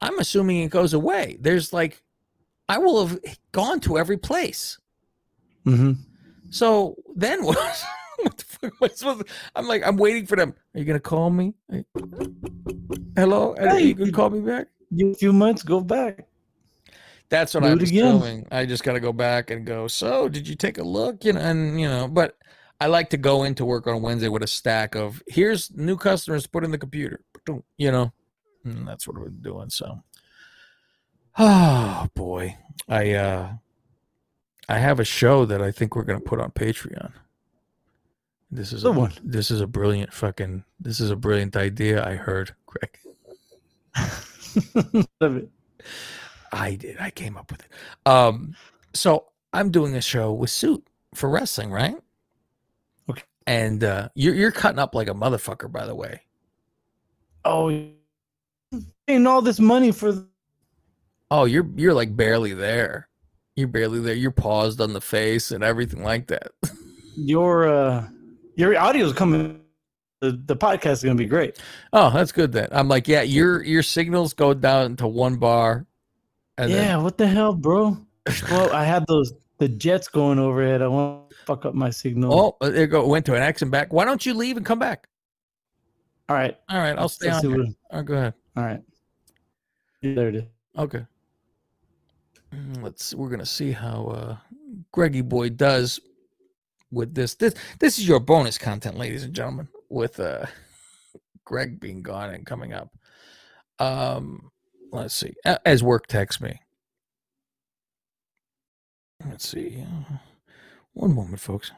I'm 0.00 0.18
assuming 0.18 0.62
it 0.62 0.70
goes 0.70 0.94
away. 0.94 1.36
There's 1.40 1.72
like, 1.72 2.02
I 2.68 2.78
will 2.78 3.06
have 3.06 3.20
gone 3.52 3.80
to 3.80 3.98
every 3.98 4.16
place. 4.16 4.78
Mm-hmm. 5.66 5.92
So 6.50 6.96
then 7.14 7.44
what? 7.44 7.84
what 8.22 8.38
the 8.38 8.44
fuck 8.44 8.72
am 8.72 8.78
I 8.82 8.88
supposed 8.88 9.26
to- 9.26 9.32
I'm 9.54 9.66
like, 9.66 9.86
I'm 9.86 9.96
waiting 9.96 10.24
for 10.26 10.36
them. 10.36 10.54
Are 10.74 10.78
you 10.78 10.86
gonna 10.86 11.00
call 11.00 11.28
me? 11.30 11.54
Hello? 13.16 13.54
Are 13.58 13.68
Hey, 13.68 13.86
you 13.86 13.94
gonna 13.94 14.12
call 14.12 14.30
me 14.30 14.40
back? 14.40 14.68
A 14.98 15.14
few 15.14 15.32
months, 15.32 15.62
go 15.62 15.80
back. 15.80 16.26
That's 17.30 17.54
what 17.54 17.62
Do 17.62 17.68
I'm 17.70 17.80
it 17.80 17.88
again. 17.88 18.16
assuming. 18.16 18.46
I 18.50 18.66
just 18.66 18.82
got 18.84 18.94
to 18.94 19.00
go 19.00 19.12
back 19.12 19.50
and 19.50 19.64
go. 19.64 19.86
So, 19.88 20.28
did 20.28 20.48
you 20.48 20.56
take 20.56 20.78
a 20.78 20.82
look? 20.82 21.24
You 21.24 21.32
know, 21.32 21.40
and 21.40 21.80
you 21.80 21.88
know, 21.88 22.08
but 22.08 22.36
I 22.80 22.86
like 22.86 23.10
to 23.10 23.16
go 23.16 23.44
into 23.44 23.64
work 23.64 23.86
on 23.86 24.02
Wednesday 24.02 24.28
with 24.28 24.42
a 24.42 24.48
stack 24.48 24.94
of 24.96 25.22
here's 25.28 25.70
new 25.76 25.96
customers 25.96 26.46
put 26.46 26.64
in 26.64 26.72
the 26.72 26.78
computer. 26.78 27.20
You 27.78 27.92
know, 27.92 28.12
and 28.64 28.86
that's 28.86 29.06
what 29.06 29.16
we're 29.16 29.28
doing. 29.28 29.70
So, 29.70 30.02
oh 31.38 32.08
boy, 32.14 32.56
I 32.88 33.12
uh, 33.12 33.52
I 34.68 34.78
have 34.78 34.98
a 35.00 35.04
show 35.04 35.44
that 35.46 35.62
I 35.62 35.70
think 35.70 35.94
we're 35.94 36.04
gonna 36.04 36.20
put 36.20 36.40
on 36.40 36.50
Patreon. 36.50 37.12
This 38.50 38.72
is 38.72 38.82
a, 38.84 38.90
one. 38.90 39.12
This 39.22 39.52
is 39.52 39.60
a 39.60 39.66
brilliant 39.68 40.12
fucking. 40.12 40.64
This 40.80 40.98
is 40.98 41.10
a 41.10 41.16
brilliant 41.16 41.56
idea. 41.56 42.04
I 42.04 42.16
heard, 42.16 42.56
Greg. 42.66 42.98
Love 45.20 45.36
it. 45.36 45.48
I 46.52 46.74
did. 46.74 46.98
I 46.98 47.10
came 47.10 47.36
up 47.36 47.50
with 47.50 47.60
it. 47.60 47.70
Um, 48.10 48.54
so 48.92 49.26
I'm 49.52 49.70
doing 49.70 49.94
a 49.94 50.00
show 50.00 50.32
with 50.32 50.50
Suit 50.50 50.86
for 51.14 51.28
wrestling, 51.28 51.70
right? 51.70 51.96
Okay. 53.08 53.22
And 53.46 53.84
uh, 53.84 54.08
you're 54.14 54.34
you're 54.34 54.52
cutting 54.52 54.78
up 54.78 54.94
like 54.94 55.08
a 55.08 55.14
motherfucker, 55.14 55.70
by 55.70 55.86
the 55.86 55.94
way. 55.94 56.22
Oh, 57.44 57.88
paying 59.06 59.26
all 59.26 59.42
this 59.42 59.58
money 59.58 59.92
for 59.92 60.26
Oh, 61.30 61.44
you're 61.44 61.68
you're 61.76 61.94
like 61.94 62.16
barely 62.16 62.54
there. 62.54 63.08
You're 63.54 63.68
barely 63.68 64.00
there. 64.00 64.14
You're 64.14 64.30
paused 64.30 64.80
on 64.80 64.92
the 64.92 65.00
face 65.00 65.50
and 65.50 65.62
everything 65.62 66.02
like 66.02 66.26
that. 66.28 66.52
your 67.16 67.68
uh 67.68 68.08
your 68.56 68.76
audio's 68.76 69.12
coming. 69.12 69.60
The 70.20 70.40
the 70.46 70.56
podcast 70.56 70.92
is 70.92 71.02
gonna 71.04 71.14
be 71.14 71.26
great. 71.26 71.58
Oh, 71.92 72.10
that's 72.10 72.32
good 72.32 72.52
then. 72.52 72.68
I'm 72.72 72.88
like, 72.88 73.06
yeah, 73.06 73.22
your 73.22 73.62
your 73.62 73.82
signals 73.82 74.34
go 74.34 74.54
down 74.54 74.96
to 74.96 75.06
one 75.06 75.36
bar. 75.36 75.86
And 76.58 76.70
yeah, 76.70 76.76
then, 76.76 77.02
what 77.02 77.16
the 77.18 77.26
hell, 77.26 77.54
bro? 77.54 77.96
Well, 78.50 78.72
I 78.72 78.84
had 78.84 79.06
those 79.06 79.32
the 79.58 79.68
jets 79.68 80.08
going 80.08 80.38
overhead. 80.38 80.82
I 80.82 80.88
want 80.88 81.30
to 81.30 81.36
fuck 81.46 81.64
up 81.64 81.74
my 81.74 81.90
signal. 81.90 82.56
oh, 82.60 82.68
there 82.70 82.86
go. 82.86 83.06
Went 83.06 83.26
to 83.26 83.34
an 83.34 83.42
X 83.42 83.62
and 83.62 83.70
back. 83.70 83.92
Why 83.92 84.04
don't 84.04 84.24
you 84.24 84.34
leave 84.34 84.56
and 84.56 84.64
come 84.66 84.78
back? 84.78 85.06
all 86.28 86.36
right, 86.36 86.56
All 86.68 86.78
right, 86.78 86.96
I'll 86.96 87.08
stay 87.08 87.30
let's 87.30 87.44
on. 87.44 87.50
here. 87.52 87.64
what- 87.64 87.74
Oh, 87.92 88.02
go 88.02 88.14
ahead. 88.14 88.34
all 88.56 88.62
right. 88.64 88.80
There 90.02 90.28
it 90.28 90.36
is. 90.36 90.44
Okay. 90.78 91.04
Mm, 92.54 92.82
Let's. 92.82 93.14
We're 93.14 93.28
gonna 93.30 93.44
see 93.46 93.72
how 93.72 94.06
uh, 94.06 94.36
Greggy 94.92 95.20
Boy 95.22 95.50
does 95.50 96.00
with 96.90 97.14
this. 97.14 97.34
This 97.34 97.54
this 97.78 97.98
is 97.98 98.06
your 98.08 98.20
bonus 98.20 98.58
content, 98.58 98.96
ladies 98.96 99.24
and 99.24 99.34
gentlemen, 99.34 99.68
with 99.88 100.18
uh, 100.20 100.46
Greg 101.44 101.80
being 101.80 102.02
gone 102.02 102.30
and 102.34 102.44
coming 102.46 102.72
up. 102.72 102.90
Um, 103.78 104.49
let's 104.92 105.14
see. 105.14 105.34
As 105.64 105.82
work 105.82 106.06
texts 106.06 106.40
me. 106.40 106.60
Let's 109.28 109.46
see. 109.48 109.84
uh, 110.10 110.14
One 110.94 111.14
moment, 111.14 111.40
folks. 111.40 111.72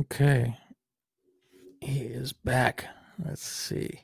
Okay. 0.00 0.56
He 1.80 2.00
is 2.00 2.32
back. 2.32 2.86
Let's 3.24 3.42
see. 3.44 4.02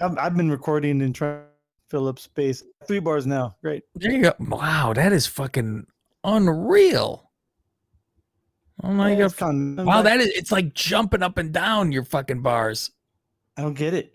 I've, 0.00 0.16
I've 0.18 0.36
been 0.36 0.50
recording 0.50 1.00
and 1.02 1.14
trying 1.14 1.38
to 1.40 1.44
fill 1.88 2.08
up 2.08 2.18
space. 2.18 2.64
Three 2.86 2.98
bars 2.98 3.26
now. 3.26 3.56
Great. 3.62 3.84
There 3.94 4.12
you 4.12 4.22
go. 4.22 4.32
Wow, 4.40 4.92
that 4.94 5.12
is 5.12 5.26
fucking 5.26 5.86
unreal. 6.24 7.30
Oh 8.82 8.92
my 8.92 9.14
god. 9.14 9.24
it's 9.26 9.34
fun. 9.34 9.76
Wow, 9.76 10.02
back. 10.02 10.04
that 10.04 10.20
is 10.20 10.28
it's 10.28 10.52
like 10.52 10.74
jumping 10.74 11.22
up 11.22 11.38
and 11.38 11.52
down 11.52 11.92
your 11.92 12.04
fucking 12.04 12.42
bars. 12.42 12.90
I 13.56 13.62
don't 13.62 13.74
get 13.74 13.94
it. 13.94 14.14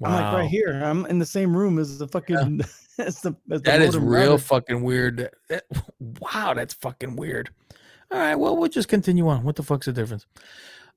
Wow. 0.00 0.08
I'm 0.10 0.22
like 0.24 0.32
right 0.34 0.50
here. 0.50 0.68
I'm 0.84 1.06
in 1.06 1.18
the 1.18 1.26
same 1.26 1.56
room 1.56 1.78
as 1.78 1.98
the 1.98 2.08
fucking. 2.08 2.60
as 2.98 3.20
the, 3.22 3.34
as 3.50 3.62
the 3.62 3.70
That 3.70 3.80
is 3.82 3.96
real 3.96 4.32
router. 4.32 4.38
fucking 4.38 4.82
weird. 4.82 5.30
That- 5.48 5.64
wow, 6.20 6.54
that's 6.54 6.74
fucking 6.74 7.16
weird. 7.16 7.50
All 8.10 8.18
right, 8.18 8.34
well, 8.34 8.56
we'll 8.56 8.68
just 8.68 8.88
continue 8.88 9.28
on. 9.28 9.44
What 9.44 9.56
the 9.56 9.62
fuck's 9.62 9.86
the 9.86 9.92
difference? 9.92 10.26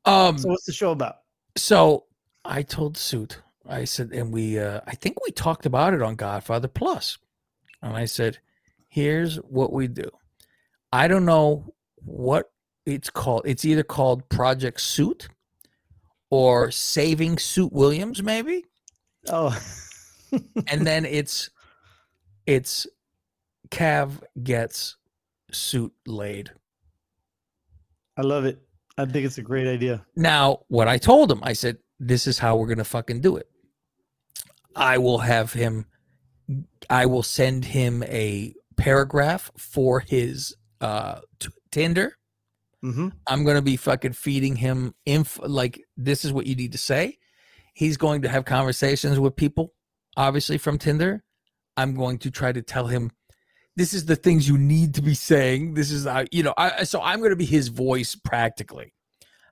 Um 0.05 0.37
So 0.37 0.49
what's 0.49 0.65
the 0.65 0.73
show 0.73 0.91
about? 0.91 1.17
So 1.55 2.05
I 2.43 2.63
told 2.63 2.97
Suit, 2.97 3.41
I 3.67 3.85
said, 3.85 4.11
and 4.11 4.31
we, 4.33 4.59
uh, 4.59 4.81
I 4.85 4.95
think 4.95 5.17
we 5.25 5.31
talked 5.31 5.65
about 5.65 5.93
it 5.93 6.01
on 6.01 6.15
Godfather 6.15 6.67
Plus, 6.67 7.17
and 7.81 7.95
I 7.95 8.05
said, 8.05 8.37
here's 8.87 9.37
what 9.37 9.73
we 9.73 9.87
do. 9.87 10.09
I 10.93 11.07
don't 11.07 11.25
know 11.25 11.73
what 12.03 12.51
it's 12.85 13.09
called. 13.09 13.43
It's 13.45 13.65
either 13.65 13.83
called 13.83 14.27
Project 14.29 14.81
Suit 14.81 15.27
or 16.29 16.71
Saving 16.71 17.37
Suit 17.37 17.71
Williams, 17.71 18.21
maybe, 18.23 18.65
Oh, 19.29 19.57
and 20.67 20.85
then 20.85 21.05
it's 21.05 21.49
it's 22.45 22.87
Cav 23.69 24.21
gets 24.41 24.95
Suit 25.51 25.93
laid. 26.05 26.51
I 28.17 28.21
love 28.21 28.45
it. 28.45 28.59
I 28.97 29.05
think 29.05 29.25
it's 29.25 29.37
a 29.37 29.43
great 29.43 29.67
idea. 29.67 30.05
Now, 30.15 30.61
what 30.69 30.87
I 30.87 30.97
told 30.97 31.31
him, 31.31 31.39
I 31.43 31.53
said, 31.53 31.77
this 31.99 32.25
is 32.25 32.39
how 32.39 32.55
we're 32.55 32.65
going 32.65 32.79
to 32.79 32.83
fucking 32.83 33.21
do 33.21 33.37
it. 33.37 33.47
I 34.75 34.97
will 34.97 35.19
have 35.19 35.53
him, 35.53 35.85
I 36.89 37.05
will 37.05 37.21
send 37.21 37.65
him 37.65 38.01
a 38.03 38.53
paragraph 38.75 39.51
for 39.57 39.99
his 39.99 40.55
uh, 40.81 41.19
Tinder. 41.71 42.13
Mm-hmm. 42.83 43.09
I'm 43.25 43.43
going 43.43 43.55
to 43.55 43.61
be 43.61 43.75
fucking 43.75 44.13
feeding 44.13 44.55
him 44.55 44.93
inf 45.05 45.39
like 45.41 45.81
this 45.95 46.23
is 46.23 46.31
what 46.31 46.45
you 46.45 46.55
need 46.55 46.71
to 46.73 46.77
say. 46.77 47.17
He's 47.73 47.97
going 47.97 48.21
to 48.21 48.29
have 48.29 48.45
conversations 48.45 49.19
with 49.19 49.35
people, 49.35 49.73
obviously 50.15 50.57
from 50.57 50.77
Tinder. 50.77 51.23
I'm 51.75 51.95
going 51.95 52.17
to 52.19 52.31
try 52.31 52.51
to 52.51 52.61
tell 52.61 52.87
him 52.87 53.11
this 53.75 53.93
is 53.93 54.05
the 54.05 54.15
things 54.15 54.47
you 54.47 54.57
need 54.57 54.95
to 54.95 55.01
be 55.01 55.13
saying. 55.13 55.75
This 55.75 55.91
is 55.91 56.07
uh, 56.07 56.25
you 56.31 56.43
know, 56.43 56.53
I 56.57 56.83
so 56.83 57.01
I'm 57.01 57.19
going 57.19 57.31
to 57.31 57.35
be 57.35 57.45
his 57.45 57.67
voice 57.67 58.15
practically. 58.15 58.93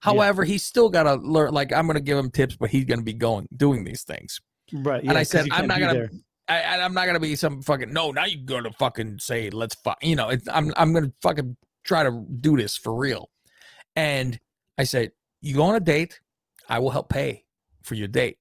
However, 0.01 0.43
he's 0.43 0.63
still 0.63 0.89
got 0.89 1.03
to 1.03 1.15
learn. 1.15 1.51
Like 1.51 1.73
I'm 1.73 1.87
going 1.87 1.95
to 1.95 2.01
give 2.01 2.17
him 2.17 2.29
tips, 2.29 2.55
but 2.55 2.69
he's 2.69 2.85
going 2.85 2.99
to 2.99 3.05
be 3.05 3.13
going 3.13 3.47
doing 3.55 3.83
these 3.83 4.03
things. 4.03 4.39
Right. 4.73 5.03
and 5.03 5.17
I 5.17 5.23
said 5.23 5.47
I'm 5.51 5.67
can't 5.67 5.79
going 5.79 5.95
to. 5.95 6.09
I, 6.47 6.61
I- 6.61 6.85
I'm 6.85 6.93
not 6.93 7.07
gonna 7.07 7.19
be 7.19 7.35
some 7.35 7.61
fucking 7.61 7.91
no. 7.91 8.11
Now 8.11 8.25
you're 8.25 8.43
gonna 8.45 8.71
fucking 8.73 9.17
say 9.19 9.49
let's 9.49 9.73
fuck. 9.75 9.97
You 10.03 10.15
know, 10.15 10.29
it's, 10.29 10.47
I'm 10.47 10.71
I'm 10.77 10.93
gonna 10.93 11.11
fucking 11.21 11.57
try 11.85 12.03
to 12.03 12.25
do 12.41 12.57
this 12.57 12.75
for 12.75 12.93
real. 12.93 13.29
And 13.95 14.39
I 14.77 14.83
said, 14.83 15.11
you 15.41 15.55
go 15.55 15.63
on 15.63 15.75
a 15.75 15.79
date, 15.79 16.19
I 16.67 16.79
will 16.79 16.89
help 16.89 17.07
pay 17.07 17.45
for 17.83 17.95
your 17.95 18.09
date. 18.09 18.37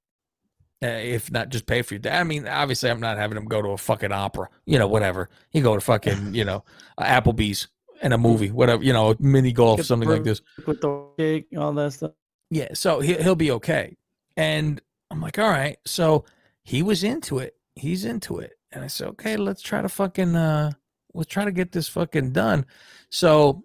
Uh, 0.82 0.88
if 0.88 1.30
not, 1.30 1.50
just 1.50 1.66
pay 1.66 1.82
for 1.82 1.94
your 1.94 2.00
date. 2.00 2.12
I 2.12 2.24
mean, 2.24 2.48
obviously, 2.48 2.90
I'm 2.90 3.00
not 3.00 3.16
having 3.16 3.38
him 3.38 3.44
go 3.44 3.62
to 3.62 3.68
a 3.68 3.76
fucking 3.78 4.12
opera. 4.12 4.48
You 4.66 4.78
know, 4.78 4.88
whatever. 4.88 5.30
He 5.50 5.60
go 5.60 5.74
to 5.74 5.80
fucking 5.80 6.34
you 6.34 6.44
know 6.44 6.64
Applebee's 6.98 7.68
and 8.02 8.12
a 8.12 8.18
movie, 8.18 8.50
whatever. 8.50 8.82
You 8.82 8.92
know, 8.92 9.14
mini 9.20 9.52
golf, 9.52 9.78
Get 9.78 9.86
something 9.86 10.08
like 10.08 10.24
this. 10.24 10.42
with 10.66 10.80
the 10.80 11.06
cake, 11.16 11.46
all 11.56 11.72
that 11.74 11.92
stuff. 11.92 12.12
Yeah, 12.50 12.68
so 12.74 13.00
he, 13.00 13.14
he'll 13.14 13.34
be 13.34 13.50
okay. 13.52 13.96
And 14.36 14.80
I'm 15.10 15.20
like, 15.20 15.38
all 15.38 15.48
right. 15.48 15.78
So 15.86 16.24
he 16.62 16.82
was 16.82 17.04
into 17.04 17.38
it. 17.38 17.56
He's 17.74 18.04
into 18.04 18.38
it. 18.38 18.52
And 18.72 18.84
I 18.84 18.88
said, 18.88 19.08
okay, 19.08 19.36
let's 19.36 19.62
try 19.62 19.82
to 19.82 19.88
fucking, 19.88 20.34
uh, 20.36 20.72
let's 21.14 21.30
try 21.30 21.44
to 21.44 21.52
get 21.52 21.72
this 21.72 21.88
fucking 21.88 22.32
done. 22.32 22.66
So 23.10 23.64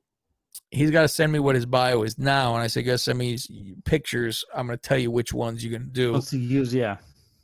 he's 0.71 0.91
got 0.91 1.01
to 1.01 1.07
send 1.07 1.31
me 1.31 1.39
what 1.39 1.55
his 1.55 1.65
bio 1.65 2.03
is 2.03 2.17
now. 2.17 2.53
And 2.53 2.63
I 2.63 2.67
said, 2.67 2.85
you 2.85 2.91
to 2.91 2.97
send 2.97 3.17
me 3.17 3.37
pictures. 3.85 4.45
I'm 4.55 4.67
going 4.67 4.77
to 4.77 4.87
tell 4.87 4.97
you 4.97 5.11
which 5.11 5.33
ones 5.33 5.63
you're 5.63 5.77
going 5.77 5.87
to 5.87 5.93
do. 5.93 6.13
Wants 6.13 6.29
to 6.29 6.37
use, 6.37 6.73
yeah. 6.73 6.97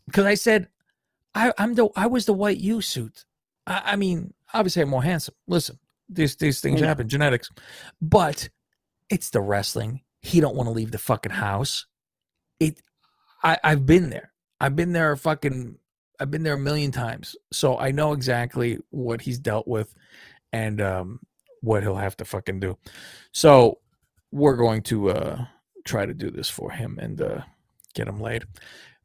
Because 0.06 0.26
I 0.26 0.36
said, 0.36 0.68
I, 1.34 1.52
I'm 1.58 1.74
the, 1.74 1.90
I 1.96 2.08
was 2.08 2.26
the 2.26 2.34
white 2.34 2.58
U 2.58 2.82
suit. 2.82 3.26
I, 3.68 3.82
I 3.86 3.96
mean, 3.96 4.34
obviously 4.54 4.84
I'm 4.84 4.90
more 4.90 5.04
handsome. 5.04 5.34
Listen, 5.48 5.80
these, 6.08 6.36
these 6.36 6.62
things 6.62 6.80
Yeah. 6.82 6.88
happen, 6.88 7.10
genetics. 7.10 7.50
But 8.02 8.50
it's 9.10 9.32
the 9.32 9.42
wrestling. 9.42 10.02
He 10.22 10.40
don't 10.40 10.56
want 10.56 10.68
to 10.68 10.74
leave 10.74 10.92
the 10.92 10.98
fucking 11.00 11.32
house. 11.32 11.88
It, 12.60 12.82
I, 13.44 13.58
I've 13.64 13.86
been 13.86 14.10
there. 14.10 14.32
I've 14.62 14.76
been 14.76 14.94
there 14.94 15.16
fucking 15.16 15.78
I've 16.20 16.32
been 16.32 16.44
there 16.44 16.54
a 16.54 16.60
million 16.60 16.92
times. 16.92 17.36
So 17.52 17.78
I 17.78 17.92
know 17.92 18.14
exactly 18.14 18.80
what 18.90 19.22
he's 19.22 19.40
dealt 19.40 19.68
with 19.68 19.94
and 20.54 20.82
um 20.82 21.20
what 21.62 21.84
he'll 21.84 21.96
have 21.96 22.18
to 22.18 22.26
fucking 22.26 22.60
do. 22.60 22.78
So 23.32 23.80
we're 24.32 24.56
going 24.56 24.82
to 24.84 25.12
uh 25.12 25.46
try 25.86 26.06
to 26.06 26.14
do 26.14 26.30
this 26.30 26.50
for 26.50 26.72
him 26.72 26.98
and 27.00 27.22
uh 27.22 27.42
get 27.94 28.08
him 28.08 28.20
laid. 28.20 28.46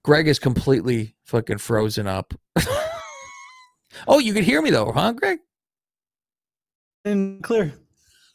Greg 0.03 0.29
is 0.29 0.39
completely 0.39 1.15
fucking 1.25 1.59
frozen 1.59 2.07
up. 2.07 2.33
oh, 4.09 4.19
you 4.19 4.33
can 4.33 4.45
hear 4.45 4.63
me 4.63 4.71
though, 4.71 4.93
huh, 4.93 5.13
Greg? 5.13 5.39
And 7.05 7.43
clear. 7.43 7.73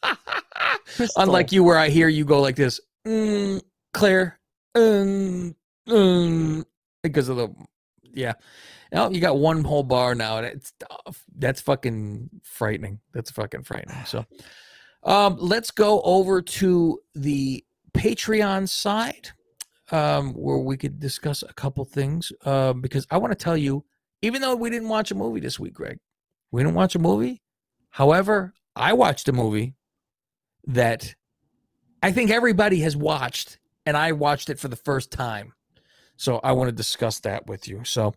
Unlike 1.16 1.52
you, 1.52 1.64
where 1.64 1.78
I 1.78 1.88
hear 1.88 2.08
you 2.08 2.24
go 2.24 2.40
like 2.40 2.56
this, 2.56 2.80
mm, 3.06 3.60
clear, 3.92 4.38
mm, 4.76 5.54
mm, 5.88 6.64
because 7.02 7.28
of 7.28 7.36
the, 7.36 7.48
yeah. 8.16 8.32
Now 8.92 9.10
you 9.10 9.20
got 9.20 9.38
one 9.38 9.62
whole 9.62 9.82
bar 9.82 10.14
now, 10.14 10.38
it's 10.38 10.72
that's 11.36 11.60
fucking 11.60 12.30
frightening. 12.42 13.00
That's 13.12 13.30
fucking 13.30 13.64
frightening. 13.64 14.04
So, 14.06 14.24
um, 15.02 15.36
let's 15.38 15.70
go 15.70 16.00
over 16.02 16.40
to 16.40 16.98
the 17.14 17.64
Patreon 17.92 18.68
side, 18.68 19.30
um, 19.90 20.32
where 20.34 20.58
we 20.58 20.76
could 20.76 20.98
discuss 20.98 21.42
a 21.42 21.52
couple 21.54 21.84
things. 21.84 22.32
Uh, 22.44 22.72
because 22.72 23.06
I 23.10 23.18
want 23.18 23.32
to 23.32 23.42
tell 23.44 23.56
you, 23.56 23.84
even 24.22 24.40
though 24.40 24.56
we 24.56 24.70
didn't 24.70 24.88
watch 24.88 25.10
a 25.10 25.14
movie 25.14 25.40
this 25.40 25.60
week, 25.60 25.74
Greg, 25.74 25.98
we 26.50 26.62
didn't 26.62 26.74
watch 26.74 26.94
a 26.94 27.00
movie. 27.00 27.42
However, 27.90 28.54
I 28.74 28.92
watched 28.92 29.28
a 29.28 29.32
movie 29.32 29.74
that 30.66 31.14
I 32.02 32.12
think 32.12 32.30
everybody 32.30 32.80
has 32.80 32.96
watched, 32.96 33.58
and 33.84 33.96
I 33.96 34.12
watched 34.12 34.50
it 34.50 34.58
for 34.58 34.68
the 34.68 34.76
first 34.76 35.10
time. 35.10 35.52
So 36.16 36.40
I 36.42 36.52
want 36.52 36.68
to 36.68 36.72
discuss 36.72 37.20
that 37.20 37.46
with 37.46 37.68
you. 37.68 37.84
So 37.84 38.14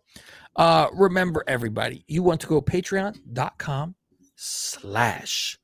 uh 0.56 0.88
remember 0.92 1.44
everybody, 1.46 2.04
you 2.08 2.22
want 2.22 2.40
to 2.42 2.46
go 2.46 2.60
patreon.com 2.60 3.94
slash 4.36 5.58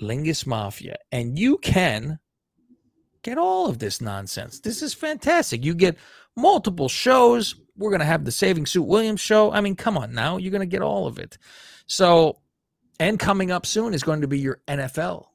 Lingus 0.00 0.46
Mafia, 0.46 0.96
and 1.12 1.38
you 1.38 1.58
can 1.58 2.18
get 3.22 3.38
all 3.38 3.68
of 3.68 3.78
this 3.78 4.00
nonsense. 4.00 4.60
This 4.60 4.82
is 4.82 4.94
fantastic. 4.94 5.64
You 5.64 5.74
get 5.74 5.96
multiple 6.36 6.88
shows. 6.88 7.56
We're 7.76 7.90
gonna 7.90 8.04
have 8.04 8.24
the 8.24 8.30
Saving 8.32 8.66
Suit 8.66 8.84
Williams 8.84 9.20
show. 9.20 9.52
I 9.52 9.60
mean, 9.60 9.76
come 9.76 9.98
on 9.98 10.12
now, 10.14 10.36
you're 10.36 10.52
gonna 10.52 10.66
get 10.66 10.82
all 10.82 11.06
of 11.06 11.18
it. 11.18 11.38
So, 11.86 12.40
and 12.98 13.18
coming 13.18 13.50
up 13.50 13.66
soon 13.66 13.94
is 13.94 14.02
going 14.02 14.20
to 14.22 14.28
be 14.28 14.38
your 14.38 14.60
NFL 14.68 15.26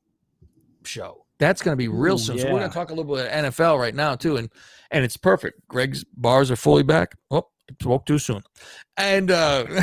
show. 0.83 1.20
That's 1.41 1.63
going 1.63 1.73
to 1.73 1.77
be 1.77 1.87
real 1.87 2.19
soon. 2.19 2.37
So 2.37 2.45
we're 2.45 2.59
going 2.59 2.69
to 2.69 2.73
talk 2.73 2.91
a 2.91 2.93
little 2.93 3.15
bit 3.15 3.25
of 3.25 3.31
NFL 3.31 3.79
right 3.79 3.95
now 3.95 4.13
too, 4.13 4.37
and 4.37 4.47
and 4.91 5.03
it's 5.03 5.17
perfect. 5.17 5.67
Greg's 5.67 6.03
bars 6.15 6.51
are 6.51 6.55
fully 6.55 6.83
back. 6.83 7.15
Oh, 7.31 7.47
spoke 7.81 8.05
too 8.05 8.19
soon, 8.19 8.43
and 8.95 9.31
uh 9.31 9.65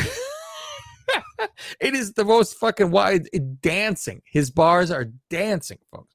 it 1.80 1.94
is 1.94 2.12
the 2.12 2.24
most 2.24 2.58
fucking 2.58 2.92
wide 2.92 3.26
dancing. 3.60 4.22
His 4.30 4.52
bars 4.52 4.92
are 4.92 5.06
dancing, 5.30 5.78
folks. 5.90 6.14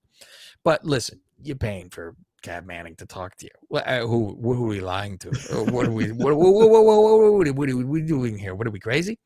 But 0.64 0.86
listen, 0.86 1.20
you're 1.42 1.58
paying 1.58 1.90
for 1.90 2.16
Cav 2.42 2.66
Manning 2.66 2.96
to 2.96 3.06
talk 3.06 3.36
to 3.36 3.46
you. 3.48 3.78
Uh, 3.78 4.08
who 4.08 4.40
who 4.42 4.64
are 4.64 4.68
we 4.68 4.80
lying 4.80 5.18
to? 5.18 5.30
Uh, 5.30 5.70
what 5.74 5.88
are 5.88 5.92
we? 5.92 6.14
What, 6.14 6.38
what, 6.38 6.54
what, 6.54 6.70
what, 6.70 6.86
what, 6.86 7.52
what 7.54 7.70
are 7.70 7.76
we 7.76 8.02
doing 8.02 8.38
here? 8.38 8.56
What 8.56 8.66
are 8.66 8.72
we 8.72 8.80
crazy? 8.80 9.20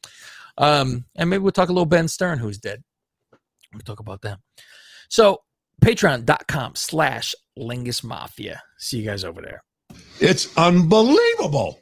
Um, 0.58 1.06
and 1.16 1.30
maybe 1.30 1.44
we'll 1.44 1.52
talk 1.52 1.70
a 1.70 1.74
little 1.74 1.86
Ben 1.86 2.08
Stern, 2.08 2.40
who's 2.40 2.58
dead. 2.58 2.84
We'll 3.72 3.82
talk 3.82 4.00
about 4.00 4.24
that. 4.24 4.40
So 5.10 5.42
patreon.com 5.84 6.76
slash 6.76 7.36
lingus 7.58 8.04
mafia. 8.04 8.64
See 8.78 9.00
you 9.00 9.10
guys 9.10 9.24
over 9.24 9.42
there. 9.42 9.64
It's 10.20 10.56
unbelievable. 10.58 11.80